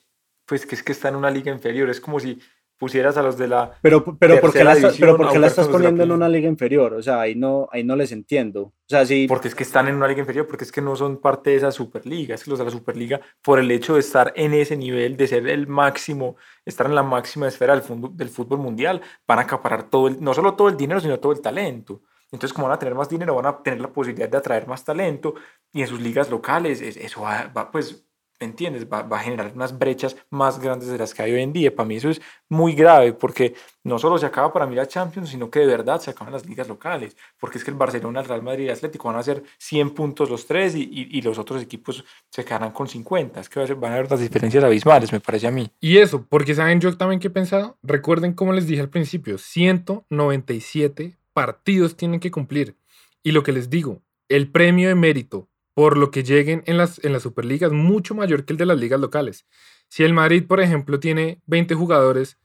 pues, 0.47 0.65
que 0.65 0.73
es 0.73 0.81
que 0.81 0.91
está 0.91 1.09
en 1.09 1.17
una 1.17 1.29
liga 1.29 1.51
inferior. 1.51 1.87
Es 1.87 2.01
como 2.01 2.19
si 2.19 2.39
pusieras 2.79 3.17
a 3.17 3.21
los 3.21 3.37
de 3.37 3.47
la. 3.47 3.73
Pero, 3.81 4.03
pero 4.17 4.41
¿por 4.41 4.51
qué 4.51 4.63
la, 4.63 4.75
pero 4.97 5.17
porque 5.17 5.37
la 5.37 5.47
estás 5.47 5.67
poniendo 5.67 6.03
en 6.03 6.11
una 6.11 6.27
liga 6.27 6.47
inferior? 6.47 6.93
O 6.93 7.03
sea, 7.03 7.21
ahí 7.21 7.35
no, 7.35 7.67
ahí 7.71 7.83
no 7.83 7.95
les 7.95 8.11
entiendo. 8.11 8.61
O 8.61 8.89
sea, 8.89 9.05
sí. 9.05 9.25
Porque 9.27 9.49
es 9.49 9.53
que 9.53 9.63
están 9.63 9.87
en 9.87 9.95
una 9.95 10.07
liga 10.07 10.21
inferior, 10.21 10.47
porque 10.47 10.63
es 10.63 10.71
que 10.71 10.81
no 10.81 10.95
son 10.95 11.17
parte 11.17 11.51
de 11.51 11.57
esa 11.57 11.71
Superliga. 11.71 12.33
Es 12.33 12.43
que 12.43 12.49
los 12.49 12.57
de 12.57 12.65
la 12.65 12.71
Superliga, 12.71 13.21
por 13.43 13.59
el 13.59 13.69
hecho 13.69 13.93
de 13.93 13.99
estar 13.99 14.33
en 14.35 14.53
ese 14.53 14.75
nivel, 14.77 15.17
de 15.17 15.27
ser 15.27 15.47
el 15.47 15.67
máximo, 15.67 16.37
estar 16.65 16.87
en 16.87 16.95
la 16.95 17.03
máxima 17.03 17.47
esfera 17.47 17.75
del, 17.75 17.83
del 18.13 18.29
fútbol 18.29 18.59
mundial, 18.59 19.01
van 19.27 19.39
a 19.39 19.43
acaparar 19.43 19.89
todo 19.89 20.07
el, 20.07 20.23
no 20.23 20.33
solo 20.33 20.55
todo 20.55 20.69
el 20.69 20.77
dinero, 20.77 20.99
sino 21.01 21.19
todo 21.19 21.33
el 21.33 21.41
talento. 21.41 22.01
Entonces, 22.31 22.53
como 22.53 22.67
van 22.67 22.75
a 22.75 22.79
tener 22.79 22.95
más 22.95 23.09
dinero, 23.09 23.35
van 23.35 23.47
a 23.47 23.61
tener 23.61 23.81
la 23.81 23.91
posibilidad 23.91 24.29
de 24.29 24.37
atraer 24.37 24.67
más 24.67 24.83
talento 24.83 25.33
y 25.73 25.81
en 25.81 25.87
sus 25.87 25.99
ligas 25.99 26.29
locales, 26.29 26.81
eso 26.81 27.21
va, 27.21 27.51
va 27.55 27.71
pues 27.71 28.08
¿me 28.39 28.47
entiendes? 28.47 28.87
Va, 28.91 28.99
a 28.99 29.19
generar 29.19 29.51
unas 29.53 29.77
brechas 29.77 30.15
más 30.29 30.59
grandes 30.59 30.89
de 30.89 30.97
las 30.97 31.13
que 31.13 31.21
hay 31.21 31.33
hoy 31.33 31.41
en 31.41 31.51
día. 31.51 31.75
Para 31.75 31.87
mí 31.87 31.97
eso 31.97 32.09
es 32.09 32.21
muy 32.47 32.73
grave 32.73 33.13
porque 33.13 33.53
no 33.83 33.99
solo 33.99 34.17
se 34.17 34.25
acaba 34.25 34.53
para 34.53 34.65
mí 34.65 34.75
la 34.75 34.87
Champions, 34.87 35.29
sino 35.29 35.49
que 35.51 35.59
de 35.59 35.67
verdad 35.67 35.99
se 35.99 36.11
acaban 36.11 36.33
las 36.33 36.45
ligas 36.45 36.67
locales. 36.67 37.17
Porque 37.39 37.57
es 37.57 37.63
que 37.63 37.71
el 37.71 37.77
Barcelona, 37.77 38.21
el 38.21 38.27
Real 38.27 38.41
Madrid 38.41 38.65
y 38.65 38.67
el 38.67 38.73
Atlético 38.73 39.09
van 39.09 39.17
a 39.17 39.19
hacer 39.19 39.43
100 39.57 39.91
puntos 39.91 40.29
los 40.29 40.45
tres 40.45 40.75
y, 40.75 40.89
y, 40.89 41.21
los 41.21 41.37
otros 41.37 41.61
equipos 41.61 42.05
se 42.29 42.45
quedarán 42.45 42.71
con 42.71 42.87
50. 42.87 43.41
Es 43.41 43.49
que 43.49 43.59
van 43.73 43.91
a 43.91 43.95
haber 43.95 44.07
unas 44.07 44.21
diferencias 44.21 44.63
abismales, 44.63 45.11
me 45.11 45.19
parece 45.19 45.47
a 45.47 45.51
mí. 45.51 45.69
Y 45.81 45.97
eso, 45.97 46.25
porque 46.27 46.55
saben 46.55 46.79
yo 46.79 46.95
también 46.95 47.19
que 47.19 47.27
he 47.27 47.31
pensado, 47.31 47.77
recuerden 47.83 48.33
como 48.33 48.53
les 48.53 48.67
dije 48.67 48.81
al 48.81 48.89
principio, 48.89 49.37
197 49.37 51.17
partidos 51.33 51.97
tienen 51.97 52.19
que 52.19 52.31
cumplir. 52.31 52.77
Y 53.21 53.31
lo 53.31 53.43
que 53.43 53.51
les 53.51 53.69
digo, 53.69 54.01
el 54.29 54.49
premio 54.49 54.87
de 54.87 54.95
mérito 54.95 55.48
por 55.79 55.95
lo 55.95 56.11
que 56.11 56.23
lleguen 56.23 56.61
en 56.65 56.75
las, 56.75 57.01
en 57.05 57.13
las 57.13 57.23
Superligas 57.23 57.71
mucho 57.71 58.13
mayor 58.13 58.43
que 58.43 58.51
el 58.51 58.57
de 58.57 58.65
las 58.65 58.77
ligas 58.77 58.99
locales. 58.99 59.45
Si 59.87 60.03
el 60.03 60.13
Madrid, 60.13 60.45
por 60.45 60.59
ejemplo, 60.59 60.99
tiene 60.99 61.41
20 61.45 61.73
jugadores 61.73 62.37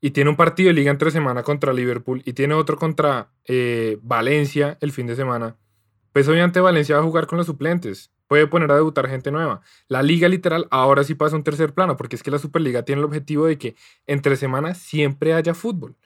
y 0.00 0.12
tiene 0.12 0.30
un 0.30 0.36
partido 0.36 0.68
de 0.68 0.74
liga 0.74 0.92
entre 0.92 1.10
semana 1.10 1.42
contra 1.42 1.72
Liverpool 1.72 2.22
y 2.24 2.34
tiene 2.34 2.54
otro 2.54 2.76
contra 2.76 3.32
eh, 3.44 3.98
Valencia 4.02 4.78
el 4.80 4.92
fin 4.92 5.08
de 5.08 5.16
semana, 5.16 5.56
pues 6.12 6.28
obviamente 6.28 6.60
Valencia 6.60 6.94
va 6.94 7.00
a 7.00 7.04
jugar 7.04 7.26
con 7.26 7.38
los 7.38 7.48
suplentes. 7.48 8.12
Puede 8.28 8.46
poner 8.46 8.70
a 8.72 8.76
debutar 8.76 9.08
gente 9.08 9.30
nueva. 9.30 9.60
La 9.88 10.02
liga 10.02 10.28
literal 10.28 10.66
ahora 10.70 11.04
sí 11.04 11.14
pasa 11.14 11.36
a 11.36 11.38
un 11.38 11.44
tercer 11.44 11.72
plano, 11.72 11.96
porque 11.96 12.16
es 12.16 12.22
que 12.22 12.30
la 12.30 12.38
Superliga 12.38 12.84
tiene 12.84 13.00
el 13.00 13.04
objetivo 13.04 13.46
de 13.46 13.58
que 13.58 13.76
entre 14.06 14.36
semanas 14.36 14.78
siempre 14.78 15.32
haya 15.32 15.54
fútbol. 15.54 15.96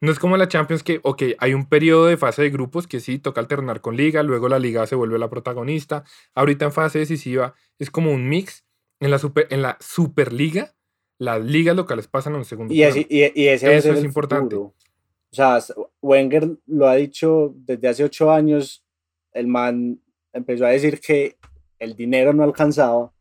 No 0.00 0.12
es 0.12 0.18
como 0.18 0.36
la 0.36 0.48
Champions 0.48 0.82
que, 0.82 1.00
ok, 1.02 1.22
hay 1.38 1.54
un 1.54 1.66
periodo 1.66 2.06
de 2.06 2.16
fase 2.16 2.42
de 2.42 2.50
grupos 2.50 2.86
que 2.86 3.00
sí, 3.00 3.18
toca 3.18 3.40
alternar 3.40 3.80
con 3.80 3.96
liga, 3.96 4.22
luego 4.22 4.48
la 4.48 4.58
liga 4.58 4.86
se 4.86 4.94
vuelve 4.94 5.18
la 5.18 5.28
protagonista. 5.28 6.04
Ahorita 6.34 6.66
en 6.66 6.72
fase 6.72 7.00
decisiva 7.00 7.54
es 7.78 7.90
como 7.90 8.12
un 8.12 8.28
mix. 8.28 8.64
En 9.00 9.12
la, 9.12 9.18
super, 9.18 9.46
en 9.50 9.62
la 9.62 9.76
Superliga, 9.80 10.74
las 11.18 11.40
ligas 11.40 11.76
locales 11.76 12.08
pasan 12.08 12.34
a 12.34 12.38
un 12.38 12.44
segundo 12.44 12.74
y, 12.74 12.78
y, 12.78 13.48
ese 13.48 13.76
Eso 13.76 13.92
es 13.92 14.02
importante. 14.02 14.56
O 14.56 14.74
sea, 15.30 15.58
Wenger 16.02 16.56
lo 16.66 16.88
ha 16.88 16.96
dicho 16.96 17.54
desde 17.54 17.88
hace 17.88 18.02
ocho 18.02 18.32
años. 18.32 18.84
El 19.32 19.46
man 19.46 20.00
empezó 20.32 20.66
a 20.66 20.70
decir 20.70 21.00
que 21.00 21.36
el 21.78 21.96
dinero 21.96 22.32
no 22.32 22.42
alcanzaba, 22.42 23.12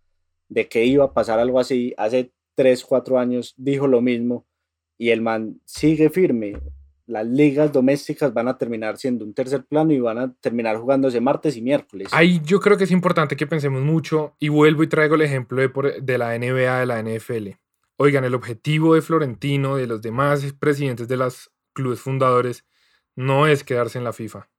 de 0.50 0.68
que 0.68 0.86
iba 0.86 1.06
a 1.06 1.14
pasar 1.14 1.40
algo 1.40 1.60
así. 1.60 1.94
Hace 1.98 2.32
tres, 2.56 2.84
cuatro 2.84 3.20
años 3.20 3.54
dijo 3.58 3.88
lo 3.88 4.02
mismo 4.02 4.46
y 4.98 5.10
el 5.10 5.22
man 5.22 5.62
sigue 5.66 6.10
firme. 6.10 6.60
Las 7.06 7.26
ligas 7.26 7.72
domésticas 7.72 8.34
van 8.34 8.50
a 8.50 8.58
terminar 8.58 8.98
siendo 8.98 9.24
un 9.24 9.34
tercer 9.34 9.64
plano 9.64 9.94
y 9.94 10.00
van 10.00 10.18
a 10.18 10.34
terminar 10.42 10.78
jugándose 10.78 11.22
martes 11.22 11.56
y 11.56 11.62
miércoles. 11.62 12.10
Ahí 12.12 12.42
yo 12.44 12.60
creo 12.60 12.78
que 12.78 12.84
es 12.84 12.92
importante 12.92 13.38
que 13.38 13.48
pensemos 13.48 13.82
mucho 13.82 14.36
y 14.40 14.50
vuelvo 14.50 14.84
y 14.84 14.88
traigo 14.88 15.16
el 15.16 15.22
ejemplo 15.22 15.62
de, 15.62 16.02
de 16.02 16.18
la 16.18 16.38
NBA, 16.38 16.80
de 16.80 16.86
la 16.86 17.02
NFL. 17.02 17.50
Oigan, 17.98 18.26
el 18.26 18.36
objetivo 18.36 18.94
de 18.94 19.02
Florentino, 19.02 19.78
de 19.78 19.88
los 19.88 20.02
demás 20.02 20.54
presidentes 20.60 21.08
de 21.08 21.18
los 21.18 21.52
clubes 21.74 22.02
fundadores, 22.02 22.66
no 23.16 23.48
es 23.48 23.64
quedarse 23.64 23.98
en 23.98 24.04
la 24.04 24.14
FIFA. 24.14 24.50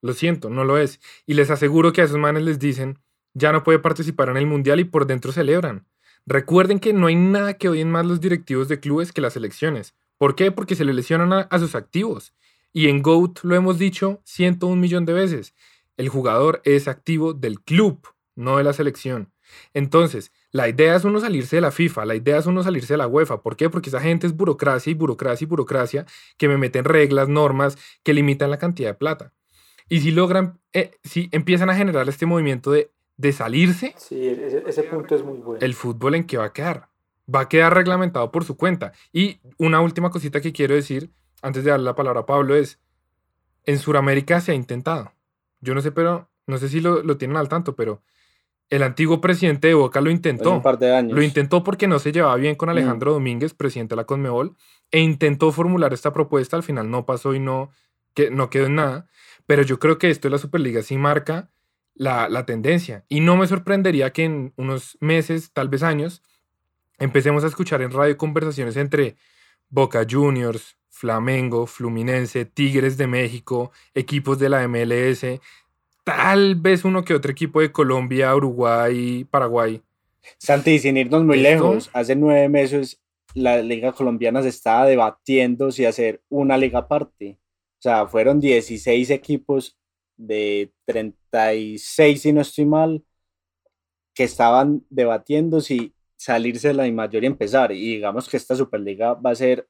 Lo 0.00 0.12
siento, 0.12 0.50
no 0.50 0.64
lo 0.64 0.78
es. 0.78 1.00
Y 1.26 1.34
les 1.34 1.50
aseguro 1.50 1.92
que 1.92 2.00
a 2.00 2.04
esos 2.04 2.18
manes 2.18 2.44
les 2.44 2.58
dicen, 2.58 2.98
ya 3.34 3.52
no 3.52 3.62
puede 3.62 3.78
participar 3.78 4.28
en 4.28 4.36
el 4.36 4.46
Mundial 4.46 4.80
y 4.80 4.84
por 4.84 5.06
dentro 5.06 5.32
celebran. 5.32 5.86
Recuerden 6.26 6.78
que 6.78 6.92
no 6.92 7.06
hay 7.06 7.16
nada 7.16 7.54
que 7.54 7.68
odien 7.68 7.90
más 7.90 8.04
los 8.04 8.20
directivos 8.20 8.68
de 8.68 8.80
clubes 8.80 9.12
que 9.12 9.20
las 9.20 9.36
elecciones. 9.36 9.94
¿Por 10.18 10.34
qué? 10.34 10.52
Porque 10.52 10.74
se 10.74 10.84
le 10.84 10.92
lesionan 10.92 11.46
a, 11.48 11.58
sus 11.58 11.74
activos. 11.74 12.34
Y 12.72 12.88
en 12.88 13.02
GOAT 13.02 13.40
lo 13.44 13.54
hemos 13.54 13.78
dicho 13.78 14.20
101 14.24 14.76
millón 14.76 15.06
de 15.06 15.14
veces. 15.14 15.54
El 15.96 16.08
jugador 16.08 16.60
es 16.64 16.86
activo 16.86 17.32
del 17.32 17.60
club, 17.60 18.06
no 18.36 18.58
de 18.58 18.64
la 18.64 18.72
selección. 18.72 19.32
Entonces, 19.72 20.32
la 20.52 20.68
idea 20.68 20.96
es 20.96 21.04
uno 21.04 21.20
salirse 21.20 21.56
de 21.56 21.62
la 21.62 21.70
FIFA, 21.70 22.04
la 22.04 22.14
idea 22.14 22.38
es 22.38 22.46
uno 22.46 22.62
salirse 22.62 22.94
de 22.94 22.98
la 22.98 23.06
UEFA. 23.06 23.42
¿Por 23.42 23.56
qué? 23.56 23.70
Porque 23.70 23.88
esa 23.88 24.00
gente 24.00 24.26
es 24.26 24.36
burocracia 24.36 24.90
y 24.90 24.94
burocracia 24.94 25.44
y 25.44 25.48
burocracia 25.48 26.06
que 26.36 26.48
me 26.48 26.58
meten 26.58 26.84
reglas, 26.84 27.28
normas 27.28 27.78
que 28.02 28.12
limitan 28.12 28.50
la 28.50 28.58
cantidad 28.58 28.90
de 28.90 28.94
plata. 28.94 29.32
Y 29.88 30.00
si 30.00 30.10
logran, 30.10 30.60
eh, 30.74 30.90
si 31.02 31.28
empiezan 31.32 31.70
a 31.70 31.74
generar 31.74 32.08
este 32.08 32.26
movimiento 32.26 32.70
de 32.70 32.90
de 33.18 33.32
salirse, 33.32 33.94
sí, 33.98 34.26
ese, 34.28 34.84
punto 34.84 35.14
es 35.16 35.24
muy 35.24 35.38
bueno. 35.38 35.60
El 35.60 35.74
fútbol 35.74 36.14
en 36.14 36.24
qué 36.24 36.38
va 36.38 36.44
a 36.44 36.52
quedar. 36.52 36.88
Va 37.32 37.40
a 37.40 37.48
quedar 37.48 37.74
reglamentado 37.74 38.30
por 38.30 38.44
su 38.44 38.56
cuenta. 38.56 38.92
Y 39.12 39.40
una 39.58 39.80
última 39.80 40.10
cosita 40.10 40.40
que 40.40 40.52
quiero 40.52 40.74
decir 40.74 41.10
antes 41.42 41.64
de 41.64 41.72
darle 41.72 41.84
la 41.84 41.96
palabra 41.96 42.20
a 42.20 42.26
Pablo 42.26 42.54
es, 42.54 42.80
en 43.64 43.78
Sudamérica 43.78 44.40
se 44.40 44.52
ha 44.52 44.54
intentado. 44.54 45.12
Yo 45.60 45.74
no 45.74 45.82
sé, 45.82 45.90
pero 45.90 46.30
no 46.46 46.58
sé 46.58 46.68
si 46.68 46.80
lo, 46.80 47.02
tienen 47.18 47.36
al 47.36 47.48
tanto, 47.48 47.74
pero 47.74 48.02
el 48.70 48.84
antiguo 48.84 49.20
presidente 49.20 49.66
de 49.68 49.74
Boca 49.74 50.00
lo 50.00 50.10
intentó. 50.10 50.52
Un 50.52 50.62
par 50.62 50.78
de 50.78 50.94
años. 50.94 51.12
Lo 51.12 51.22
intentó 51.22 51.64
porque 51.64 51.88
no 51.88 51.98
se 51.98 52.12
llevaba 52.12 52.36
bien 52.36 52.54
con 52.54 52.68
mm. 52.68 52.70
Alejandro 52.70 53.12
Domínguez, 53.12 53.52
presidente 53.52 53.92
de 53.92 53.96
la 53.96 54.04
Conmebol, 54.04 54.56
e 54.92 55.00
intentó 55.00 55.50
formular 55.50 55.92
esta 55.92 56.12
propuesta. 56.12 56.56
Al 56.56 56.62
final 56.62 56.88
no 56.88 57.04
pasó 57.04 57.34
y 57.34 57.40
no, 57.40 57.70
que, 58.14 58.30
no 58.30 58.48
quedó 58.48 58.66
en 58.66 58.76
nada. 58.76 59.08
Pero 59.46 59.62
yo 59.62 59.80
creo 59.80 59.98
que 59.98 60.08
esto 60.08 60.28
de 60.28 60.32
la 60.32 60.38
Superliga 60.38 60.82
sí 60.82 60.96
marca 60.96 61.50
la, 61.98 62.46
tendencia. 62.46 63.04
Y 63.08 63.20
no 63.20 63.36
me 63.36 63.46
sorprendería 63.46 64.12
que 64.12 64.24
en 64.24 64.52
unos 64.56 64.96
meses, 65.00 65.50
tal 65.52 65.68
vez 65.68 65.82
años, 65.82 66.22
empecemos 66.98 67.44
a 67.44 67.48
escuchar 67.48 67.82
en 67.82 67.90
radio 67.90 68.16
conversaciones 68.16 68.76
entre 68.76 69.16
Boca 69.68 70.06
Juniors, 70.08 70.76
Flamengo, 70.88 71.66
Fluminense, 71.66 72.44
Tigres 72.44 72.96
de 72.96 73.06
México, 73.06 73.72
equipos 73.94 74.38
de 74.38 74.48
la 74.48 74.66
MLS, 74.66 75.24
tal 76.04 76.54
vez 76.54 76.84
uno 76.84 77.04
que 77.04 77.14
otro 77.14 77.30
equipo 77.30 77.60
de 77.60 77.72
Colombia, 77.72 78.34
Uruguay, 78.34 79.24
Paraguay. 79.30 79.82
Santi, 80.38 80.78
sin 80.78 80.96
irnos 80.96 81.24
muy 81.24 81.38
lejos, 81.38 81.90
hace 81.92 82.16
nueve 82.16 82.48
meses 82.48 83.00
la 83.34 83.60
liga 83.62 83.92
colombiana 83.92 84.42
se 84.42 84.48
estaba 84.48 84.86
debatiendo 84.86 85.70
si 85.70 85.84
hacer 85.84 86.22
una 86.28 86.56
liga 86.56 86.80
aparte. 86.80 87.38
O 87.78 87.82
sea, 87.82 88.06
fueron 88.06 88.40
16 88.40 89.10
equipos 89.10 89.76
de 90.18 90.72
36, 90.84 92.20
si 92.20 92.32
no 92.32 92.42
estoy 92.42 92.66
mal, 92.66 93.02
que 94.14 94.24
estaban 94.24 94.84
debatiendo 94.90 95.60
si 95.60 95.94
salirse 96.16 96.68
de 96.68 96.74
la 96.74 96.90
mayor 96.90 97.22
y 97.22 97.26
empezar. 97.26 97.72
Y 97.72 97.94
digamos 97.94 98.28
que 98.28 98.36
esta 98.36 98.56
Superliga 98.56 99.14
va 99.14 99.30
a 99.30 99.34
ser 99.36 99.66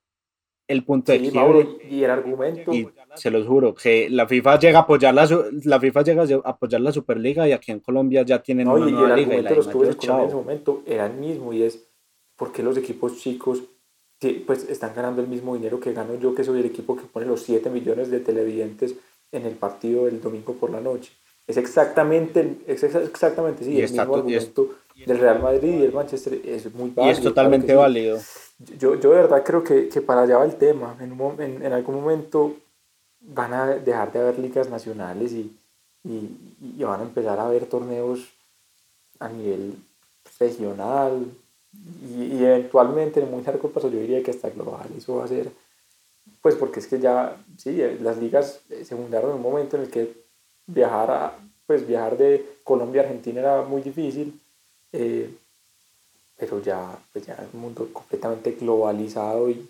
el 0.67 0.85
punto 0.85 1.13
de 1.13 1.31
quiebre. 1.31 1.69
y 1.89 2.03
el 2.03 2.11
argumento. 2.11 2.73
Y 2.73 2.89
se 3.15 3.31
los 3.31 3.47
juro, 3.47 3.75
que 3.75 4.09
la 4.11 4.27
FIFA 4.27 4.59
llega 4.59 4.79
a 4.81 4.83
apoyar 4.83 5.15
la, 5.15 5.29
la 5.65 5.81
FIFA 5.81 6.03
llega 6.03 6.23
a 6.23 6.51
apoyar 6.51 6.81
la 6.81 6.93
Superliga 6.93 7.47
y 7.47 7.53
aquí 7.53 7.73
en 7.73 7.81
Colombia 7.81 8.23
ya 8.23 8.43
tienen 8.43 8.69
una 8.69 8.87
nueva 8.87 9.17
liga. 9.17 9.37
Y 9.37 9.55
los 9.55 9.69
clubes 9.69 9.97
en 10.03 10.21
ese 10.21 10.35
momento 10.35 10.83
era 10.87 11.07
el 11.07 11.15
mismo 11.15 11.53
y 11.53 11.63
es 11.63 11.87
porque 12.37 12.63
los 12.63 12.77
equipos 12.77 13.19
chicos 13.19 13.63
pues 14.47 14.69
están 14.69 14.95
ganando 14.95 15.23
el 15.23 15.29
mismo 15.29 15.55
dinero 15.55 15.79
que 15.79 15.93
gano 15.93 16.19
yo, 16.19 16.35
que 16.35 16.43
soy 16.43 16.61
el 16.61 16.67
equipo 16.67 16.97
que 16.97 17.05
pone 17.05 17.27
los 17.27 17.43
7 17.43 17.71
millones 17.71 18.11
de 18.11 18.21
televidentes 18.21 18.97
en 19.33 19.47
el 19.47 19.55
partido 19.55 20.07
del 20.07 20.21
domingo 20.21 20.55
por 20.55 20.71
la 20.71 20.81
noche. 20.81 21.13
Es 21.47 21.57
exactamente, 21.57 22.59
es 22.67 22.83
exactamente 22.83 23.65
sí, 23.65 23.81
el 23.81 23.91
mismo 23.91 24.03
argumento 24.15 24.69
del 25.07 25.19
Real 25.19 25.41
Madrid 25.41 25.75
y 25.75 25.79
del 25.79 25.93
Manchester 25.93 26.41
es 26.45 26.73
muy 26.75 26.91
válido. 26.91 27.07
Y 27.07 27.17
es 27.17 27.23
totalmente 27.23 27.75
válido. 27.75 28.19
Yo, 28.79 28.97
yo 28.97 29.11
de 29.11 29.17
verdad 29.17 29.43
creo 29.45 29.63
que, 29.63 29.89
que, 29.89 30.01
para 30.03 30.23
allá 30.23 30.39
va 30.39 30.45
el 30.45 30.57
tema. 30.57 30.97
En, 31.01 31.19
en, 31.41 31.63
en, 31.63 31.73
algún 31.73 31.95
momento 31.95 32.57
van 33.21 33.55
a 33.55 33.67
dejar 33.67 34.13
de 34.13 34.21
haber 34.21 34.39
ligas 34.39 34.69
nacionales 34.69 35.33
y, 35.33 35.57
y, 36.05 36.83
van 36.83 37.01
a 37.01 37.05
empezar 37.05 37.39
a 37.39 37.47
haber 37.47 37.67
torneos 37.67 38.29
a 39.19 39.29
nivel 39.29 39.75
regional 40.39 41.27
y, 42.03 42.45
eventualmente 42.45 43.21
en 43.21 43.31
muy 43.31 43.43
largo 43.43 43.71
plazo 43.71 43.91
yo 43.91 43.99
diría 43.99 44.23
que 44.23 44.31
hasta 44.31 44.51
global. 44.51 44.89
Eso 44.97 45.17
va 45.17 45.25
a 45.25 45.29
ser, 45.29 45.51
pues 46.43 46.55
porque 46.55 46.81
es 46.81 46.87
que 46.87 46.99
ya, 46.99 47.37
sí, 47.57 47.81
las 48.01 48.19
ligas 48.19 48.61
se 48.69 48.97
fundaron 48.97 49.31
en 49.31 49.37
un 49.37 49.43
momento 49.43 49.77
en 49.77 49.83
el 49.83 49.91
que 49.91 50.13
viajar, 50.67 51.11
a, 51.11 51.39
pues 51.67 51.87
viajar 51.87 52.17
de 52.17 52.45
Colombia 52.65 53.03
a 53.03 53.05
Argentina 53.05 53.41
era 53.41 53.63
muy 53.63 53.83
difícil. 53.83 54.41
Eh, 54.93 55.31
pero 56.39 56.63
ya, 56.63 56.99
pues 57.13 57.27
ya 57.27 57.35
es 57.35 57.53
un 57.53 57.61
mundo 57.61 57.89
completamente 57.93 58.53
globalizado 58.53 59.51
y 59.51 59.69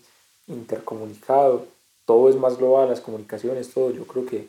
intercomunicado, 0.48 1.66
todo 2.04 2.28
es 2.28 2.36
más 2.36 2.58
global, 2.58 2.88
las 2.88 3.00
comunicaciones, 3.00 3.70
todo, 3.72 3.90
yo 3.90 4.06
creo 4.06 4.26
que 4.26 4.48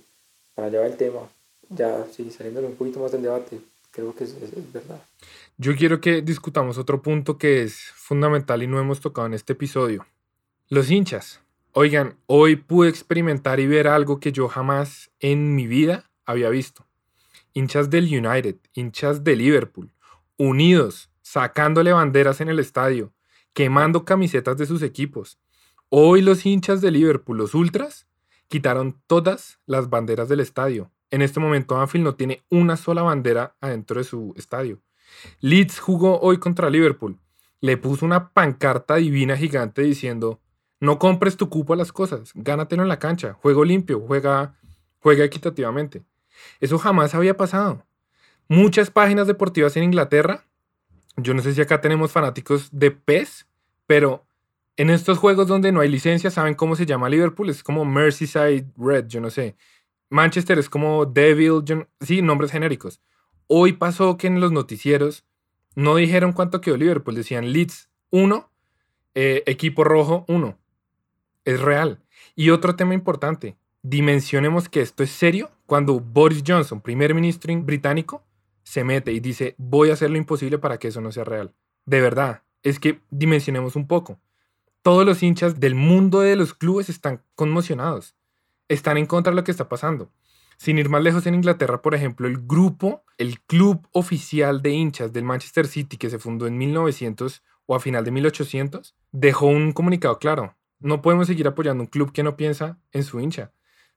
para 0.53 0.69
llevar 0.69 0.87
el 0.87 0.97
tema, 0.97 1.21
ya 1.69 2.05
sí, 2.11 2.29
saliendo 2.31 2.61
un 2.61 2.75
poquito 2.75 2.99
más 2.99 3.11
del 3.11 3.21
debate, 3.21 3.59
creo 3.91 4.13
que 4.13 4.25
es, 4.25 4.31
es, 4.31 4.73
verdad. 4.73 5.01
Yo 5.57 5.75
quiero 5.75 5.99
que 5.99 6.21
discutamos 6.21 6.77
otro 6.77 7.01
punto 7.01 7.37
que 7.37 7.63
es 7.63 7.75
fundamental 7.95 8.63
y 8.63 8.67
no 8.67 8.79
hemos 8.79 8.99
tocado 8.99 9.27
en 9.27 9.33
este 9.33 9.53
episodio. 9.53 10.05
Los 10.69 10.91
hinchas. 10.91 11.41
Oigan, 11.81 12.17
hoy 12.25 12.57
pude 12.57 12.89
experimentar 12.89 13.61
y 13.61 13.65
ver 13.65 13.87
algo 13.87 14.19
que 14.19 14.33
yo 14.33 14.49
jamás 14.49 15.11
en 15.21 15.55
mi 15.55 15.65
vida 15.65 16.11
había 16.25 16.49
visto. 16.49 16.85
Hinchas 17.53 17.89
del 17.89 18.03
United, 18.03 18.57
hinchas 18.73 19.23
de 19.23 19.37
Liverpool, 19.37 19.89
unidos, 20.35 21.09
sacándole 21.21 21.93
banderas 21.93 22.41
en 22.41 22.49
el 22.49 22.59
estadio, 22.59 23.13
quemando 23.53 24.03
camisetas 24.03 24.57
de 24.57 24.65
sus 24.65 24.81
equipos. 24.81 25.39
Hoy 25.87 26.21
los 26.21 26.45
hinchas 26.45 26.81
de 26.81 26.91
Liverpool, 26.91 27.37
los 27.37 27.55
Ultras, 27.55 28.07
quitaron 28.49 29.01
todas 29.07 29.61
las 29.65 29.89
banderas 29.89 30.27
del 30.27 30.41
estadio. 30.41 30.91
En 31.11 31.21
este 31.21 31.39
momento 31.39 31.79
Anfield 31.79 32.03
no 32.03 32.15
tiene 32.15 32.43
una 32.49 32.75
sola 32.75 33.03
bandera 33.03 33.55
adentro 33.61 33.99
de 33.99 34.03
su 34.03 34.33
estadio. 34.35 34.81
Leeds 35.39 35.79
jugó 35.79 36.19
hoy 36.19 36.39
contra 36.39 36.69
Liverpool. 36.69 37.17
Le 37.61 37.77
puso 37.77 38.05
una 38.05 38.33
pancarta 38.33 38.95
divina 38.95 39.37
gigante 39.37 39.81
diciendo, 39.81 40.41
no 40.79 40.99
compres 40.99 41.37
tu 41.37 41.49
cupo 41.49 41.73
a 41.73 41.77
las 41.77 41.91
cosas, 41.91 42.31
gánatelo 42.35 42.83
en 42.83 42.89
la 42.89 42.99
cancha, 42.99 43.33
juego 43.33 43.65
limpio, 43.65 43.99
juega, 43.99 44.55
juega 44.99 45.23
equitativamente. 45.23 46.03
Eso 46.59 46.77
jamás 46.77 47.15
había 47.15 47.35
pasado. 47.35 47.85
Muchas 48.47 48.89
páginas 48.89 49.27
deportivas 49.27 49.75
en 49.77 49.83
Inglaterra 49.83 50.45
yo 51.23 51.33
no 51.33 51.41
sé 51.41 51.53
si 51.53 51.61
acá 51.61 51.81
tenemos 51.81 52.11
fanáticos 52.11 52.69
de 52.71 52.91
PES, 52.91 53.47
pero 53.87 54.25
en 54.77 54.89
estos 54.89 55.17
juegos 55.17 55.47
donde 55.47 55.71
no 55.71 55.81
hay 55.81 55.89
licencia, 55.89 56.31
¿saben 56.31 56.55
cómo 56.55 56.75
se 56.75 56.85
llama 56.85 57.09
Liverpool? 57.09 57.49
Es 57.49 57.63
como 57.63 57.85
Merseyside 57.85 58.65
Red, 58.77 59.07
yo 59.07 59.19
no 59.19 59.29
sé. 59.29 59.55
Manchester 60.09 60.57
es 60.57 60.69
como 60.69 61.05
Devil, 61.05 61.63
sí, 62.01 62.21
nombres 62.21 62.51
genéricos. 62.51 63.01
Hoy 63.47 63.73
pasó 63.73 64.17
que 64.17 64.27
en 64.27 64.39
los 64.39 64.51
noticieros 64.51 65.25
no 65.75 65.95
dijeron 65.95 66.33
cuánto 66.33 66.61
quedó 66.61 66.77
Liverpool, 66.77 67.15
decían 67.15 67.51
Leeds 67.51 67.89
1, 68.11 68.49
eh, 69.15 69.43
equipo 69.45 69.83
rojo 69.83 70.25
1. 70.27 70.57
Es 71.45 71.61
real. 71.61 72.01
Y 72.35 72.49
otro 72.49 72.75
tema 72.75 72.93
importante, 72.93 73.57
dimensionemos 73.81 74.69
que 74.69 74.81
esto 74.81 75.03
es 75.03 75.11
serio 75.11 75.51
cuando 75.65 75.99
Boris 75.99 76.43
Johnson, 76.45 76.81
primer 76.81 77.13
ministro 77.13 77.53
británico, 77.61 78.23
se 78.63 78.83
mete 78.83 79.11
y 79.11 79.19
dice, 79.19 79.55
voy 79.57 79.89
a 79.89 79.93
hacer 79.93 80.11
lo 80.11 80.17
imposible 80.17 80.57
para 80.59 80.77
que 80.77 80.89
eso 80.89 81.01
no 81.01 81.11
sea 81.11 81.23
real. 81.23 81.53
De 81.85 82.01
verdad, 82.01 82.43
es 82.63 82.79
que 82.79 83.01
dimensionemos 83.09 83.75
un 83.75 83.87
poco. 83.87 84.19
Todos 84.81 85.05
los 85.05 85.23
hinchas 85.23 85.59
del 85.59 85.75
mundo 85.75 86.21
de 86.21 86.35
los 86.35 86.53
clubes 86.53 86.89
están 86.89 87.23
conmocionados, 87.35 88.15
están 88.67 88.97
en 88.97 89.05
contra 89.05 89.31
de 89.31 89.35
lo 89.35 89.43
que 89.43 89.51
está 89.51 89.69
pasando. 89.69 90.11
Sin 90.57 90.77
ir 90.77 90.89
más 90.89 91.01
lejos 91.01 91.25
en 91.25 91.35
Inglaterra, 91.35 91.81
por 91.81 91.95
ejemplo, 91.95 92.27
el 92.27 92.45
grupo, 92.45 93.03
el 93.17 93.39
club 93.41 93.87
oficial 93.91 94.61
de 94.61 94.71
hinchas 94.71 95.13
del 95.13 95.23
Manchester 95.23 95.67
City 95.67 95.97
que 95.97 96.09
se 96.09 96.19
fundó 96.19 96.47
en 96.47 96.57
1900 96.57 97.43
o 97.65 97.75
a 97.75 97.79
final 97.79 98.03
de 98.03 98.11
1800, 98.11 98.95
dejó 99.11 99.47
un 99.47 99.71
comunicado 99.71 100.19
claro. 100.19 100.55
No 100.79 101.01
podemos 101.01 101.27
seguir 101.27 101.47
apoyando 101.47 101.83
un 101.83 101.87
club 101.87 102.11
que 102.11 102.23
no 102.23 102.37
piensa 102.37 102.79
en 102.91 103.03
su 103.03 103.19
hincha. 103.19 103.51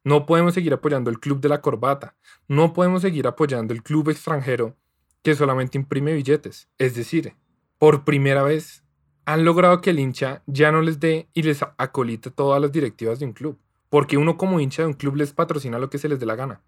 No 0.05 0.27
podemos 0.27 0.55
seguir 0.55 0.73
apoyando 0.73 1.11
el 1.11 1.21
club 1.21 1.41
de 1.41 1.49
la 1.49 1.61
corbata. 1.61 2.17
No 2.49 2.73
podemos 2.73 3.03
seguir 3.03 3.27
apoyando 3.27 3.73
el 3.73 3.83
club 3.83 4.11
extranjero 4.11 4.77
que 5.23 5.37
solamente 5.37 5.79
imprime 5.79 6.13
billetes. 6.13 6.69
Es 6.79 6.97
decir, 6.97 7.37
por 7.79 8.05
primera 8.05 8.43
vez 8.43 8.85
han 9.25 9.45
logrado 9.45 9.81
que 9.81 9.91
el 9.91 10.01
hincha 10.01 10.43
ya 10.47 10.73
no 10.73 10.83
les 10.83 10.99
dé 10.99 11.29
y 11.33 11.43
les 11.43 11.63
acolite 11.79 12.31
todas 12.31 12.61
las 12.61 12.73
directivas 12.73 13.21
de 13.21 13.27
un 13.27 13.33
club. 13.33 13.61
Porque 13.89 14.17
uno 14.17 14.37
como 14.37 14.59
hincha 14.59 14.83
de 14.83 14.89
un 14.89 14.95
club 14.95 15.17
les 15.17 15.33
patrocina 15.33 15.79
lo 15.79 15.89
que 15.89 15.99
se 15.99 16.09
les 16.09 16.19
dé 16.19 16.27
la 16.27 16.35
gana. 16.35 16.63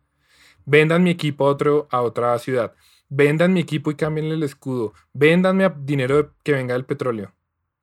Vendan 0.65 1.03
mi 1.03 1.11
equipo 1.11 1.47
a, 1.47 1.51
otro, 1.51 1.89
a 1.91 2.03
otra 2.03 2.39
ciudad. 2.39 2.75
Vendan 3.09 3.53
mi 3.53 3.61
equipo 3.61 3.91
y 3.91 3.97
cámbienle 3.97 4.35
el 4.35 4.43
escudo. 4.45 4.93
Véndanme 5.13 5.73
dinero 5.81 6.35
que 6.45 6.53
venga 6.53 6.75
del 6.75 6.85
petróleo. 6.85 7.35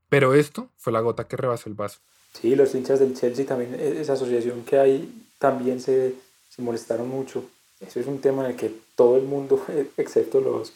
Pero 0.08 0.34
esto 0.34 0.72
fue 0.78 0.94
la 0.94 1.02
gota 1.02 1.28
que 1.28 1.38
rebasó 1.38 1.70
el 1.70 1.76
vaso. 1.76 2.00
Sí, 2.34 2.56
los 2.56 2.74
hinchas 2.74 3.00
del 3.00 3.16
Chelsea 3.16 3.46
también, 3.46 3.76
e-, 3.76 4.02
esa 4.02 4.14
asociación 4.14 4.64
que 4.64 4.80
hay 4.80 5.26
también 5.38 5.82
se, 5.82 6.16
se, 6.50 6.62
molestaron 6.62 7.10
mucho. 7.10 7.44
Eso 7.80 8.00
es 8.00 8.08
un 8.08 8.20
tema 8.20 8.46
en 8.46 8.52
el 8.52 8.58
que 8.58 8.74
todo 8.96 9.18
el 9.18 9.24
mundo, 9.24 9.62
excepto 9.98 10.40
los, 10.40 10.74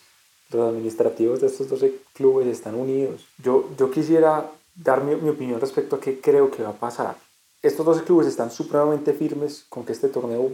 los 0.52 0.70
administrativos 0.70 1.42
de 1.42 1.48
estos 1.48 1.70
12 1.70 1.94
clubes, 2.14 2.48
están 2.48 2.76
unidos. 2.76 3.26
Yo, 3.44 3.70
yo 3.78 3.92
quisiera 3.92 4.50
dar 4.76 5.04
mi, 5.04 5.16
mi, 5.16 5.30
opinión 5.30 5.62
respecto 5.62 5.96
a 5.96 6.00
qué 6.00 6.20
creo 6.20 6.52
que 6.52 6.64
va 6.64 6.70
a 6.70 6.80
pasar. 6.80 7.16
Estos 7.62 7.86
12 7.86 8.04
clubes 8.04 8.28
están 8.28 8.52
supremamente 8.52 9.14
firmes 9.14 9.66
con 9.70 9.86
que 9.86 9.94
este 9.94 10.10
torneo 10.10 10.52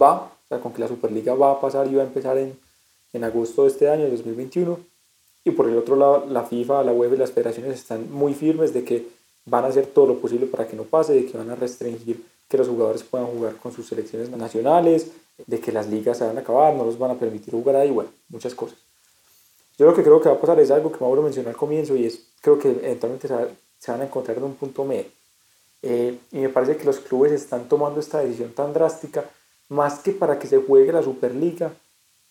va, 0.00 0.22
o 0.22 0.48
sea, 0.48 0.60
con 0.60 0.72
que 0.72 0.80
la 0.80 0.88
Superliga 0.88 1.34
va 1.34 1.52
a 1.52 1.60
pasar 1.60 1.86
y 1.88 1.94
va 1.94 2.02
a 2.02 2.06
empezar 2.06 2.38
en, 2.38 2.58
en 3.12 3.24
agosto 3.24 3.62
de 3.62 3.68
este 3.68 3.90
año, 3.90 4.08
2021. 4.08 4.78
Y 5.44 5.50
por 5.50 5.68
el 5.68 5.76
otro 5.76 5.96
lado, 5.96 6.26
la 6.26 6.44
FIFA, 6.44 6.84
la 6.84 6.92
UEFA 6.92 7.16
y 7.16 7.18
las 7.18 7.32
federaciones 7.32 7.74
están 7.74 8.10
muy 8.10 8.32
firmes 8.32 8.72
de 8.72 8.84
que 8.84 9.06
van 9.46 9.64
a 9.64 9.68
hacer 9.68 9.86
todo 9.86 10.06
lo 10.06 10.18
posible 10.18 10.46
para 10.46 10.66
que 10.66 10.76
no 10.76 10.84
pase, 10.84 11.12
de 11.12 11.26
que 11.26 11.36
van 11.36 11.50
a 11.50 11.54
restringir 11.54 12.24
que 12.48 12.58
los 12.58 12.68
jugadores 12.68 13.02
puedan 13.02 13.26
jugar 13.26 13.56
con 13.56 13.72
sus 13.72 13.86
selecciones 13.86 14.30
nacionales, 14.30 15.08
de 15.46 15.60
que 15.60 15.72
las 15.72 15.88
ligas 15.88 16.18
se 16.18 16.26
van 16.26 16.36
a 16.36 16.40
acabar, 16.40 16.74
no 16.74 16.84
los 16.84 16.98
van 16.98 17.12
a 17.12 17.14
permitir 17.14 17.52
jugar 17.52 17.76
ahí, 17.76 17.90
bueno, 17.90 18.10
muchas 18.28 18.54
cosas. 18.54 18.78
Yo 19.76 19.86
lo 19.86 19.94
que 19.94 20.02
creo 20.02 20.20
que 20.20 20.28
va 20.28 20.36
a 20.36 20.40
pasar 20.40 20.60
es 20.60 20.70
algo 20.70 20.92
que 20.92 21.00
Mauro 21.00 21.22
mencionó 21.22 21.48
al 21.48 21.56
comienzo 21.56 21.96
y 21.96 22.06
es, 22.06 22.20
creo 22.40 22.58
que 22.58 22.70
eventualmente 22.70 23.26
se, 23.26 23.90
van 23.90 24.00
a 24.00 24.04
encontrar 24.04 24.36
en 24.36 24.44
un 24.44 24.54
punto 24.54 24.84
medio. 24.84 25.06
Eh, 25.82 26.18
y 26.30 26.38
me 26.38 26.48
parece 26.48 26.76
que 26.76 26.84
los 26.84 27.00
clubes 27.00 27.32
están 27.32 27.68
tomando 27.68 28.00
esta 28.00 28.20
decisión 28.20 28.52
tan 28.52 28.72
drástica, 28.72 29.24
más 29.68 29.98
que 29.98 30.12
para 30.12 30.38
que 30.38 30.46
se 30.46 30.58
juegue 30.58 30.92
la 30.92 31.02
Superliga, 31.02 31.72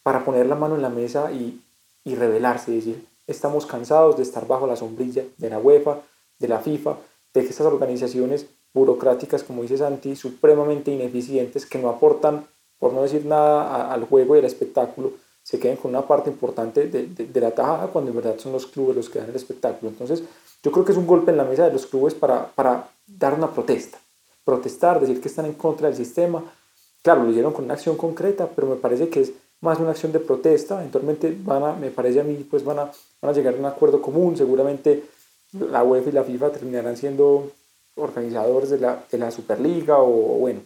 para 0.04 0.24
poner 0.24 0.46
la 0.46 0.56
mano 0.56 0.76
en 0.76 0.82
la 0.82 0.90
mesa 0.90 1.32
y, 1.32 1.62
y 2.06 2.16
rebelarse, 2.16 2.72
y 2.72 2.76
decir, 2.76 3.06
estamos 3.28 3.66
cansados 3.66 4.18
de 4.18 4.24
estar 4.24 4.48
bajo 4.48 4.66
la 4.66 4.76
sombrilla 4.76 5.24
de 5.38 5.50
la 5.50 5.60
UEFA, 5.60 6.00
de 6.40 6.48
la 6.48 6.60
FIFA, 6.60 6.98
de 7.34 7.42
que 7.42 7.50
estas 7.50 7.68
organizaciones 7.68 8.48
burocráticas, 8.74 9.44
como 9.44 9.62
dice 9.62 9.78
Santi, 9.78 10.16
supremamente 10.16 10.92
ineficientes, 10.92 11.66
que 11.66 11.78
no 11.78 11.90
aportan, 11.90 12.48
por 12.80 12.94
no 12.94 13.04
decir 13.04 13.26
nada, 13.26 13.92
al 13.94 14.06
juego 14.06 14.36
y 14.36 14.40
al 14.40 14.46
espectáculo, 14.46 15.14
se 15.44 15.60
queden 15.60 15.78
con 15.78 15.92
una 15.92 16.08
parte 16.08 16.30
importante 16.30 16.88
de, 16.88 17.08
de, 17.08 17.42
la 17.42 17.52
tajada 17.52 17.88
cuando 17.88 18.12
en 18.12 18.18
verdad 18.18 18.40
son 18.40 18.54
los 18.54 18.66
clubes 18.66 18.96
los 18.96 19.10
que 19.10 19.20
dan 19.20 19.30
el 19.30 19.36
espectáculo. 19.36 19.90
Entonces, 19.92 20.24
yo 20.64 20.72
creo 20.72 20.86
que 20.86 20.94
es 20.94 20.98
un 20.98 21.06
golpe 21.06 21.32
en 21.32 21.38
la 21.38 21.44
mesa 21.44 21.66
de 21.66 21.74
los 21.74 21.86
clubes 21.86 22.14
para, 22.14 22.48
para 22.48 22.88
dar 23.06 23.34
una 23.34 23.52
protesta, 23.52 24.00
protestar, 24.46 25.02
decir 25.02 25.20
que 25.20 25.28
están 25.28 25.46
en 25.46 25.54
contra 25.54 25.88
del 25.88 25.98
sistema. 25.98 26.44
Claro, 27.02 27.24
lo 27.24 27.32
hicieron 27.32 27.52
con 27.52 27.66
una 27.66 27.74
acción 27.74 27.98
concreta, 27.98 28.48
pero 28.56 28.68
me 28.68 28.78
parece 28.78 29.10
que 29.10 29.20
es 29.20 29.34
más 29.60 29.80
una 29.80 29.92
acción 29.92 30.14
de 30.14 30.20
protesta. 30.20 30.80
Eventualmente 30.80 31.38
van 31.44 31.64
a, 31.64 31.74
me 31.74 31.92
parece 31.92 32.22
a 32.22 32.24
mí, 32.24 32.36
pues 32.50 32.64
van 32.64 32.80
a, 32.80 32.92
van 33.22 33.32
a 33.32 33.34
llegar 33.34 33.56
a 33.56 33.58
un 33.58 33.66
acuerdo 33.66 34.02
común. 34.02 34.38
Seguramente 34.38 35.04
la 35.54 35.84
UEFA 35.84 36.10
y 36.10 36.14
la 36.14 36.24
FIFA 36.24 36.52
terminarán 36.52 36.98
siendo 36.98 37.52
organizadores 37.96 38.70
de 38.72 38.80
la, 38.80 39.04
de 39.12 39.18
la 39.18 39.32
Superliga 39.32 40.00
o, 40.00 40.40
bueno, 40.40 40.62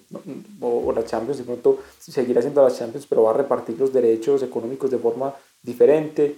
o, 0.62 0.92
la 0.94 1.04
Champions, 1.06 1.40
de 1.40 1.44
pronto 1.44 1.80
seguirá 2.00 2.42
siendo 2.42 2.64
la 2.64 2.74
Champions, 2.74 3.06
pero 3.06 3.24
va 3.24 3.32
a 3.32 3.38
repartir 3.38 3.78
los 3.78 3.92
derechos 3.92 4.44
económicos 4.44 4.90
de 4.90 4.98
forma 4.98 5.34
diferente. 5.62 6.36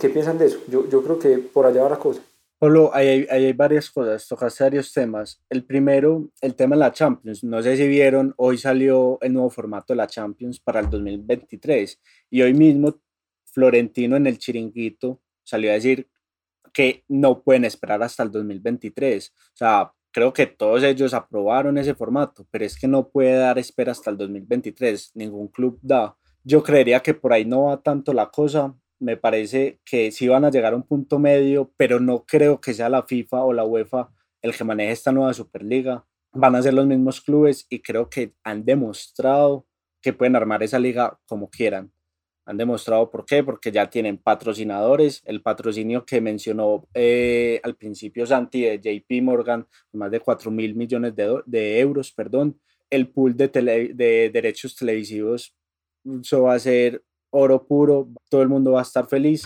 ¿Qué 0.00 0.08
piensan 0.08 0.38
de 0.38 0.46
eso? 0.46 0.58
Yo, 0.68 0.88
yo 0.88 1.02
creo 1.02 1.18
que 1.18 1.38
por 1.38 1.66
allá 1.66 1.82
va 1.82 1.90
la 1.90 1.98
cosa. 1.98 2.22
Pablo, 2.58 2.90
hay, 2.94 3.26
hay, 3.28 3.44
hay 3.44 3.52
varias 3.52 3.90
cosas, 3.90 4.26
tocas 4.26 4.56
varios 4.58 4.92
temas. 4.92 5.42
El 5.50 5.64
primero, 5.64 6.28
el 6.40 6.54
tema 6.54 6.76
de 6.76 6.80
la 6.80 6.92
Champions. 6.92 7.42
No 7.42 7.60
sé 7.60 7.76
si 7.76 7.88
vieron, 7.88 8.32
hoy 8.36 8.56
salió 8.56 9.18
el 9.20 9.32
nuevo 9.32 9.50
formato 9.50 9.92
de 9.92 9.96
la 9.96 10.06
Champions 10.06 10.60
para 10.60 10.80
el 10.80 10.88
2023 10.88 12.00
y 12.30 12.40
hoy 12.40 12.54
mismo 12.54 13.00
Florentino 13.46 14.16
en 14.16 14.28
el 14.28 14.38
chiringuito 14.38 15.20
salió 15.42 15.70
a 15.70 15.74
decir 15.74 16.08
que 16.72 17.04
no 17.08 17.42
pueden 17.42 17.64
esperar 17.64 18.02
hasta 18.02 18.22
el 18.22 18.30
2023. 18.30 19.32
O 19.34 19.56
sea, 19.56 19.92
creo 20.12 20.32
que 20.32 20.46
todos 20.46 20.82
ellos 20.82 21.14
aprobaron 21.14 21.78
ese 21.78 21.94
formato, 21.94 22.46
pero 22.50 22.64
es 22.64 22.78
que 22.78 22.88
no 22.88 23.08
puede 23.08 23.34
dar 23.34 23.58
espera 23.58 23.92
hasta 23.92 24.10
el 24.10 24.16
2023, 24.16 25.12
ningún 25.14 25.48
club 25.48 25.78
da. 25.82 26.16
Yo 26.44 26.62
creería 26.62 27.00
que 27.00 27.14
por 27.14 27.32
ahí 27.32 27.44
no 27.44 27.64
va 27.64 27.82
tanto 27.82 28.12
la 28.12 28.30
cosa, 28.30 28.74
me 28.98 29.16
parece 29.16 29.80
que 29.84 30.12
sí 30.12 30.28
van 30.28 30.44
a 30.44 30.50
llegar 30.50 30.72
a 30.72 30.76
un 30.76 30.84
punto 30.84 31.18
medio, 31.18 31.72
pero 31.76 31.98
no 31.98 32.24
creo 32.24 32.60
que 32.60 32.74
sea 32.74 32.88
la 32.88 33.02
FIFA 33.02 33.44
o 33.44 33.52
la 33.52 33.64
UEFA 33.64 34.10
el 34.42 34.54
que 34.54 34.64
maneje 34.64 34.92
esta 34.92 35.12
nueva 35.12 35.34
Superliga. 35.34 36.04
van 36.34 36.54
a 36.56 36.62
ser 36.62 36.72
los 36.74 36.86
mismos 36.86 37.20
clubes 37.20 37.66
y 37.68 37.80
creo 37.82 38.08
que 38.08 38.34
han 38.42 38.64
demostrado 38.64 39.66
que 40.00 40.12
pueden 40.12 40.34
armar 40.34 40.62
esa 40.62 40.78
liga 40.78 41.18
como 41.26 41.50
quieran. 41.50 41.92
Han 42.44 42.56
demostrado 42.56 43.10
por 43.10 43.24
qué, 43.24 43.44
porque 43.44 43.70
ya 43.70 43.88
tienen 43.88 44.18
patrocinadores. 44.18 45.22
El 45.24 45.42
patrocinio 45.42 46.04
que 46.04 46.20
mencionó 46.20 46.88
eh, 46.94 47.60
al 47.62 47.76
principio 47.76 48.26
Santi 48.26 48.62
de 48.62 48.78
JP 48.78 49.22
Morgan, 49.22 49.66
más 49.92 50.10
de 50.10 50.20
4 50.20 50.50
mil 50.50 50.74
millones 50.74 51.14
de, 51.14 51.80
euros, 51.80 52.12
perdón. 52.12 52.60
El 52.90 53.08
pool 53.08 53.36
de, 53.36 53.48
de 53.48 54.30
derechos 54.30 54.76
televisivos, 54.76 55.54
eso 56.04 56.42
va 56.42 56.54
a 56.54 56.58
ser 56.58 57.02
oro 57.30 57.66
puro, 57.66 58.08
todo 58.28 58.42
el 58.42 58.48
mundo 58.48 58.72
va 58.72 58.80
a 58.80 58.82
estar 58.82 59.06
feliz. 59.06 59.44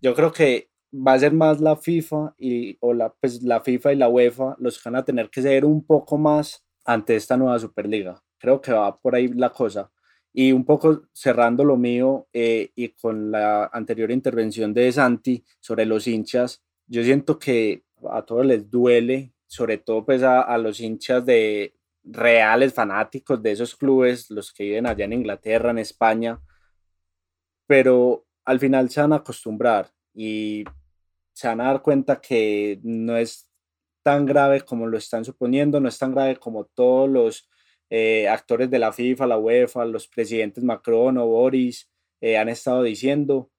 Yo 0.00 0.14
creo 0.14 0.32
que 0.32 0.70
va 0.94 1.14
a 1.14 1.18
ser 1.18 1.32
más 1.32 1.60
la 1.60 1.76
FIFA 1.76 2.34
y 2.38 2.76
o 2.80 2.92
la, 2.92 3.12
pues, 3.12 3.42
la 3.42 3.60
FIFA 3.60 3.92
y 3.92 3.96
la 3.96 4.08
UEFA 4.08 4.56
los 4.58 4.80
que 4.80 4.90
van 4.90 4.96
a 4.96 5.04
tener 5.04 5.30
que 5.30 5.42
ser 5.42 5.64
un 5.64 5.84
poco 5.84 6.18
más 6.18 6.64
ante 6.84 7.16
esta 7.16 7.36
nueva 7.36 7.58
Superliga. 7.58 8.22
Creo 8.38 8.60
que 8.60 8.72
va 8.72 8.96
por 8.98 9.14
ahí 9.14 9.28
la 9.28 9.50
cosa. 9.50 9.90
Y 10.32 10.52
un 10.52 10.64
poco 10.64 11.02
cerrando 11.12 11.64
lo 11.64 11.76
mío 11.76 12.26
eh, 12.32 12.70
y 12.74 12.88
con 12.90 13.30
la 13.30 13.66
anterior 13.72 14.10
intervención 14.10 14.72
de 14.72 14.90
Santi 14.92 15.44
sobre 15.60 15.84
los 15.84 16.06
hinchas, 16.06 16.62
yo 16.86 17.02
siento 17.02 17.38
que 17.38 17.84
a 18.10 18.22
todos 18.22 18.46
les 18.46 18.70
duele, 18.70 19.34
sobre 19.46 19.78
todo 19.78 20.04
pues 20.04 20.22
a, 20.22 20.40
a 20.40 20.58
los 20.58 20.80
hinchas 20.80 21.24
de 21.26 21.74
reales 22.04 22.74
fanáticos 22.74 23.42
de 23.42 23.52
esos 23.52 23.76
clubes, 23.76 24.30
los 24.30 24.52
que 24.52 24.64
viven 24.64 24.86
allá 24.86 25.04
en 25.04 25.12
Inglaterra, 25.12 25.70
en 25.70 25.78
España, 25.78 26.40
pero 27.66 28.26
al 28.44 28.58
final 28.58 28.90
se 28.90 29.00
van 29.00 29.12
a 29.12 29.16
acostumbrar 29.16 29.90
y 30.14 30.64
se 31.32 31.48
van 31.48 31.60
a 31.60 31.64
dar 31.64 31.82
cuenta 31.82 32.20
que 32.20 32.80
no 32.82 33.16
es 33.16 33.48
tan 34.02 34.26
grave 34.26 34.62
como 34.62 34.86
lo 34.86 34.98
están 34.98 35.24
suponiendo, 35.24 35.80
no 35.80 35.88
es 35.88 35.98
tan 35.98 36.12
grave 36.12 36.36
como 36.36 36.64
todos 36.66 37.08
los 37.08 37.48
eh, 37.94 38.26
actores 38.26 38.70
de 38.70 38.78
la 38.78 38.90
FIFA, 38.90 39.26
la 39.26 39.36
UEFA, 39.36 39.84
los 39.84 40.08
presidentes 40.08 40.64
Macron 40.64 41.18
o 41.18 41.26
Boris 41.26 41.90
eh, 42.22 42.38
han 42.38 42.48
estado 42.48 42.82
diciendo. 42.82 43.50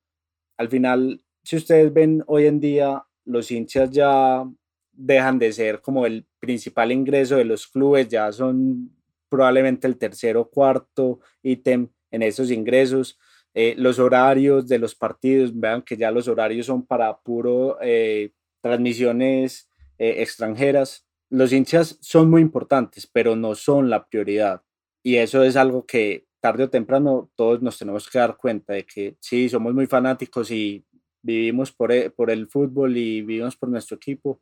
Al 0.58 0.70
final, 0.70 1.22
si 1.44 1.56
ustedes 1.56 1.94
ven 1.94 2.24
hoy 2.26 2.48
en 2.48 2.60
día, 2.60 3.04
los 3.26 3.52
hinchas 3.52 3.92
ya 3.92 4.44
dejan 4.92 5.38
de 5.38 5.54
ser 5.54 5.82
como 5.82 6.08
el 6.08 6.26
principal 6.40 6.92
ingreso 6.92 7.36
de 7.36 7.46
los 7.46 7.68
clubes, 7.68 8.08
ya 8.08 8.32
son 8.32 8.90
probablemente 9.30 9.86
el 9.86 10.00
tercer 10.00 10.36
o 10.36 10.50
cuarto 10.50 11.20
ítem 11.44 11.90
en 12.10 12.24
esos 12.24 12.50
ingresos. 12.50 13.20
Eh, 13.54 13.76
los 13.78 14.00
horarios 14.00 14.68
de 14.68 14.80
los 14.80 14.96
partidos, 14.96 15.52
vean 15.54 15.84
que 15.84 15.96
ya 15.96 16.10
los 16.10 16.28
horarios 16.28 16.66
son 16.66 16.84
para 16.84 17.20
puro 17.20 17.78
eh, 17.84 18.32
transmisiones 18.62 19.70
extranjeras. 20.00 21.06
Los 21.34 21.52
hinchas 21.52 21.98
son 22.00 22.30
muy 22.30 22.42
importantes, 22.42 23.08
pero 23.08 23.36
no 23.36 23.56
son 23.56 23.90
la 23.90 24.08
prioridad. 24.08 24.62
Y 25.02 25.16
eso 25.16 25.44
es 25.44 25.56
algo 25.56 25.86
que 25.86 26.28
tarde 26.40 26.66
o 26.66 26.70
temprano 26.70 27.32
todos 27.36 27.62
nos 27.62 27.78
tenemos 27.78 28.10
que 28.10 28.20
dar 28.20 28.38
cuenta 28.38 28.74
de 28.74 28.86
que 28.86 29.18
sí, 29.20 29.50
somos 29.50 29.74
muy 29.74 29.88
fanáticos 29.88 30.52
y 30.52 30.86
vivimos 31.22 31.72
por 31.72 31.92
e, 31.92 32.10
por 32.10 32.30
el 32.30 32.48
fútbol 32.48 32.98
y 32.98 33.22
vivimos 33.22 33.56
por 33.56 33.70
nuestro 33.70 33.98
equipo, 33.98 34.42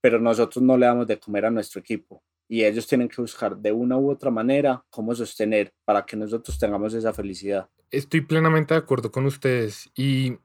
pero 0.00 0.18
nosotros 0.18 0.64
no 0.64 0.76
le 0.76 0.86
damos 0.86 1.06
de 1.06 1.18
comer 1.18 1.46
a 1.46 1.50
nuestro 1.50 1.80
equipo 1.80 2.22
y 2.48 2.64
ellos 2.64 2.86
tienen 2.86 3.08
que 3.08 3.20
buscar 3.20 3.56
de 3.56 3.70
una 3.70 3.96
u 3.96 4.10
otra 4.10 4.30
manera 4.30 4.84
cómo 4.90 5.14
sostener 5.14 5.74
para 5.84 6.04
que 6.06 6.16
nosotros 6.16 6.58
tengamos 6.58 6.94
esa 6.94 7.12
felicidad 7.12 7.68
estoy 7.90 8.20
plenamente 8.22 8.74
de 8.74 8.78
acuerdo 8.78 9.10
con 9.10 9.26
ustedes 9.26 9.90
y 9.94 10.38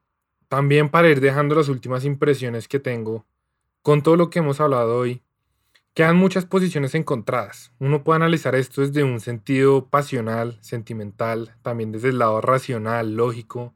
también 0.48 0.90
para 0.90 1.10
ir 1.10 1.22
dejando 1.22 1.56
las 1.56 1.70
últimas 1.70 2.06
impresiones 2.06 2.68
que 2.68 2.80
tengo 2.80 3.26
con 3.82 4.04
todo 4.04 4.16
lo 4.16 4.30
que 4.30 4.40
hemos 4.40 4.60
hablado 4.60 4.98
hoy, 4.98 5.24
quedan 5.94 6.16
muchas 6.16 6.46
posiciones 6.46 6.96
encontradas. 6.96 7.72
Uno 7.80 8.04
puede 8.04 8.18
analizar 8.18 8.56
esto 8.56 8.82
desde 8.82 9.04
un 9.04 9.20
sentido 9.20 9.88
pasional, 9.90 10.58
sentimental, 10.62 11.56
también 11.62 11.92
desde 11.92 12.10
el 12.10 12.20
lado 12.20 12.42
racional, 12.42 13.16
lógico. 13.16 13.76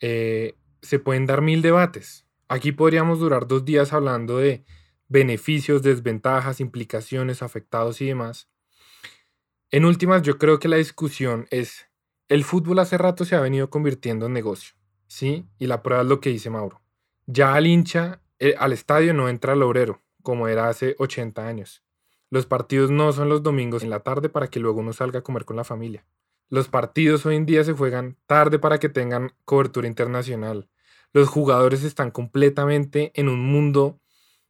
Eh, 0.00 0.56
se 0.82 0.98
pueden 0.98 1.26
dar 1.26 1.42
mil 1.42 1.62
debates. 1.62 2.26
Aquí 2.48 2.72
podríamos 2.72 3.20
durar 3.20 3.46
dos 3.46 3.64
días 3.64 3.92
hablando 3.92 4.38
de 4.38 4.64
beneficios, 5.08 5.82
desventajas, 5.82 6.60
implicaciones, 6.60 7.42
afectados 7.42 8.00
y 8.00 8.06
demás. 8.06 8.48
En 9.70 9.84
últimas, 9.84 10.22
yo 10.22 10.38
creo 10.38 10.58
que 10.58 10.68
la 10.68 10.76
discusión 10.76 11.46
es 11.50 11.90
el 12.30 12.44
fútbol 12.44 12.78
hace 12.78 12.96
rato 12.96 13.24
se 13.24 13.34
ha 13.34 13.40
venido 13.40 13.70
convirtiendo 13.70 14.26
en 14.26 14.32
negocio, 14.32 14.76
¿sí? 15.08 15.48
Y 15.58 15.66
la 15.66 15.82
prueba 15.82 16.02
es 16.02 16.08
lo 16.08 16.20
que 16.20 16.30
dice 16.30 16.48
Mauro. 16.48 16.80
Ya 17.26 17.54
al 17.54 17.66
hincha, 17.66 18.22
eh, 18.38 18.54
al 18.56 18.72
estadio 18.72 19.12
no 19.14 19.28
entra 19.28 19.54
el 19.54 19.62
obrero, 19.62 20.00
como 20.22 20.48
era 20.48 20.68
hace 20.68 20.96
80 20.98 21.46
años. 21.46 21.82
Los 22.30 22.46
partidos 22.46 22.90
no 22.90 23.12
son 23.12 23.28
los 23.28 23.42
domingos 23.42 23.82
en 23.82 23.90
la 23.90 24.00
tarde 24.00 24.28
para 24.28 24.48
que 24.48 24.60
luego 24.60 24.80
uno 24.80 24.92
salga 24.92 25.18
a 25.18 25.22
comer 25.22 25.44
con 25.44 25.56
la 25.56 25.64
familia. 25.64 26.06
Los 26.48 26.68
partidos 26.68 27.26
hoy 27.26 27.36
en 27.36 27.46
día 27.46 27.64
se 27.64 27.72
juegan 27.72 28.16
tarde 28.26 28.58
para 28.58 28.78
que 28.78 28.88
tengan 28.88 29.32
cobertura 29.44 29.86
internacional. 29.86 30.68
Los 31.12 31.28
jugadores 31.28 31.82
están 31.82 32.10
completamente 32.10 33.12
en 33.14 33.28
un 33.28 33.40
mundo 33.40 34.00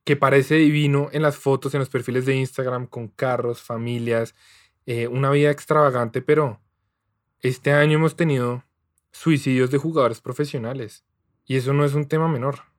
que 0.04 0.16
parece 0.16 0.56
divino 0.56 1.08
en 1.12 1.22
las 1.22 1.36
fotos, 1.36 1.74
en 1.74 1.80
los 1.80 1.90
perfiles 1.90 2.26
de 2.26 2.36
Instagram, 2.36 2.86
con 2.86 3.08
carros, 3.08 3.62
familias, 3.62 4.34
eh, 4.86 5.08
una 5.08 5.30
vida 5.30 5.50
extravagante, 5.50 6.22
pero 6.22 6.60
este 7.40 7.72
año 7.72 7.98
hemos 7.98 8.16
tenido 8.16 8.64
suicidios 9.12 9.70
de 9.70 9.78
jugadores 9.78 10.20
profesionales 10.20 11.04
y 11.44 11.56
eso 11.56 11.72
no 11.72 11.84
es 11.84 11.94
un 11.94 12.06
tema 12.06 12.28
menor. 12.28 12.69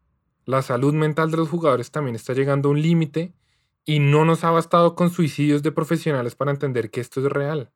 La 0.45 0.61
salud 0.61 0.93
mental 0.93 1.31
de 1.31 1.37
los 1.37 1.49
jugadores 1.49 1.91
también 1.91 2.15
está 2.15 2.33
llegando 2.33 2.69
a 2.69 2.71
un 2.71 2.81
límite 2.81 3.33
y 3.85 3.99
no 3.99 4.25
nos 4.25 4.43
ha 4.43 4.51
bastado 4.51 4.95
con 4.95 5.09
suicidios 5.09 5.63
de 5.63 5.71
profesionales 5.71 6.35
para 6.35 6.51
entender 6.51 6.89
que 6.89 7.01
esto 7.01 7.19
es 7.19 7.27
real. 7.27 7.71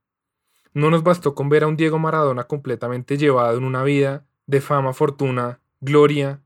No 0.73 0.89
nos 0.89 1.03
bastó 1.03 1.35
con 1.35 1.49
ver 1.49 1.63
a 1.63 1.67
un 1.67 1.77
Diego 1.77 1.99
Maradona 1.99 2.45
completamente 2.45 3.17
llevado 3.17 3.57
en 3.57 3.63
una 3.63 3.83
vida 3.83 4.25
de 4.45 4.61
fama, 4.61 4.93
fortuna, 4.93 5.59
gloria, 5.79 6.41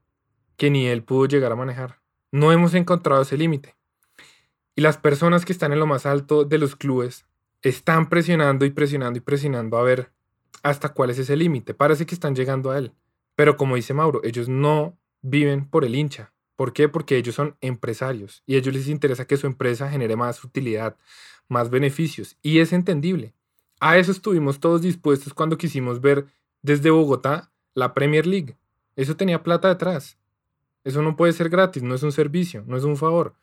que 0.55 0.69
ni 0.69 0.87
él 0.87 1.03
pudo 1.03 1.25
llegar 1.25 1.51
a 1.51 1.55
manejar. 1.55 1.99
No 2.31 2.51
hemos 2.51 2.73
encontrado 2.73 3.23
ese 3.23 3.37
límite. 3.37 3.75
Y 4.75 4.81
las 4.81 4.97
personas 4.97 5.45
que 5.45 5.51
están 5.51 5.73
en 5.73 5.79
lo 5.79 5.87
más 5.87 6.05
alto 6.05 6.45
de 6.45 6.57
los 6.57 6.75
clubes 6.75 7.25
están 7.61 8.07
presionando 8.07 8.65
y 8.65 8.69
presionando 8.69 9.17
y 9.17 9.21
presionando 9.21 9.77
a 9.77 9.83
ver 9.83 10.11
hasta 10.63 10.89
cuál 10.89 11.09
es 11.09 11.19
ese 11.19 11.35
límite. 11.35 11.73
Parece 11.73 12.05
que 12.05 12.15
están 12.15 12.35
llegando 12.35 12.71
a 12.71 12.77
él. 12.77 12.93
Pero 13.35 13.57
como 13.57 13.75
dice 13.75 13.93
Mauro, 13.93 14.21
ellos 14.23 14.47
no 14.47 14.97
viven 15.21 15.67
por 15.67 15.85
el 15.85 15.95
hincha. 15.95 16.33
¿Por 16.55 16.73
qué? 16.73 16.89
Porque 16.89 17.17
ellos 17.17 17.35
son 17.35 17.55
empresarios 17.61 18.43
y 18.45 18.55
a 18.55 18.57
ellos 18.57 18.73
les 18.73 18.87
interesa 18.87 19.25
que 19.25 19.37
su 19.37 19.47
empresa 19.47 19.89
genere 19.89 20.15
más 20.15 20.43
utilidad, 20.43 20.97
más 21.47 21.69
beneficios. 21.69 22.37
Y 22.41 22.59
es 22.59 22.73
entendible. 22.73 23.33
A 23.79 23.97
eso 23.97 24.11
estuvimos 24.11 24.59
todos 24.59 24.81
dispuestos 24.81 25.33
cuando 25.33 25.57
quisimos 25.57 26.01
ver 26.01 26.25
desde 26.61 26.89
Bogotá 26.89 27.51
la 27.73 27.93
Premier 27.93 28.27
League. 28.27 28.57
Eso 28.95 29.15
tenía 29.15 29.43
plata 29.43 29.69
detrás. 29.69 30.17
Eso 30.83 31.01
no 31.01 31.15
puede 31.15 31.33
ser 31.33 31.49
gratis, 31.49 31.83
no 31.83 31.95
es 31.95 32.03
un 32.03 32.11
servicio, 32.11 32.63
no 32.67 32.75
es 32.75 32.83
un 32.83 32.97
favor. 32.97 33.35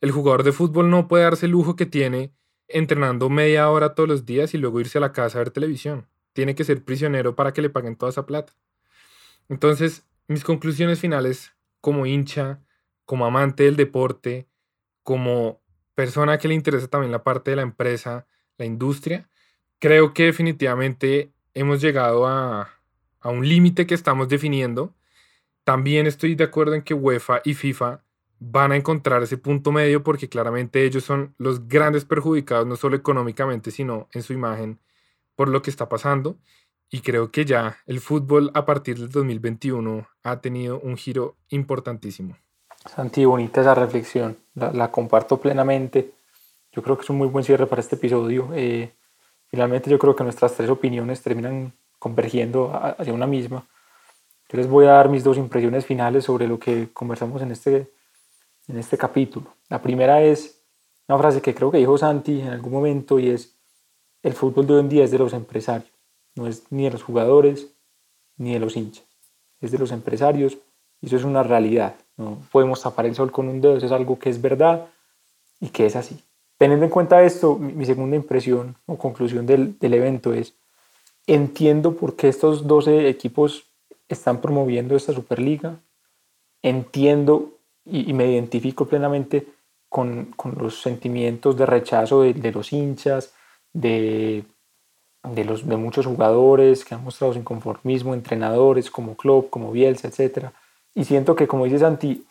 El 0.00 0.10
jugador 0.10 0.42
de 0.42 0.52
fútbol 0.52 0.90
no 0.90 1.06
puede 1.08 1.24
darse 1.24 1.46
el 1.46 1.52
lujo 1.52 1.76
que 1.76 1.86
tiene 1.86 2.32
entrenando 2.66 3.30
media 3.30 3.70
hora 3.70 3.94
todos 3.94 4.08
los 4.08 4.26
días 4.26 4.54
y 4.54 4.58
luego 4.58 4.80
irse 4.80 4.98
a 4.98 5.00
la 5.00 5.12
casa 5.12 5.38
a 5.38 5.40
ver 5.40 5.50
televisión 5.50 6.06
tiene 6.38 6.54
que 6.54 6.62
ser 6.62 6.84
prisionero 6.84 7.34
para 7.34 7.52
que 7.52 7.62
le 7.62 7.68
paguen 7.68 7.96
toda 7.96 8.10
esa 8.10 8.24
plata. 8.24 8.52
Entonces, 9.48 10.04
mis 10.28 10.44
conclusiones 10.44 11.00
finales 11.00 11.54
como 11.80 12.06
hincha, 12.06 12.60
como 13.04 13.26
amante 13.26 13.64
del 13.64 13.76
deporte, 13.76 14.46
como 15.02 15.60
persona 15.94 16.38
que 16.38 16.48
le 16.48 16.54
interesa 16.54 16.86
también 16.86 17.10
la 17.10 17.24
parte 17.24 17.50
de 17.50 17.56
la 17.56 17.62
empresa, 17.62 18.26
la 18.58 18.66
industria, 18.66 19.28
creo 19.78 20.12
que 20.12 20.24
definitivamente 20.24 21.32
hemos 21.54 21.80
llegado 21.80 22.26
a, 22.26 22.70
un 23.24 23.46
límite 23.46 23.86
que 23.86 23.94
estamos 23.94 24.28
definiendo. 24.28 24.94
También 25.64 26.06
estoy 26.06 26.34
de 26.34 26.44
acuerdo 26.44 26.74
en 26.74 26.82
que 26.82 26.94
UEFA 26.94 27.40
y 27.44 27.54
FIFA 27.54 28.02
van 28.38 28.72
a 28.72 28.76
encontrar 28.76 29.22
ese 29.22 29.36
punto 29.36 29.72
medio 29.72 30.02
porque 30.02 30.28
claramente 30.28 30.84
ellos 30.84 31.04
son 31.04 31.34
los 31.36 31.68
grandes 31.68 32.04
perjudicados, 32.04 32.66
no 32.66 32.76
solo 32.76 32.96
económicamente, 32.96 33.70
sino 33.70 34.08
en 34.12 34.22
su 34.22 34.32
imagen 34.32 34.78
por 35.34 35.48
lo 35.48 35.60
que 35.62 35.70
está 35.70 35.88
pasando 35.88 36.38
y 36.90 37.00
creo 37.00 37.30
que 37.30 37.44
ya 37.44 37.76
el 37.86 38.00
fútbol 38.00 38.50
a 38.54 38.64
partir 38.64 38.98
del 38.98 39.10
2021 39.10 40.06
ha 40.22 40.40
tenido 40.40 40.80
un 40.80 40.96
giro 40.96 41.36
importantísimo. 41.50 42.36
Santi, 42.86 43.24
bonita 43.24 43.60
esa 43.60 43.74
reflexión, 43.74 44.36
la, 44.54 44.90
comparto 44.90 45.38
plenamente. 45.38 46.12
Yo 46.72 46.82
creo 46.82 46.96
que 46.96 47.02
es 47.02 47.10
un 47.10 47.18
muy 47.18 47.28
buen 47.28 47.44
cierre 47.44 47.66
para 47.66 47.80
este 47.80 47.96
episodio. 47.96 48.50
Eh, 48.54 48.92
finalmente 49.48 49.90
yo 49.90 49.98
creo 49.98 50.16
que 50.16 50.24
nuestras 50.24 50.54
tres 50.54 50.70
opiniones 50.70 51.22
terminan 51.22 51.72
convergiendo 51.98 52.72
hacia 52.72 53.12
una 53.12 53.26
misma. 53.26 53.66
Yo 54.48 54.56
les 54.56 54.68
voy 54.68 54.86
a 54.86 54.92
dar 54.92 55.08
mis 55.08 55.24
dos 55.24 55.36
impresiones 55.36 55.84
finales 55.84 56.24
sobre 56.24 56.48
lo 56.48 56.58
que 56.58 56.88
conversamos 56.92 57.42
en 57.42 57.52
este, 57.52 57.92
en 58.66 58.78
este 58.78 58.96
capítulo. 58.96 59.54
La 59.68 59.82
primera 59.82 60.22
es 60.22 60.62
una 61.06 61.18
frase 61.18 61.42
que 61.42 61.54
creo 61.54 61.70
que 61.70 61.78
dijo 61.78 61.98
Santi 61.98 62.40
en 62.40 62.48
algún 62.48 62.72
momento 62.72 63.18
y 63.18 63.30
es, 63.30 63.54
el 64.22 64.32
fútbol 64.32 64.66
de 64.66 64.74
hoy 64.74 64.80
en 64.80 64.88
día 64.88 65.04
es 65.04 65.10
de 65.10 65.18
los 65.18 65.32
empresarios, 65.32 65.92
no 66.38 66.46
es 66.46 66.62
ni 66.70 66.84
de 66.84 66.90
los 66.90 67.02
jugadores 67.02 67.68
ni 68.36 68.54
de 68.54 68.60
los 68.60 68.76
hinchas, 68.76 69.04
es 69.60 69.72
de 69.72 69.78
los 69.78 69.90
empresarios 69.90 70.56
y 71.00 71.06
eso 71.06 71.16
es 71.16 71.24
una 71.24 71.42
realidad. 71.42 71.96
No 72.16 72.38
podemos 72.52 72.80
tapar 72.80 73.06
el 73.06 73.14
sol 73.14 73.32
con 73.32 73.48
un 73.48 73.60
dedo, 73.60 73.76
eso 73.76 73.86
es 73.86 73.92
algo 73.92 74.18
que 74.18 74.30
es 74.30 74.40
verdad 74.40 74.86
y 75.60 75.68
que 75.68 75.86
es 75.86 75.96
así. 75.96 76.22
Teniendo 76.56 76.84
en 76.84 76.90
cuenta 76.90 77.22
esto, 77.22 77.56
mi, 77.56 77.84
segunda 77.84 78.16
impresión 78.16 78.76
o 78.86 78.96
conclusión 78.96 79.46
del, 79.46 79.78
del 79.78 79.94
evento 79.94 80.32
es, 80.32 80.54
entiendo 81.26 81.96
por 81.96 82.16
qué 82.16 82.28
estos 82.28 82.66
12 82.66 83.08
equipos 83.08 83.66
están 84.08 84.40
promoviendo 84.40 84.96
esta 84.96 85.12
Superliga, 85.12 85.80
entiendo 86.62 87.58
y, 87.84 88.12
me 88.12 88.30
identifico 88.30 88.86
plenamente 88.86 89.46
con, 89.88 90.26
con, 90.36 90.56
los 90.58 90.80
sentimientos 90.82 91.56
de 91.56 91.66
rechazo 91.66 92.22
de, 92.22 92.34
de 92.34 92.52
los 92.52 92.72
hinchas, 92.72 93.34
de, 93.72 94.44
de, 95.22 95.44
los, 95.44 95.66
de 95.66 95.76
muchos 95.76 96.06
jugadores 96.06 96.84
que 96.84 96.94
han 96.94 97.04
mostrado 97.04 97.32
su 97.32 97.38
inconformismo, 97.38 98.14
entrenadores 98.14 98.90
como 98.90 99.16
Klopp, 99.16 99.50
como 99.50 99.72
Bielsa, 99.72 100.08
etc. 100.08 100.48
Y 100.94 101.04
siento 101.04 101.34
que, 101.34 101.46
como 101.46 101.64
dice 101.64 101.78
Santi, 101.78 102.24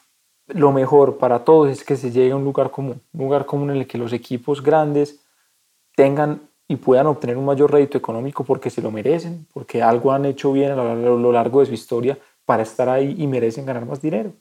lo 0.48 0.72
mejor 0.72 1.18
para 1.18 1.44
todos 1.44 1.70
es 1.70 1.84
que 1.84 1.96
se 1.96 2.12
llegue 2.12 2.32
a 2.32 2.36
un 2.36 2.44
lugar 2.44 2.72
común, 2.72 3.02
un 3.14 3.20
lugar 3.20 3.46
común 3.46 3.72
en 3.72 3.78
el 3.78 3.88
que 3.88 3.98
los 3.98 4.14
equipos 4.14 4.64
grandes 4.64 5.20
tengan 5.96 6.42
y 6.68 6.78
puedan 6.78 7.08
obtener 7.08 7.38
un 7.38 7.46
mayor 7.46 7.72
rédito 7.72 7.98
económico 7.98 8.44
porque 8.44 8.70
se 8.70 8.82
lo 8.82 8.92
merecen, 8.92 9.48
porque 9.54 9.82
algo 9.82 10.12
han 10.12 10.26
hecho 10.26 10.52
bien 10.52 10.72
a 10.72 10.76
lo 10.76 11.32
largo 11.32 11.62
de 11.62 11.66
su 11.66 11.74
historia 11.74 12.18
para 12.46 12.64
estar 12.64 12.88
ahí 12.88 13.16
y 13.18 13.28
merecen 13.28 13.66
ganar 13.66 13.86
más 13.86 14.02
dinero. 14.02 14.32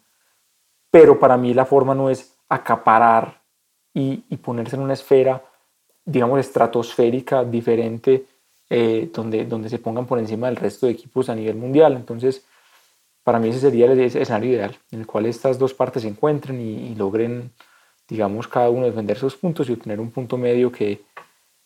Pero 0.90 1.18
para 1.18 1.36
mí 1.36 1.52
la 1.54 1.64
forma 1.64 1.94
no 1.94 2.08
es 2.08 2.36
acaparar 2.48 3.42
y, 3.92 4.36
ponerse 4.36 4.76
en 4.76 4.82
una 4.82 4.92
esfera, 4.92 5.42
digamos, 6.04 6.38
estratosférica 6.38 7.44
diferente, 7.44 8.26
eh, 8.68 9.10
donde, 9.12 9.44
donde 9.44 9.68
se 9.68 9.78
pongan 9.78 10.06
por 10.06 10.18
encima 10.18 10.48
del 10.48 10.56
resto 10.56 10.86
de 10.86 10.92
equipos 10.92 11.28
a 11.28 11.34
nivel 11.34 11.56
mundial. 11.56 11.94
Entonces, 11.94 12.44
para 13.22 13.38
mí 13.38 13.48
ese 13.48 13.60
sería 13.60 13.90
el 13.90 13.98
escenario 13.98 14.52
ideal, 14.52 14.78
en 14.92 15.00
el 15.00 15.06
cual 15.06 15.26
estas 15.26 15.58
dos 15.58 15.74
partes 15.74 16.02
se 16.02 16.08
encuentren 16.08 16.60
y, 16.60 16.94
logren, 16.94 17.50
digamos, 18.08 18.46
cada 18.46 18.70
uno 18.70 18.86
defender 18.86 19.18
sus 19.18 19.36
puntos 19.36 19.68
y 19.68 19.72
obtener 19.72 19.98
un 19.98 20.10
punto 20.10 20.36
medio 20.36 20.70
que, 20.70 21.02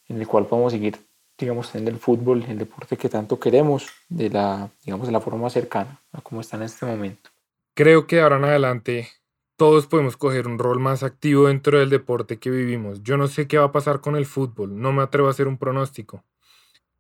en 0.09 0.20
el 0.20 0.26
cual 0.26 0.46
podamos 0.46 0.72
seguir, 0.72 0.96
digamos, 1.36 1.70
teniendo 1.70 1.90
el 1.90 1.98
fútbol, 1.98 2.44
el 2.48 2.59
deporte 2.59 2.96
que 2.96 3.11
tanto 3.11 3.38
queremos, 3.38 3.88
de 4.09 4.30
la, 4.30 4.70
digamos, 4.84 5.07
de 5.07 5.12
la 5.12 5.20
forma 5.20 5.42
más 5.42 5.53
cercana 5.53 6.01
a 6.12 6.22
como 6.22 6.40
está 6.40 6.57
en 6.57 6.62
este 6.62 6.86
momento. 6.86 7.28
Creo 7.74 8.07
que 8.07 8.20
ahora 8.22 8.36
en 8.36 8.44
adelante 8.44 9.09
todos 9.57 9.86
podemos 9.86 10.16
coger 10.16 10.46
un 10.46 10.59
rol 10.59 10.80
más 10.80 11.03
activo 11.03 11.48
dentro 11.48 11.78
del 11.78 11.90
deporte 11.90 12.38
que 12.38 12.48
vivimos. 12.48 13.03
Yo 13.03 13.18
no 13.18 13.28
sé 13.28 13.46
qué 13.46 13.59
va 13.59 13.66
a 13.66 13.72
pasar 13.72 14.01
con 14.01 14.16
el 14.16 14.24
fútbol, 14.24 14.80
no 14.80 14.92
me 14.92 15.03
atrevo 15.03 15.28
a 15.28 15.32
hacer 15.32 15.46
un 15.46 15.59
pronóstico, 15.59 16.24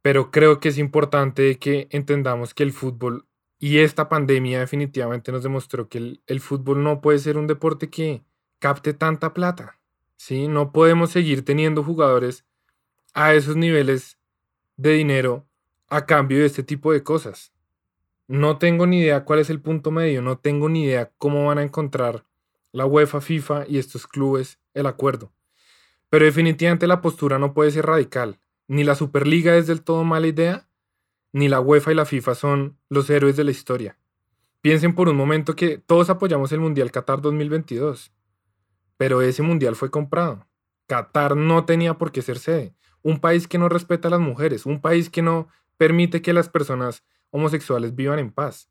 pero 0.02 0.30
creo 0.30 0.60
que 0.60 0.68
es 0.68 0.78
importante 0.78 1.58
que 1.58 1.88
entendamos 1.90 2.54
que 2.54 2.62
el 2.62 2.72
fútbol 2.72 3.26
y 3.58 3.78
esta 3.78 4.08
pandemia 4.08 4.60
definitivamente 4.60 5.32
nos 5.32 5.42
demostró 5.42 5.88
que 5.88 6.18
el, 6.26 6.40
fútbol 6.40 6.82
no 6.82 7.02
puede 7.02 7.18
ser 7.18 7.36
un 7.36 7.46
deporte 7.46 7.90
que 7.90 8.24
capte 8.58 8.94
tanta 8.94 9.34
plata. 9.34 9.78
¿sí? 10.16 10.48
No 10.48 10.72
podemos 10.72 11.10
seguir 11.10 11.44
teniendo 11.44 11.84
jugadores 11.84 12.46
a 13.12 13.34
esos 13.34 13.56
niveles 13.56 14.18
de 14.78 14.92
dinero 14.92 15.46
a 15.88 16.06
cambio 16.06 16.38
de 16.38 16.46
este 16.46 16.62
tipo 16.62 16.90
de 16.90 17.02
cosas. 17.02 17.52
No 18.28 18.56
tengo 18.56 18.86
ni 18.86 19.00
idea 19.00 19.24
cuál 19.24 19.40
es 19.40 19.50
el 19.50 19.60
punto 19.60 19.90
medio, 19.90 20.22
no 20.22 20.38
tengo 20.38 20.70
ni 20.70 20.84
idea 20.84 21.12
cómo 21.18 21.46
van 21.46 21.58
a 21.58 21.62
encontrar 21.62 22.24
la 22.72 22.86
UEFA, 22.86 23.20
FIFA 23.20 23.64
y 23.68 23.78
estos 23.78 24.06
clubes 24.06 24.58
el 24.72 24.86
acuerdo. 24.86 25.32
Pero 26.08 26.24
definitivamente 26.24 26.86
la 26.86 27.02
postura 27.02 27.38
no 27.38 27.52
puede 27.52 27.72
ser 27.72 27.86
radical. 27.86 28.38
Ni 28.70 28.84
la 28.84 28.94
Superliga 28.94 29.56
es 29.56 29.66
del 29.66 29.82
todo 29.82 30.04
mala 30.04 30.28
idea, 30.28 30.68
ni 31.32 31.48
la 31.48 31.58
UEFA 31.58 31.90
y 31.90 31.96
la 31.96 32.04
FIFA 32.04 32.36
son 32.36 32.78
los 32.88 33.10
héroes 33.10 33.36
de 33.36 33.42
la 33.42 33.50
historia. 33.50 33.98
Piensen 34.60 34.94
por 34.94 35.08
un 35.08 35.16
momento 35.16 35.56
que 35.56 35.78
todos 35.78 36.08
apoyamos 36.08 36.52
el 36.52 36.60
Mundial 36.60 36.92
Qatar 36.92 37.20
2022, 37.20 38.12
pero 38.96 39.22
ese 39.22 39.42
Mundial 39.42 39.74
fue 39.74 39.90
comprado. 39.90 40.46
Qatar 40.86 41.36
no 41.36 41.64
tenía 41.64 41.98
por 41.98 42.12
qué 42.12 42.22
ser 42.22 42.38
sede 42.38 42.76
un 43.02 43.18
país 43.18 43.48
que 43.48 43.58
no 43.58 43.68
respeta 43.68 44.06
a 44.06 44.12
las 44.12 44.20
mujeres, 44.20 44.66
un 44.66 44.80
país 44.80 45.10
que 45.10 45.22
no 45.22 45.48
permite 45.76 46.22
que 46.22 46.32
las 46.32 46.48
personas 46.48 47.02
homosexuales 47.30 47.96
vivan 47.96 48.20
en 48.20 48.30
paz. 48.30 48.70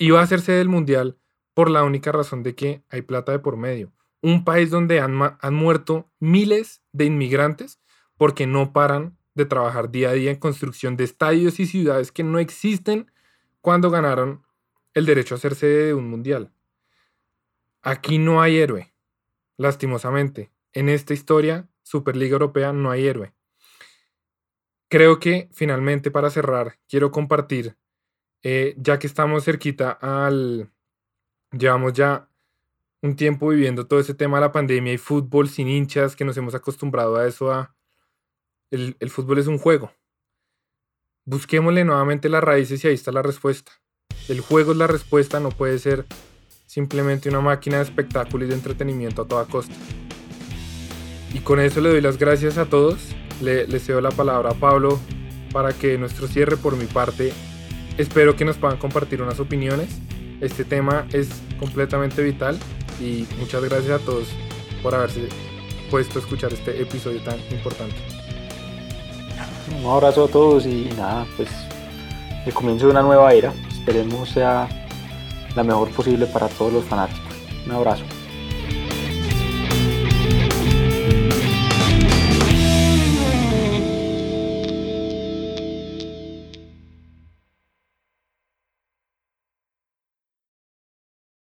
Va 0.00 0.20
a 0.20 0.22
hacerse 0.22 0.52
del 0.52 0.68
mundial 0.68 1.18
por 1.52 1.68
la 1.68 1.82
única 1.82 2.12
razón 2.12 2.44
de 2.44 2.54
que 2.54 2.84
hay 2.90 3.02
plata 3.02 3.32
de 3.32 3.40
por 3.40 3.56
medio. 3.56 3.92
Un 4.20 4.44
país 4.44 4.70
donde 4.70 5.00
han, 5.00 5.18
han 5.40 5.54
muerto 5.54 6.12
miles 6.20 6.84
de 6.92 7.06
inmigrantes 7.06 7.80
porque 8.16 8.46
no 8.46 8.72
paran 8.72 9.18
de 9.34 9.46
trabajar 9.46 9.90
día 9.90 10.10
a 10.10 10.12
día 10.12 10.30
en 10.30 10.36
construcción 10.38 10.96
de 10.96 11.04
estadios 11.04 11.60
y 11.60 11.66
ciudades 11.66 12.12
que 12.12 12.24
no 12.24 12.38
existen 12.38 13.10
cuando 13.60 13.90
ganaron 13.90 14.44
el 14.94 15.06
derecho 15.06 15.34
a 15.34 15.38
hacerse 15.38 15.66
de 15.66 15.94
un 15.94 16.08
mundial. 16.08 16.52
Aquí 17.82 18.18
no 18.18 18.42
hay 18.42 18.58
héroe, 18.58 18.92
lastimosamente. 19.56 20.52
En 20.72 20.88
esta 20.88 21.14
historia, 21.14 21.68
Superliga 21.82 22.34
Europea, 22.34 22.72
no 22.72 22.90
hay 22.90 23.06
héroe. 23.06 23.34
Creo 24.88 25.18
que 25.18 25.48
finalmente 25.52 26.10
para 26.10 26.30
cerrar, 26.30 26.78
quiero 26.88 27.10
compartir, 27.10 27.76
eh, 28.42 28.74
ya 28.76 28.98
que 28.98 29.06
estamos 29.06 29.44
cerquita 29.44 29.90
al, 29.90 30.70
llevamos 31.50 31.94
ya 31.94 32.28
un 33.00 33.16
tiempo 33.16 33.48
viviendo 33.48 33.86
todo 33.86 34.00
ese 34.00 34.14
tema 34.14 34.36
de 34.36 34.42
la 34.42 34.52
pandemia 34.52 34.92
y 34.92 34.98
fútbol 34.98 35.48
sin 35.48 35.68
hinchas, 35.68 36.14
que 36.14 36.24
nos 36.24 36.36
hemos 36.36 36.54
acostumbrado 36.54 37.16
a 37.16 37.26
eso, 37.26 37.50
a 37.50 37.74
el, 38.72 39.10
fútbol 39.10 39.38
es 39.38 39.46
un 39.46 39.58
juego. 39.58 39.92
Busquémosle 41.24 41.84
nuevamente 41.84 42.28
las 42.28 42.42
raíces 42.42 42.84
y 42.84 42.88
ahí 42.88 42.94
está 42.94 43.12
la 43.12 43.22
respuesta. 43.22 43.72
El 44.28 44.40
juego 44.40 44.72
es 44.72 44.78
la 44.78 44.86
respuesta, 44.86 45.38
no 45.40 45.50
puede 45.50 45.78
ser 45.78 46.06
simplemente 46.66 47.28
una 47.28 47.40
máquina 47.40 47.76
de 47.76 47.84
espectáculo 47.84 48.44
y 48.44 48.48
de 48.48 48.54
entretenimiento 48.54 49.22
a 49.22 49.28
toda 49.28 49.44
costa. 49.44 49.74
Y 51.32 51.40
con 51.40 51.60
eso 51.60 51.80
le 51.80 51.90
doy 51.90 52.00
las 52.00 52.18
gracias 52.18 52.58
a 52.58 52.66
todos 52.66 53.14
le, 53.42 53.78
cedo 53.80 54.00
la 54.00 54.10
palabra 54.10 54.50
a 54.50 54.54
Pablo 54.54 54.98
para 55.52 55.72
que 55.72 55.98
nuestro 55.98 56.26
cierre 56.26 56.56
por 56.56 56.76
mi 56.76 56.86
parte. 56.86 57.32
Espero 57.98 58.36
que 58.36 58.44
nos 58.44 58.56
puedan 58.56 58.78
compartir 58.78 59.20
unas 59.20 59.40
opiniones. 59.40 59.88
Este 60.40 60.64
tema 60.64 61.06
es 61.12 61.28
completamente 61.58 62.22
vital 62.22 62.58
y 63.00 63.26
muchas 63.38 63.62
gracias 63.64 64.00
a 64.00 64.04
todos 64.04 64.28
por 64.82 64.94
haberse 64.94 65.28
puesto 65.90 66.18
a 66.18 66.22
escuchar 66.22 66.52
este 66.52 66.80
episodio 66.80 67.20
tan 67.22 67.38
importante. 67.50 68.21
Un 69.78 69.90
abrazo 69.90 70.24
a 70.24 70.28
todos 70.28 70.66
y 70.66 70.88
nada, 70.96 71.26
pues 71.36 71.48
el 72.46 72.52
comienzo 72.52 72.86
de 72.86 72.92
una 72.92 73.02
nueva 73.02 73.32
era. 73.32 73.52
Esperemos 73.70 74.28
sea 74.30 74.68
la 75.54 75.62
mejor 75.62 75.90
posible 75.90 76.26
para 76.26 76.48
todos 76.48 76.72
los 76.72 76.84
fanáticos. 76.84 77.34
Un 77.66 77.72
abrazo. 77.72 78.04